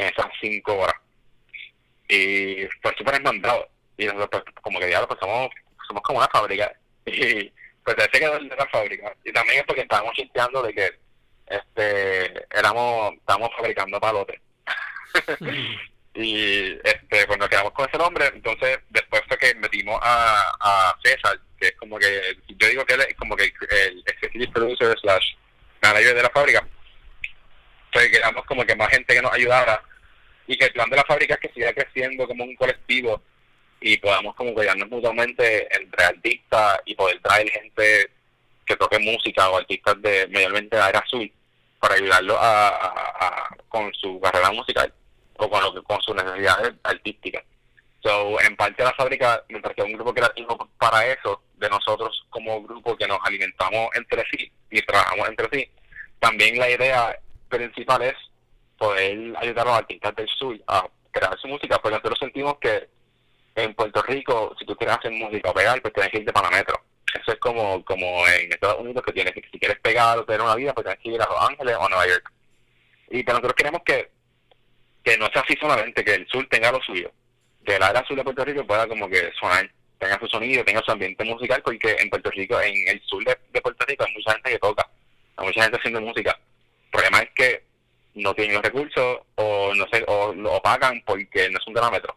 [0.00, 0.96] en esas cinco horas.
[2.08, 3.68] Y fue súper hermandado.
[3.96, 5.50] Y nosotros, pues, como que ya pues somos,
[5.86, 6.72] somos como una fábrica.
[7.06, 7.50] Y
[7.82, 9.16] pues ese quedó de la fábrica.
[9.24, 10.90] Y también es porque estábamos chinteando de que
[11.46, 14.40] este éramos, estábamos fabricando palotes.
[16.14, 18.26] y este pues nos quedamos con ese nombre.
[18.34, 22.94] Entonces, después fue que metimos a, a César, que es como que, yo digo que
[22.94, 25.34] él es como que el executive producer slash
[25.82, 26.66] manager de la fábrica
[27.92, 29.82] pues queríamos como que más gente que nos ayudara
[30.46, 33.22] y que el plan de la fábrica es que siga creciendo como un colectivo
[33.80, 38.10] y podamos como cuidarnos mutuamente entre artistas y poder traer gente
[38.66, 41.32] que toque música o artistas de mayormente de azul
[41.78, 44.92] para ayudarlo a, con su carrera musical
[45.48, 47.44] con lo que con sus necesidades artísticas.
[48.02, 52.26] So, en parte de la fábrica, mientras que un grupo creativo para eso, de nosotros
[52.30, 55.70] como grupo que nos alimentamos entre sí y trabajamos entre sí,
[56.18, 57.18] también la idea
[57.48, 58.14] principal es
[58.78, 62.88] poder ayudar a los artistas del sur a crear su música, porque nosotros sentimos que
[63.56, 66.50] en Puerto Rico, si tú quieres hacer música o pegar, pues tienes que irte para
[66.50, 66.80] metro.
[67.12, 70.40] Eso es como como en Estados Unidos, que tienes que, si quieres pegar o tener
[70.40, 72.32] una vida, pues tienes que ir a Los Ángeles o a Nueva York.
[73.10, 74.10] Y nosotros queremos que,
[75.02, 77.10] que no sea así solamente, que el sur tenga lo suyo,
[77.64, 80.82] que el área sur de Puerto Rico pueda como que sonar, tenga su sonido, tenga
[80.82, 84.32] su ambiente musical, porque en Puerto Rico, en el sur de, Puerto Rico hay mucha
[84.32, 84.88] gente que toca,
[85.36, 86.38] hay mucha gente haciendo música.
[86.84, 87.64] El problema es que
[88.14, 92.16] no tienen los recursos o no sé o lo pagan porque no es un metro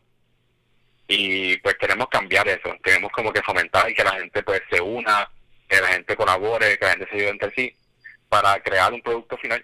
[1.07, 4.81] y pues queremos cambiar eso, queremos como que fomentar y que la gente pues se
[4.81, 5.29] una,
[5.67, 7.75] que la gente colabore, que la gente se ayude entre sí
[8.29, 9.63] para crear un producto final.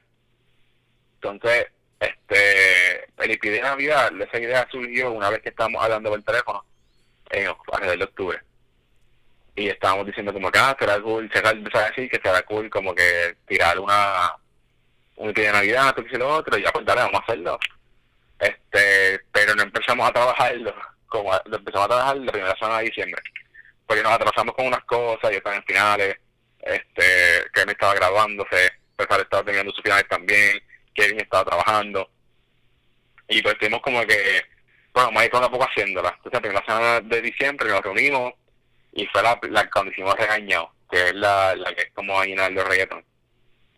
[1.15, 1.67] Entonces,
[1.99, 2.88] este,
[3.19, 6.65] el IP Navidad, esa idea surgió una vez que estábamos hablando por teléfono
[7.29, 8.39] en alrededor de octubre.
[9.55, 13.79] Y estábamos diciendo como que, ah, será cool, será, que será cool como que tirar
[13.79, 14.33] una,
[15.17, 17.59] un IP de Navidad, tú lo otro, y ya pues dale, vamos a hacerlo.
[18.39, 20.73] Este, pero no empezamos a trabajarlo
[21.09, 23.21] como empezamos a trabajar la primera semana de diciembre,
[23.85, 26.15] porque nos atrasamos con unas cosas, y están en finales,
[26.61, 30.61] este, Kevin estaba graduándose, Pesar estaba teniendo sus finales también,
[30.93, 32.09] Kevin estaba trabajando,
[33.29, 34.43] y pues tuvimos como que,
[34.93, 36.09] bueno, vamos a ir poco a poco haciéndola.
[36.09, 38.33] Entonces la primera semana de diciembre nos reunimos,
[38.93, 42.25] y fue la, la cuando hicimos regañado, que es la, la que es como a
[42.25, 43.03] los reggaeton.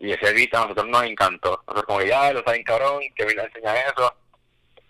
[0.00, 1.62] Y ese día a nosotros nos encantó.
[1.66, 4.12] Nosotros como ya, lo saben cabrón, Kevin nos enseña eso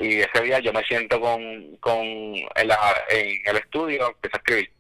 [0.02, 4.38] y ese día yo me siento con, con en, la, en el estudio, empecé a
[4.38, 4.72] escribir.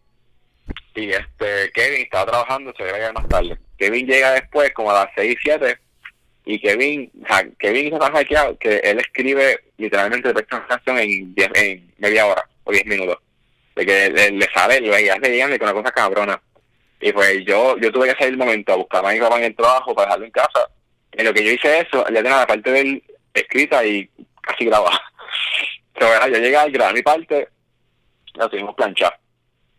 [0.94, 3.56] Y este Kevin estaba trabajando, se veía más tarde.
[3.78, 5.78] Kevin llega después, como a las 6, 7,
[6.44, 11.34] y Kevin, sea, Kevin está tan hackeado que él escribe literalmente de una canción en,
[11.36, 13.18] en media hora o 10 minutos.
[13.76, 16.42] De que le, le hace llegan con una cosa cabrona.
[17.00, 19.44] Y pues yo yo tuve que salir el momento a buscar a mi papá en
[19.44, 20.68] el trabajo para dejarlo en casa.
[21.12, 23.02] En lo que yo hice eso, ya tenía la parte de él
[23.34, 24.10] escrita y
[24.40, 25.00] casi grabada.
[25.94, 27.48] Pero yo llegué a grabar mi parte,
[28.34, 29.14] lo tuvimos planchado.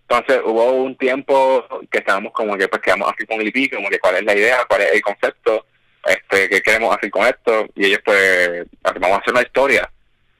[0.07, 3.89] Entonces hubo un tiempo que estábamos como que pues quedamos así con el IP, como
[3.89, 5.65] que cuál es la idea, cuál es el concepto,
[6.05, 9.89] este, qué queremos hacer con esto, y ellos pues vamos a hacer una historia.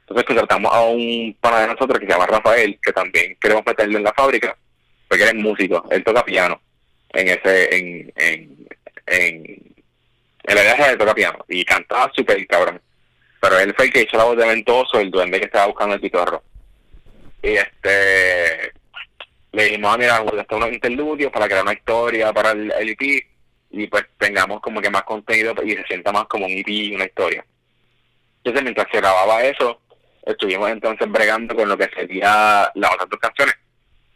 [0.02, 3.64] Entonces pues tratamos a un pana de nosotros que se llama Rafael, que también queremos
[3.66, 4.58] meterlo en la fábrica,
[5.08, 6.62] porque él es músico, él toca piano
[7.14, 8.68] en ese, en, en,
[9.08, 9.76] en,
[10.44, 12.82] en la de toca piano, y cantaba súper cabrón
[13.44, 15.96] pero él fue el que hizo la voz de Ventoso, el duende que estaba buscando
[15.96, 16.42] el pitorro.
[17.42, 18.72] Y este
[19.52, 22.72] le dijimos, ah, mira, voy a hacer unos interludios para crear una historia para el,
[22.72, 23.26] el EP
[23.74, 26.96] y pues tengamos como que más contenido y se sienta más como un EP y
[26.96, 27.46] una historia.
[28.38, 29.82] Entonces mientras se grababa eso,
[30.26, 33.56] estuvimos entonces bregando con lo que sería las otras dos canciones,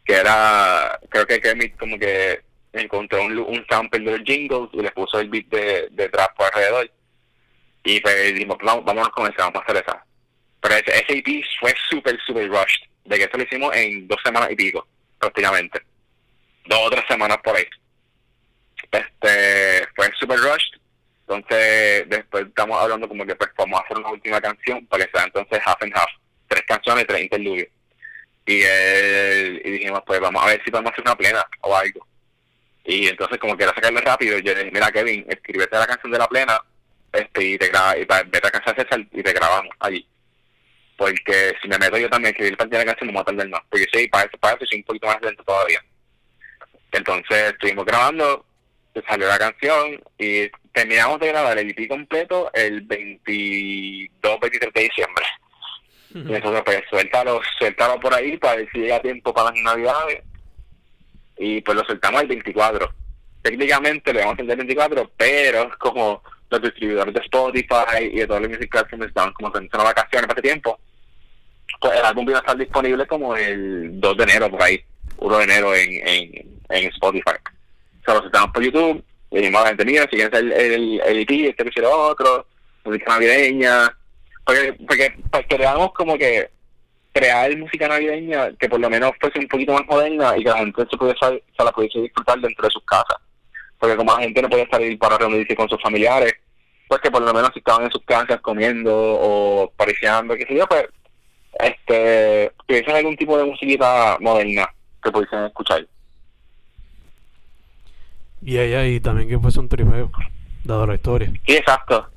[0.04, 2.40] que era, creo que Kermit como que
[2.72, 6.36] encontró un, un sample de los jingles y le puso el beat de, de trap
[6.36, 6.90] por alrededor
[7.84, 10.04] y pues dijimos, vamos, vámonos con esa, vamos a hacer esa.
[10.60, 12.86] Pero ese, ese EP fue súper, súper rushed.
[13.04, 14.86] De que eso lo hicimos en dos semanas y pico,
[15.18, 15.80] prácticamente.
[16.66, 17.64] Dos o tres semanas por ahí.
[18.90, 20.80] Este, fue súper rushed.
[21.20, 25.10] Entonces, después estamos hablando como que pues vamos a hacer una última canción para que
[25.12, 26.10] sea entonces half and half.
[26.48, 27.68] Tres canciones, tres interludios.
[28.46, 32.06] Y, eh, y dijimos, pues vamos a ver si podemos hacer una plena o algo.
[32.84, 36.10] Y entonces, como que era sacarle rápido, yo le dije, mira, Kevin, escríbete la canción
[36.10, 36.58] de la plena
[37.12, 38.74] este y te graba, y vete a casa
[39.12, 40.06] y te grabamos allí.
[40.96, 43.22] Porque si me meto yo también a escribir parte de la canción, no me voy
[43.22, 43.60] a tardar más.
[43.70, 45.84] Porque sí, para eso, para eso soy un poquito más lento todavía.
[46.92, 48.44] Entonces estuvimos grabando,
[49.06, 55.24] salió la canción y terminamos de grabar el EP completo el 22, 23 de diciembre.
[56.14, 60.22] Y entonces pues suéltalo, suéltalo por ahí para ver si llega tiempo para las navidades.
[61.36, 62.92] Y pues lo soltamos el 24.
[63.42, 68.40] Técnicamente lo vamos a el 24, pero como los distribuidores de Spotify y de todos
[68.40, 70.80] los music platforms estaban como en vacaciones para ese tiempo,
[71.80, 74.82] pues el álbum iba a estar disponible como el 2 de enero por ahí,
[75.18, 77.36] 1 de enero en, en, en Spotify.
[78.08, 81.00] O sea, los estamos por YouTube, y dijimos a la gente, mira, quieren el, el,
[81.00, 82.46] el EP, este que otro,
[82.84, 83.94] música navideña,
[84.44, 86.50] porque, porque, pues, queríamos como que
[87.12, 90.58] crear música navideña que por lo menos fuese un poquito más moderna y que la
[90.58, 93.18] gente se, pudiese, se la pudiese disfrutar dentro de sus casas
[93.78, 96.34] porque como la gente no podía salir para reunirse con sus familiares,
[96.88, 100.56] pues que por lo menos si estaban en sus casas comiendo o pariciando, qué sé
[100.56, 100.86] yo, pues
[101.60, 104.68] este, ¿tuviesen algún tipo de musiquita moderna
[105.02, 105.86] que pudiesen escuchar?
[108.42, 110.10] Y ella, y también que fuese un tripeo,
[110.64, 111.32] dado la historia.
[111.46, 112.08] Sí, exacto.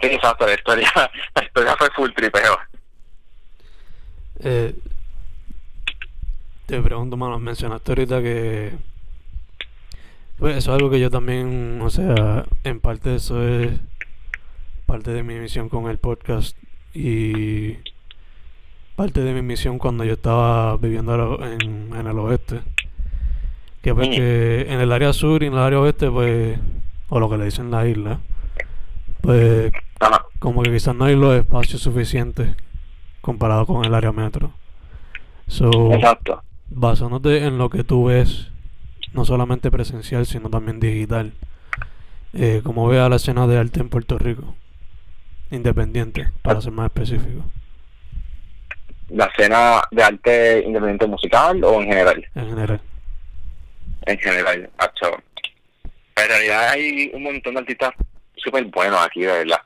[0.00, 0.90] Sí, exacto, la historia,
[1.34, 2.58] la historia fue full tripeo.
[4.40, 4.74] Eh,
[6.66, 8.72] te pregunto, mano, mencionaste ahorita que
[10.38, 13.78] pues eso es algo que yo también, o sea, en parte eso es
[14.86, 16.56] parte de mi misión con el podcast
[16.94, 17.74] y
[18.96, 22.60] parte de mi misión cuando yo estaba viviendo en, en el oeste.
[23.82, 26.58] Que pues que en el área sur y en el área oeste, pues,
[27.08, 28.20] o lo que le dicen la isla,
[29.20, 29.72] pues
[30.38, 32.56] como que quizás no hay los espacios suficientes
[33.20, 34.52] comparado con el área metro.
[35.46, 36.42] So, Exacto.
[36.68, 38.50] Basándote en lo que tú ves,
[39.12, 41.32] no solamente presencial, sino también digital,
[42.32, 44.54] eh, como ve a la escena de arte en Puerto Rico,
[45.50, 47.44] independiente, para ser más específico.
[49.10, 52.26] ¿La escena de arte independiente musical o en general?
[52.34, 52.80] En general.
[54.06, 55.22] En general, hecho.
[56.16, 57.92] En realidad hay un montón de artistas
[58.36, 59.60] súper buenos aquí, de verdad.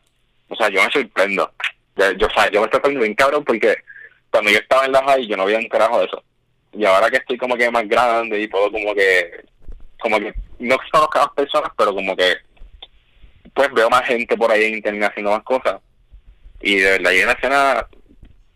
[0.48, 1.50] O sea, yo me sorprendo.
[1.96, 3.76] Yo, o sea, yo me estoy sorprendiendo bien cabrón porque
[4.30, 6.22] cuando yo estaba en la high yo no había un carajo de eso.
[6.72, 9.44] Y ahora que estoy como que más grande y puedo como que,
[9.98, 12.36] como que, no conozco a las personas, pero como que,
[13.54, 15.80] pues veo más gente por ahí en internet haciendo más cosas.
[16.60, 17.86] Y de verdad, y en la escena,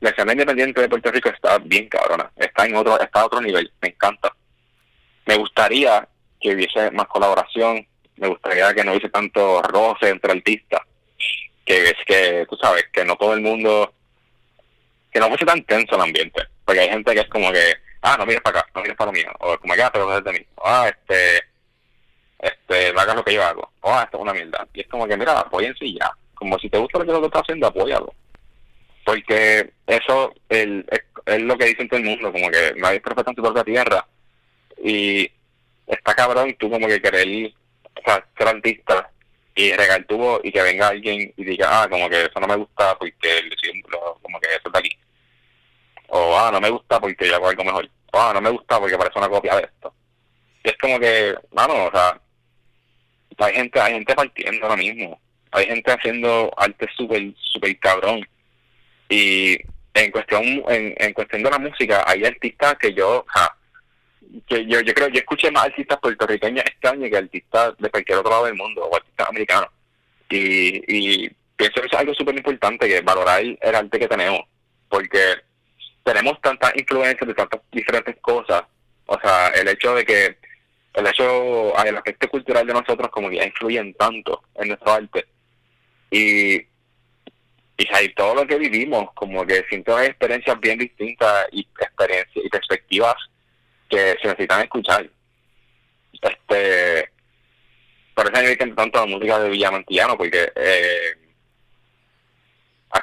[0.01, 2.31] la escena independiente de Puerto Rico está bien cabrona.
[2.37, 3.73] Está en otro, está a otro nivel.
[3.81, 4.35] Me encanta.
[5.27, 6.07] Me gustaría
[6.41, 7.87] que hubiese más colaboración.
[8.17, 10.81] Me gustaría que no hubiese tanto roce entre artistas.
[11.65, 13.93] Que es que, tú sabes, que no todo el mundo,
[15.13, 16.43] que no fuese tan tenso el ambiente.
[16.65, 19.13] Porque hay gente que es como que, ah, no mires para acá, no mires para
[19.13, 19.31] lo mío.
[19.41, 20.47] O como que, ah, pero es de mí.
[20.65, 21.45] ah, este,
[22.39, 23.71] este, no hagas lo que yo hago.
[23.81, 24.67] O, ah, esto es una mierda.
[24.73, 26.11] Y es como que, mira, apóyense y ya.
[26.35, 28.15] Como si te gusta lo que lo estás haciendo, apóyalo.
[29.05, 30.87] Porque eso el,
[31.27, 34.07] es, lo que dicen todo el mundo, como que nadie es perfecto en propia tierra.
[34.83, 35.31] Y
[35.87, 37.53] está cabrón tú como que querer
[37.97, 39.11] o sea, ser artista
[39.55, 42.57] y regar tubo y que venga alguien y diga, ah, como que eso no me
[42.57, 43.51] gusta porque
[44.23, 44.99] como que eso es de aquí.
[46.09, 47.89] O, ah, no me gusta porque yo hago algo mejor.
[48.13, 49.95] O, ah, no me gusta porque parece una copia de esto.
[50.63, 52.21] Es como que, mano, o sea,
[53.39, 55.21] hay gente, hay gente partiendo ahora mismo.
[55.53, 58.27] Hay gente haciendo arte súper, súper cabrón.
[59.09, 59.59] Y
[59.95, 63.27] en cuestión, en, en cuestión de la música, hay artistas que yo, o
[64.47, 68.31] que yo, yo creo, yo escuché más artistas puertorriqueños este que artistas de cualquier otro
[68.31, 69.69] lado del mundo, o artistas americanos.
[70.29, 74.41] Y, y pienso que es algo súper importante, que valorar el arte que tenemos,
[74.89, 75.37] porque
[76.05, 78.63] tenemos tantas influencias de tantas diferentes cosas,
[79.07, 80.37] o sea, el hecho de que
[80.95, 85.27] el hecho, el aspecto cultural de nosotros como ya influyen tanto en nuestro arte.
[86.11, 92.45] Y, y hay todo lo que vivimos, como que siento experiencias bien distintas y experiencias
[92.45, 93.15] y perspectivas
[93.91, 95.11] que se necesitan escuchar.
[96.23, 97.11] Este,
[98.15, 101.15] por eso me encanta tanto la música de Villamantillano, porque, eh,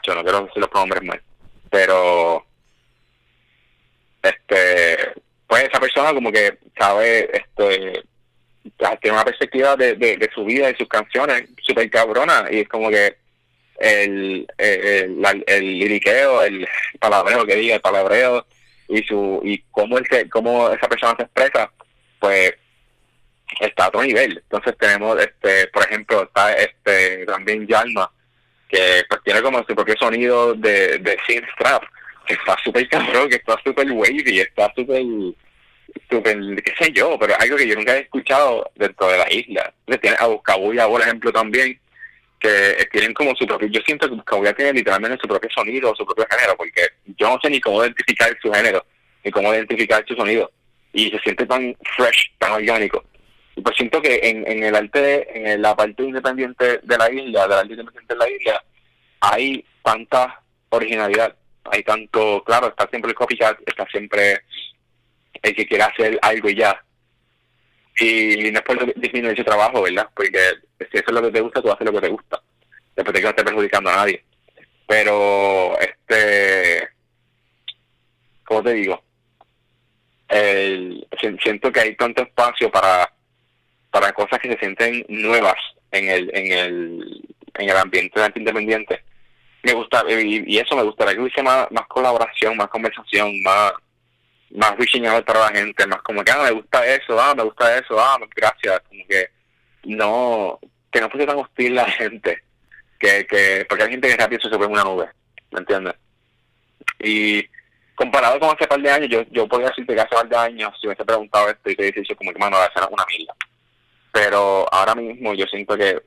[0.08, 1.22] no quiero decir los pronombres mal,
[1.70, 2.46] pero,
[4.22, 5.14] este,
[5.46, 8.04] pues esa persona como que sabe, este,
[9.02, 13.18] tiene una perspectiva de, su vida y sus canciones súper cabrona, y es como que
[13.80, 16.68] el, el, el liriqueo, el
[17.00, 18.46] palabreo que diga, el palabreo,
[18.88, 21.72] y su y cómo, el que, cómo esa persona se expresa,
[22.20, 22.54] pues
[23.60, 24.38] está a otro nivel.
[24.44, 28.12] Entonces tenemos, este por ejemplo, está este también Yalma,
[28.70, 31.18] que pues tiene como su propio sonido de, de
[31.54, 31.84] strap
[32.28, 35.02] que está súper cabrón, que está súper wavy, está súper,
[36.10, 39.74] súper, qué sé yo, pero algo que yo nunca he escuchado dentro de la isla.
[39.80, 41.80] Entonces tiene a Buscabulla, por ejemplo, también,
[42.40, 46.06] que tienen como su propio, yo siento que Buscabulla tiene literalmente su propio sonido, su
[46.06, 46.88] propio género, porque
[47.18, 48.86] yo no sé ni cómo identificar su género,
[49.24, 50.52] ni cómo identificar su sonido,
[50.94, 53.04] y se siente tan fresh, tan orgánico.
[53.56, 57.48] Y pues siento que en, en el arte, en la parte independiente de la isla,
[57.48, 58.64] del arte independiente de la isla,
[59.20, 61.36] hay tanta originalidad,
[61.66, 64.42] hay tanto, claro, está siempre el copycat, está siempre
[65.42, 66.84] el que quiera hacer algo y ya,
[68.00, 70.08] y no es por disminuir ese trabajo, ¿verdad?
[70.16, 70.40] Porque
[70.80, 72.42] si eso es lo que te gusta, tú haces lo que te gusta.
[72.96, 74.24] Después de que no estés perjudicando a nadie.
[74.88, 76.90] Pero, este,
[78.46, 79.04] ¿cómo te digo?
[80.28, 81.08] El,
[81.42, 83.12] siento que hay tanto espacio para,
[83.90, 85.58] para cosas que se sienten nuevas
[85.92, 89.04] en el, en el, en el ambiente de independiente.
[89.64, 93.74] Me gusta, y, eso me gustaría que hubiese más colaboración, más conversación, más
[94.52, 97.78] más reaching para la gente, más como que, ah, me gusta eso, ah, me gusta
[97.78, 99.30] eso, ah, gracias, como que
[99.84, 100.60] no,
[100.92, 102.44] que no fuese tan hostil la gente,
[103.00, 105.10] que, que porque hay gente que rápido se sube en una nube,
[105.52, 105.96] ¿me entiendes?
[107.00, 107.46] Y
[107.96, 110.74] comparado con hace par de años, yo, yo podría decirte que hace par de años,
[110.80, 113.34] si hubiese preguntado esto y te hubiese dicho como que, mano, es una milla.
[114.12, 116.02] Pero ahora mismo yo siento que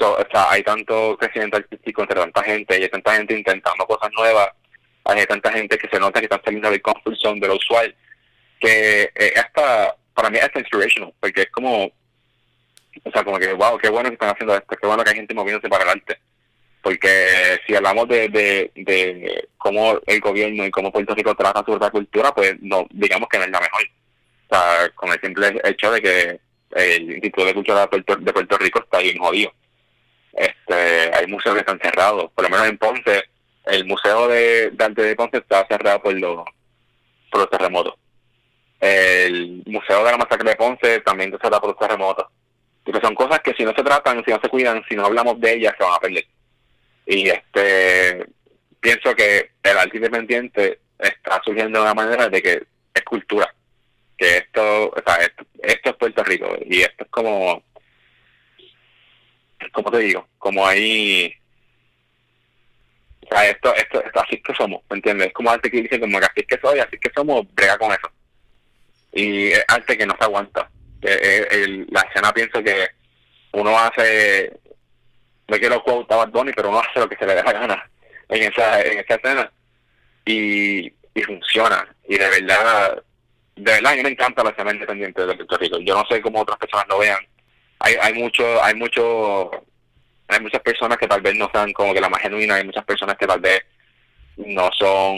[0.00, 4.10] o sea, hay tanto crecimiento artístico entre tanta gente, y hay tanta gente intentando cosas
[4.12, 4.48] nuevas,
[5.04, 7.94] hay tanta gente que se nota que están saliendo de compulsión de lo usual,
[8.58, 13.78] que eh, hasta, para mí es inspirational, porque es como, o sea, como que, wow,
[13.78, 16.18] qué bueno que están haciendo esto, qué bueno que hay gente moviéndose para adelante.
[16.82, 21.90] Porque si hablamos de, de, cómo el gobierno y cómo Puerto Rico trata su otra
[21.90, 23.82] cultura, pues no digamos que no es la mejor.
[24.48, 26.40] O sea, con el simple hecho de que
[26.72, 29.50] el Instituto de Cultura de Puerto, de Puerto Rico está bien jodido.
[30.34, 33.24] Este, hay museos que están cerrados, por lo menos en Ponce,
[33.66, 36.44] el Museo de, Arte de Ponce está cerrado por los,
[37.30, 37.94] por los terremotos.
[38.80, 42.26] El Museo de la Masacre de Ponce también está cerrado por los terremotos.
[42.84, 45.40] Porque son cosas que si no se tratan, si no se cuidan, si no hablamos
[45.40, 46.26] de ellas, se van a perder.
[47.06, 48.26] Y este
[48.80, 52.62] pienso que el arte independiente está surgiendo de una manera de que
[52.92, 53.54] es cultura.
[54.18, 57.62] Que esto, o sea, esto, esto es Puerto Rico y esto es como
[59.72, 61.34] como te digo, como hay
[63.24, 65.28] o sea, esto, esto, así es que somos, ¿me entiendes?
[65.28, 67.78] Es como arte que dice como que así es que soy, así que somos, brega
[67.78, 68.10] con eso.
[69.12, 70.70] Y es arte que no se aguanta.
[71.00, 72.88] El, la escena pienso que
[73.52, 74.52] uno hace,
[75.48, 77.90] no quiero quote a Bad pero uno hace lo que se le da la gana
[78.28, 79.52] en esa, en esa escena.
[80.26, 81.86] Y, y funciona.
[82.08, 83.02] Y de verdad,
[83.56, 85.78] de verdad a mí me encanta la escena independiente de Puerto Rico.
[85.78, 87.20] Yo no sé cómo otras personas lo vean,
[87.78, 89.50] hay, hay mucho, hay mucho,
[90.28, 92.84] hay muchas personas que tal vez no sean como que la más genuina, hay muchas
[92.84, 93.62] personas que tal vez
[94.36, 95.16] no son,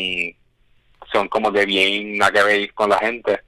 [1.12, 3.40] son como de bien nada que ver con la gente,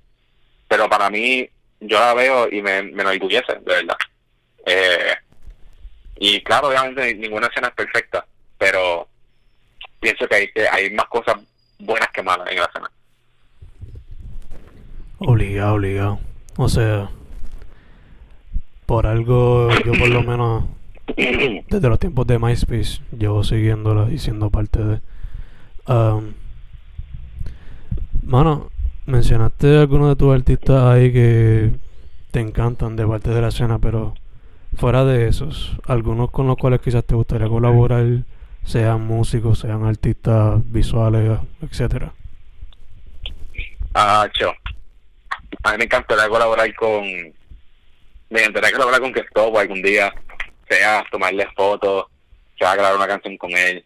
[0.67, 1.49] pero para mí
[1.81, 3.97] yo la veo y me, me enorgullece, de verdad.
[4.67, 5.15] Eh,
[6.21, 8.27] y claro, obviamente ninguna escena es perfecta,
[8.57, 9.09] pero
[10.01, 11.37] pienso que hay, que hay más cosas
[11.79, 12.91] buenas que malas en la escena.
[15.19, 16.19] Obligado, obligado.
[16.57, 17.11] O sea,
[18.87, 20.65] por algo, yo por lo menos,
[21.69, 25.01] desde los tiempos de MySpace, llevo siguiéndola y siendo parte de.
[25.87, 26.35] Um,
[28.23, 28.71] mano,
[29.07, 31.73] mencionaste algunos de tus artistas ahí que
[32.31, 34.15] te encantan de parte de la escena, pero
[34.77, 38.05] fuera de esos, algunos con los cuales quizás te gustaría colaborar,
[38.65, 42.13] sean músicos, sean artistas visuales, etcétera.
[43.95, 44.53] Ah, yo.
[45.63, 47.03] A mí me encantaría colaborar con
[48.31, 50.13] me encantaría hablara con Cristóbal algún día,
[50.69, 52.07] sea tomarle fotos,
[52.59, 53.85] sea grabar una canción con él.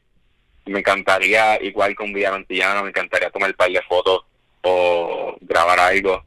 [0.66, 4.24] Me encantaría, igual con Villano Antillano, me encantaría tomar un par de fotos
[4.62, 6.24] o grabar algo.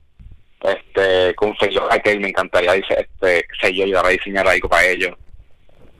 [0.61, 5.15] Este, con sello aquel me encantaría este, sello ayudar a diseñar algo para ellos.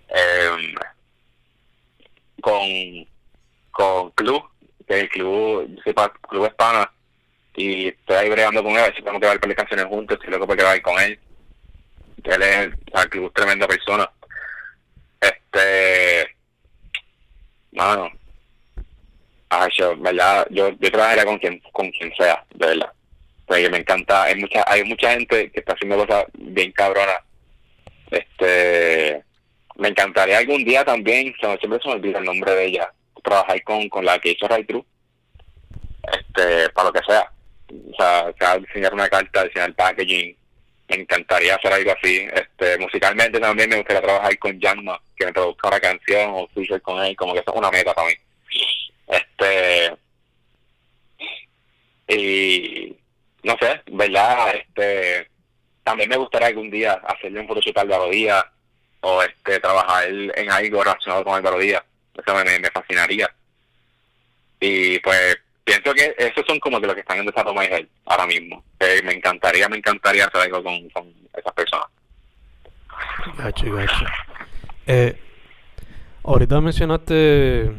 [0.09, 0.73] Eh,
[2.41, 3.07] con,
[3.71, 4.43] con Club,
[4.87, 6.91] que el club, yo sepa, Club Hispana,
[7.55, 10.31] y estoy ahí bregando con él, a si podemos grabar par de canciones juntos, estoy
[10.31, 11.19] loco por grabar con él
[12.25, 14.09] él es, o tremenda persona.
[15.55, 16.35] Este,
[17.71, 18.11] mano,
[19.77, 20.45] yo, ¿verdad?
[20.49, 22.91] Yo, yo trabajaría con quien, con quien sea, de verdad.
[23.45, 27.19] Porque me encanta, hay mucha, hay mucha gente que está haciendo cosas bien cabronas.
[28.11, 29.23] Este,
[29.77, 32.91] me encantaría algún día también, siempre se me olvida el nombre de ella,
[33.23, 34.83] trabajar con, con la que hizo Ray True,
[36.19, 37.31] este, para lo que sea.
[37.69, 40.35] O sea, sea diseñar una carta, diseñar packaging,
[40.87, 42.27] me encantaría hacer algo así.
[42.33, 46.81] Este, musicalmente también me gustaría trabajar con Janma, que me produzca una canción o feature
[46.81, 48.13] con él, como que eso es una meta para mí.
[49.07, 49.95] Este,
[52.07, 52.95] y
[53.43, 54.55] no sé, ¿verdad?
[54.55, 55.27] Este,
[55.83, 58.51] también me gustaría algún día hacerle un photoshoot al Barodía
[59.01, 61.83] o este, trabajar en algo relacionado con el Barodía.
[62.15, 63.29] Eso me, me fascinaría.
[64.59, 67.59] Y pues pienso que esos son como que los que están en desarrollo
[68.05, 68.63] ahora mismo.
[69.03, 71.87] me encantaría, me encantaría hacer algo con, con esas personas.
[73.37, 74.05] Gacho, gacho.
[74.87, 75.19] Eh,
[76.23, 77.71] ahorita mencionaste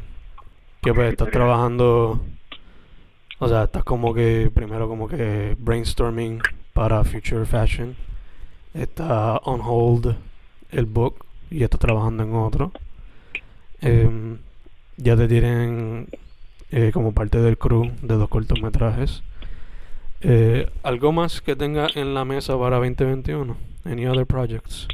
[0.82, 2.20] que pues estás trabajando,
[3.38, 6.42] o sea, estás como que primero como que brainstorming
[6.72, 7.96] para Future Fashion.
[8.74, 10.16] Está on hold
[10.72, 12.72] el book y estás trabajando en otro.
[13.80, 14.38] Em,
[14.96, 16.08] ya te tienen
[16.70, 19.22] eh, como parte del crew de dos cortometrajes.
[20.22, 23.56] Eh, ¿Algo más que tenga en la mesa para 2021?
[23.84, 24.88] Any other projects?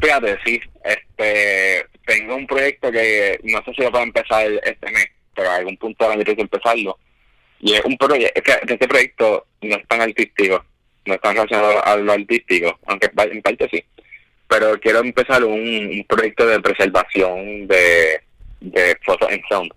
[0.00, 0.60] Fíjate, sí.
[0.84, 5.56] Este, tengo un proyecto que no sé si lo puedo empezar este mes, pero a
[5.56, 6.98] algún punto van que empezarlo.
[7.60, 10.64] Y es un proyecto, este proyecto no es tan artístico,
[11.04, 13.84] no es tan relacionado a lo artístico, aunque en parte sí.
[14.48, 18.20] Pero quiero empezar un, proyecto de preservación de,
[18.60, 19.72] de fotos en sound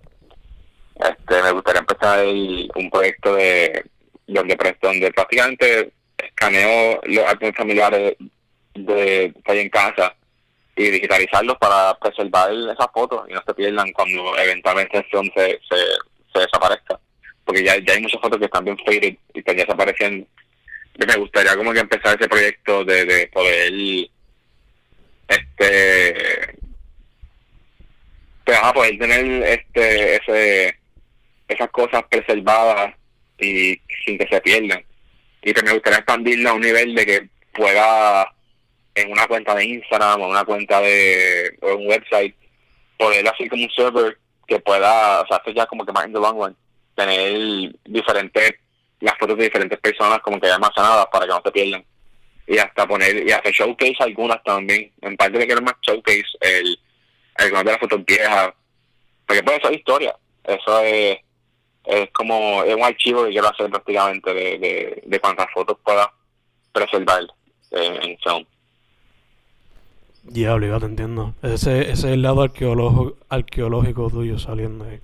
[0.96, 3.86] Este, me gustaría empezar un proyecto de
[4.28, 8.16] donde, donde prácticamente escaneo los álbumes familiares
[8.74, 10.16] de que hay en casa
[10.76, 15.60] y digitalizarlos para preservar esas fotos y no se pierdan cuando eventualmente el film se,
[15.70, 17.00] se, desaparezca.
[17.46, 20.28] Porque ya, ya hay muchas fotos que están bien faded y desaparecen.
[20.98, 23.74] Y Me gustaría como que empezar ese proyecto de, de poder
[25.28, 26.58] este
[28.46, 30.78] pues, ajá, poder tener este ese
[31.48, 32.94] esas cosas preservadas
[33.40, 34.84] y sin que se pierdan.
[35.42, 38.34] Y que me gustaría expandirla a un nivel de que pueda
[38.96, 42.36] en una cuenta de Instagram o una cuenta de o un website
[42.98, 44.18] poder así como un server
[44.48, 46.56] que pueda, o sea, esto ya como que más en the long run,
[46.96, 48.56] tener diferentes,
[49.02, 51.86] las fotos de diferentes personas como que almacenadas para que no se pierdan.
[52.48, 54.92] Y hasta poner, y hacer showcase algunas también.
[55.02, 56.80] En parte de que más showcase el,
[57.36, 58.54] algunas de las fotos viejas.
[59.26, 60.16] Porque puede ser historia.
[60.44, 61.18] Eso es,
[61.88, 66.12] es como, es un archivo que quiero hacer prácticamente de, de, de cuántas fotos pueda
[66.72, 67.24] preservar
[67.72, 68.46] en, en film.
[70.28, 71.36] Ya, obligado, te entiendo.
[71.44, 75.00] Ese, ese es el lado arqueológico, arqueológico tuyo saliendo ahí.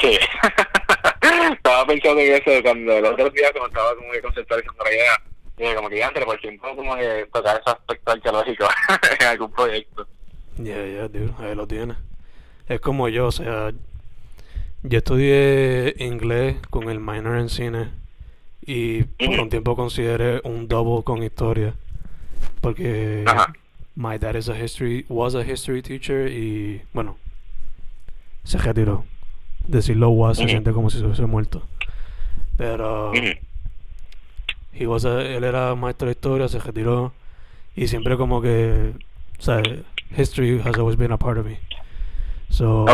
[0.00, 0.18] Sí.
[1.52, 5.22] estaba pensando en eso cuando el otro día cuando estaba como que conceptualizando la idea.
[5.56, 8.66] Dije como que antes por tiempo como que tocar ese aspecto arqueológico
[9.20, 10.06] en algún proyecto.
[10.58, 11.96] Ya, ya, dude, ahí lo tienes.
[12.68, 13.72] Es como yo, o sea,
[14.82, 17.90] yo estudié inglés con el minor en cine
[18.64, 21.74] y por un tiempo consideré un double con historia.
[22.60, 23.52] Porque Ajá.
[23.94, 27.16] my dad is a history, was a history teacher y, bueno,
[28.44, 29.04] se retiró.
[29.66, 31.62] Decirlo was se siente como si se hubiese muerto.
[32.56, 33.12] Pero
[34.72, 37.12] he was a- él era maestro de historia, se retiró
[37.74, 38.92] y siempre como que,
[39.38, 39.62] o sea,
[40.16, 41.58] history has always been a part of me.
[42.48, 42.84] So.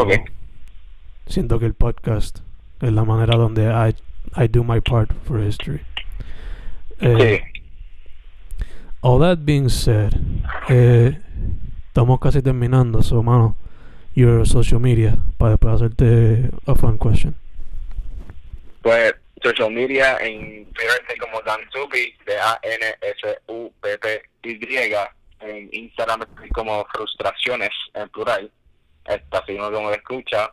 [1.32, 2.40] Siento que el podcast
[2.80, 3.94] es la manera donde I,
[4.36, 5.80] I do my part for history.
[7.00, 7.62] Eh, Sí.
[9.00, 10.12] All that being said,
[10.68, 11.18] eh,
[11.88, 13.56] estamos casi terminando, so mano,
[14.14, 17.34] your social media, para después hacerte a fun question.
[18.82, 22.38] Pues social media en Twitter estoy como Dansupi, de
[23.72, 24.94] A-N-S-U-P-P-Y.
[25.40, 28.52] En Instagram estoy como Frustraciones en plural.
[29.04, 30.52] Está así uno como lo escucha.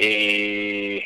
[0.00, 1.04] Y.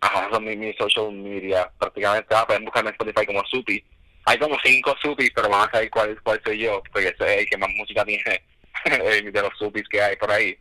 [0.00, 1.70] Ajá, son mis, mis social media.
[1.78, 3.82] Prácticamente ah, pueden buscarme en Spotify como Supi.
[4.26, 7.40] Hay como cinco Supis, pero van a saber cuál, cuál soy yo, porque ese es
[7.40, 8.42] el que más música tiene
[9.32, 10.54] de los Supis que hay por ahí.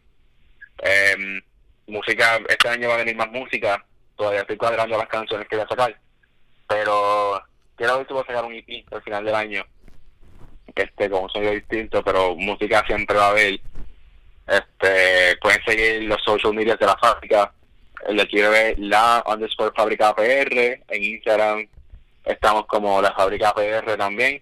[0.80, 1.42] Em,
[1.88, 3.84] música, este año va a venir más música,
[4.16, 6.00] todavía estoy cuadrando las canciones que voy a sacar,
[6.68, 7.42] pero
[7.76, 9.66] quiero ver si voy a sacar un EP al final del año,
[10.74, 13.60] este con un sonido distinto, pero música siempre va a haber.
[14.48, 17.52] Este, pueden seguir los social media de la fábrica,
[18.10, 21.68] le quiero ver la underscore fábrica PR en Instagram,
[22.24, 24.42] estamos como la fábrica PR también,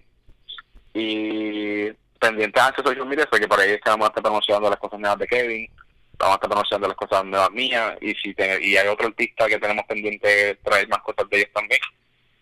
[0.94, 4.78] y pendientes a social media, porque por ahí es que vamos a estar promocionando las
[4.78, 5.70] cosas nuevas de Kevin,
[6.18, 9.46] vamos a estar promocionando las cosas nuevas mías y si te- y hay otro artista
[9.46, 11.80] que tenemos pendiente traer más cosas de ellos también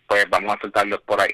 [0.07, 1.31] pues vamos a soltarlos por ahí.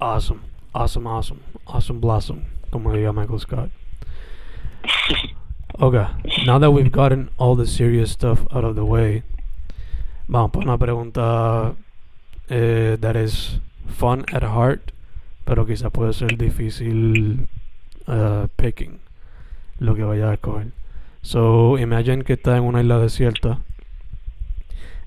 [0.00, 0.40] Awesome,
[0.72, 3.70] awesome, awesome, awesome blossom, como diría Michael Scott.
[5.80, 6.06] Okay,
[6.44, 9.22] now that we've gotten all the serious stuff out of the way,
[10.28, 11.74] vamos por una pregunta
[12.50, 14.92] eh, that is fun at heart,
[15.46, 17.48] pero quizá puede ser difícil
[18.06, 19.00] uh, picking
[19.78, 20.72] lo que vaya a escoger.
[21.22, 23.60] So imagine que estás en una isla desierta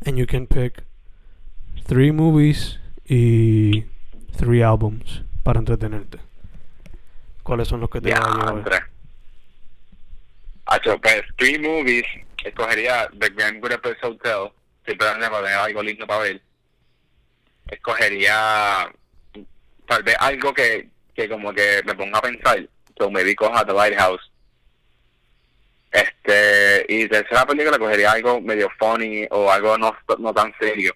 [0.06, 0.84] and you can pick
[1.86, 3.86] three movies y
[4.36, 6.20] three albums para entretenerte.
[7.44, 8.93] ¿Cuáles son los que te ya vas a llevar?
[10.74, 12.06] Hacho, pues three movies
[12.44, 14.52] escogería The Grand Budapest Hotel
[14.84, 16.41] siempre para tener algo lindo para ver.
[17.70, 18.91] Escogería
[19.88, 22.68] tal vez algo que, que como que me ponga a pensar
[22.98, 24.32] so maybe coja The Lighthouse.
[25.91, 30.95] Este y tercera película cogería algo medio funny o algo no, no tan serio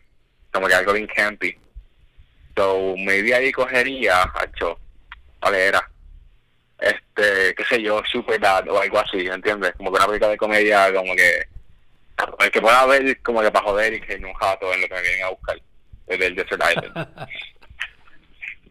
[0.52, 1.56] como que algo bien campy.
[2.56, 4.80] So maybe ahí cogería hacho
[5.40, 5.92] ¿cuál era?
[6.80, 9.74] Este qué sé yo Superbad o algo así ¿entiendes?
[9.78, 11.48] como que una película de comedia como que
[12.40, 14.88] el que pueda ver como que para joder y que en un jato en lo
[14.88, 15.60] que me vienen a buscar
[16.06, 17.28] desde el Desert Island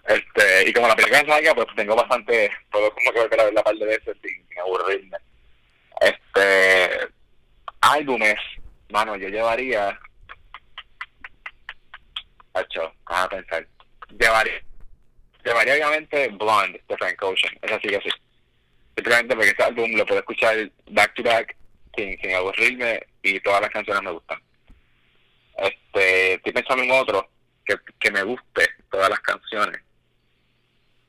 [0.09, 3.45] este y como la película es larga pues tengo bastante puedo como que volver a
[3.45, 5.19] ver la parte de eso sin, sin aburrirme
[6.01, 7.09] este
[7.81, 8.39] álbumes
[8.91, 9.99] mano yo llevaría
[12.55, 13.67] Hacho, a pensar
[14.19, 14.63] llevaría
[15.51, 17.55] llevaría obviamente Blonde de Frank Ocean.
[17.63, 18.11] Es así que sí.
[18.95, 21.57] Simplemente porque ese álbum lo puedo escuchar back to back
[21.97, 24.41] sin, sin aburrirme y todas las canciones me gustan.
[25.59, 27.29] Este, estoy pensando en otro
[27.65, 29.81] que, que me guste todas las canciones.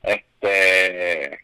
[0.02, 1.34] Este,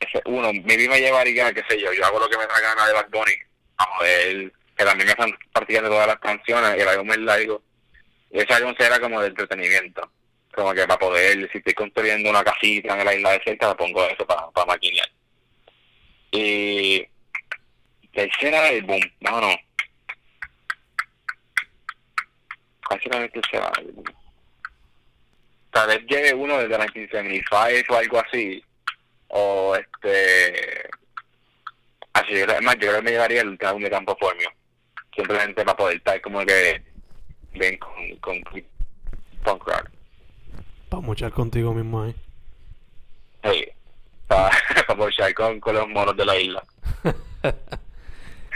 [0.00, 2.86] ese uno, vida me llevaría, qué sé yo, yo hago lo que me da gana
[2.86, 3.32] de Bad Bunny,
[3.78, 7.62] a ver, que también me están practicando todas las canciones, y el álbum es largo,
[8.30, 10.10] y ese álbum será como de entretenimiento,
[10.54, 13.74] como que para poder, si estoy construyendo una casita en la isla de cerca, le
[13.74, 15.08] pongo eso para, para maquinear.
[16.30, 17.06] Y
[18.12, 19.54] tercera álbum, no, no.
[22.88, 23.32] ¿Cuál será el?
[25.70, 28.64] Tal vez lleve uno desde 1975 o algo así.
[29.28, 30.88] O este.
[32.14, 34.50] Así, yo yo creo que me llevaría el de Campo Formio.
[35.14, 36.82] Simplemente para poder estar como que
[37.52, 38.42] bien con, con
[39.44, 39.97] punk rock.
[40.88, 42.14] Para muchar contigo mismo ahí.
[43.44, 43.66] Sí.
[44.26, 44.50] Para,
[44.96, 46.62] poder con, con los monos de la isla.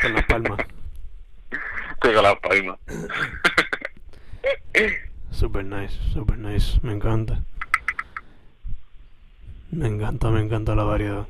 [0.03, 0.59] Con las palmas.
[2.03, 2.79] Sí, con las palmas.
[5.31, 6.81] Super nice, super nice.
[6.83, 7.41] Me encanta.
[9.71, 11.27] Me encanta, me encanta la variedad.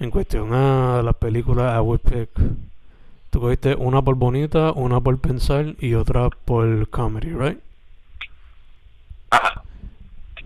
[0.00, 2.30] En cuestión a las películas, I would pick.
[3.30, 7.60] Tú cogiste una por bonita, una por pensar y otra por comedy, right?
[9.30, 9.62] Ajá.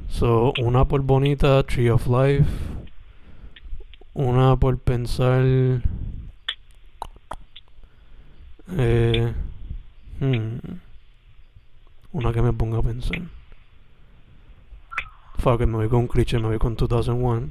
[0.09, 2.51] So, una por bonita, Tree of Life.
[4.15, 5.43] Una por pensar.
[8.77, 9.33] Eh,
[10.21, 10.59] hmm,
[12.13, 13.21] una que me ponga a pensar.
[15.39, 17.51] Fuck me voy con Creature, me voy con 2001.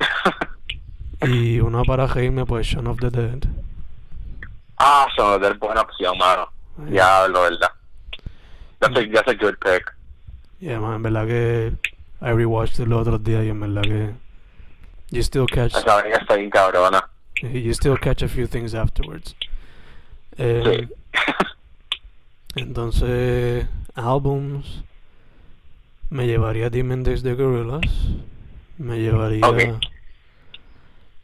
[1.22, 3.38] y una para reírme, pues Shaun of the Dead.
[4.76, 6.50] Ah, son de buena opción, mano.
[6.78, 7.70] Ay, Diablo, ¿verdad?
[8.88, 9.90] That's a, that's a good pick.
[10.60, 11.72] Yeah, man, verdad que
[12.20, 14.14] I rewatched it los otros días y en verdad que
[15.10, 17.08] you still catch Esa vaina está bien cabrona.
[17.42, 19.34] you still catch a few things afterwards.
[20.38, 20.88] Eh, Sí.
[22.56, 24.84] Entonces, albums
[26.10, 27.90] me llevaría Demon Days de Gorillaz,
[28.78, 29.58] me llevaría Ok.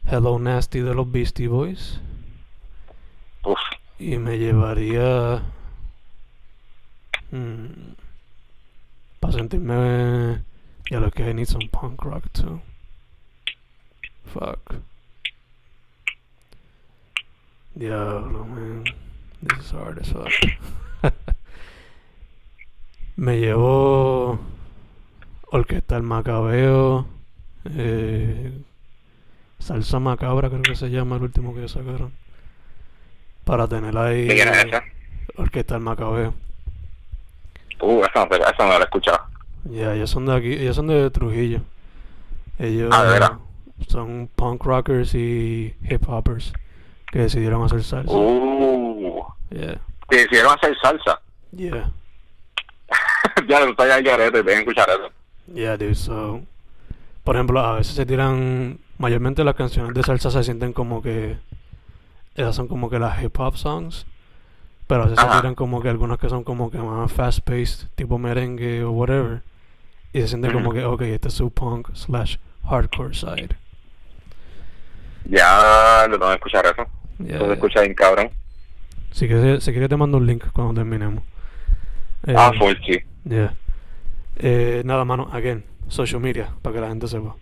[0.05, 2.01] Hello Nasty de los Beastie Boys
[3.45, 3.57] Uf.
[3.99, 5.43] y me llevaría
[9.19, 10.43] para sentirme
[10.89, 12.61] ya lo que I need some punk rock too.
[14.25, 14.75] Fuck.
[17.75, 18.83] Diablo, man.
[19.41, 20.31] This is hard as fuck.
[23.15, 24.39] Me llevó
[25.51, 27.05] Orquesta El Macabeo,
[27.65, 28.51] eh,
[29.59, 32.13] Salsa Macabra creo que se llama el último que sacaron.
[33.43, 34.83] Para tener ahí ¿De quién es esa?
[35.37, 36.33] Orquesta El Macabeo.
[37.81, 39.19] Uh, esa no, esa no la he escuchado.
[39.65, 41.61] Ya, ellos son de aquí, ellos son de Trujillo.
[42.59, 43.31] Ellos Ah, ¿de veras?
[43.87, 46.53] son punk rockers y hip hoppers
[47.11, 48.13] que decidieron hacer salsa.
[48.13, 49.23] Uh.
[49.49, 51.19] Yeah, Te decidieron hacer salsa.
[51.51, 51.91] yeah,
[53.47, 55.09] ya lo está ya el garete, ven a escuchar eso.
[55.53, 55.95] yeah, dude.
[55.95, 56.41] So,
[57.23, 61.37] por ejemplo, a veces se tiran, mayormente las canciones de salsa se sienten como que,
[62.35, 64.05] esas son como que las hip hop songs,
[64.87, 67.87] pero a veces se tiran como que algunas que son como que más fast paced,
[67.95, 69.41] tipo merengue o whatever,
[70.13, 72.37] y se siente como que, ok, este es su punk slash
[72.69, 73.49] hardcore side.
[75.25, 76.87] Ya lo tengo que escuchar eso.
[77.19, 77.53] Yeah, se yeah.
[77.53, 78.31] escucha bien cabrón.
[79.11, 81.23] Si quieres, si quieres te mando un link cuando terminemos.
[82.25, 82.99] Eh, Ah, full, sí.
[83.25, 83.53] yeah.
[84.37, 87.35] Eh, nada, mano, again, social media, para que la gente sepa.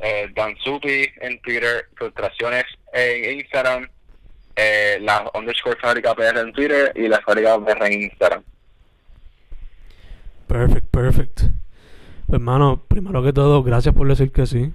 [0.00, 3.88] Eh, Dan Supi en Twitter, Frustraciones en Instagram,
[4.56, 8.42] eh, la underscore fábrica PR en Twitter y la fábrica PR en Instagram.
[10.46, 11.40] Perfect, perfect.
[12.26, 14.72] Pues, mano, primero que todo, gracias por decir que sí.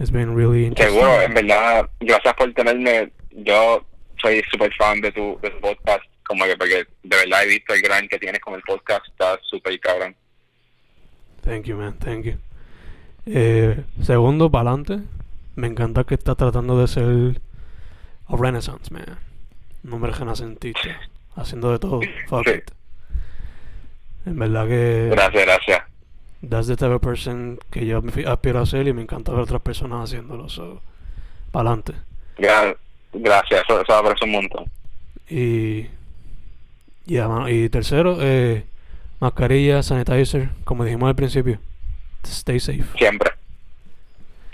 [0.00, 1.00] It's been really interesting.
[1.00, 3.12] Seguro, en verdad, gracias por tenerme.
[3.30, 3.84] Yo
[4.20, 7.74] soy súper fan de tu, de tu podcast, como que porque de verdad he visto
[7.74, 10.16] el gran que tienes con el podcast, está súper cabrón.
[11.42, 12.34] Thank you, man, thank you.
[13.26, 15.00] Eh, segundo, para adelante,
[15.56, 17.40] me encanta que estás tratando de ser
[18.32, 19.18] a Renaissance, man.
[19.84, 21.00] Un hombre renacentista,
[21.36, 22.00] haciendo de todo.
[22.28, 22.54] Fuck Sí.
[22.54, 22.70] it.
[24.26, 25.82] En verdad que Gracias, gracias.
[26.48, 29.60] that's the type of person que yo aspiro a ser y me encanta ver otras
[29.62, 30.48] personas haciéndolo.
[30.48, 30.80] So,
[31.50, 31.94] para adelante.
[32.38, 32.76] Gra-
[33.12, 34.64] gracias, eso, eso aprecio un montón.
[35.28, 35.88] Y,
[37.06, 38.64] ya, mano, y tercero, eh,
[39.18, 41.58] mascarilla, sanitizer, como dijimos al principio.
[42.24, 42.84] Stay safe.
[42.96, 43.30] Siempre.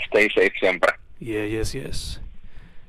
[0.06, 0.92] Stay safe siempre.
[1.20, 2.20] Yeah, yes, yes.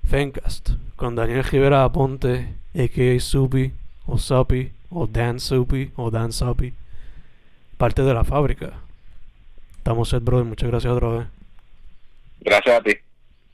[0.10, 3.20] Fencast, con Daniel Rivera Aponte, a.k.a.
[3.20, 3.72] Supi,
[4.08, 6.74] o Supi, o Dan Supi, o Dan Supi.
[7.78, 8.74] Parte de la fábrica.
[9.78, 10.46] Estamos set, brother.
[10.46, 11.28] Muchas gracias otra vez.
[12.40, 12.98] Gracias a ti.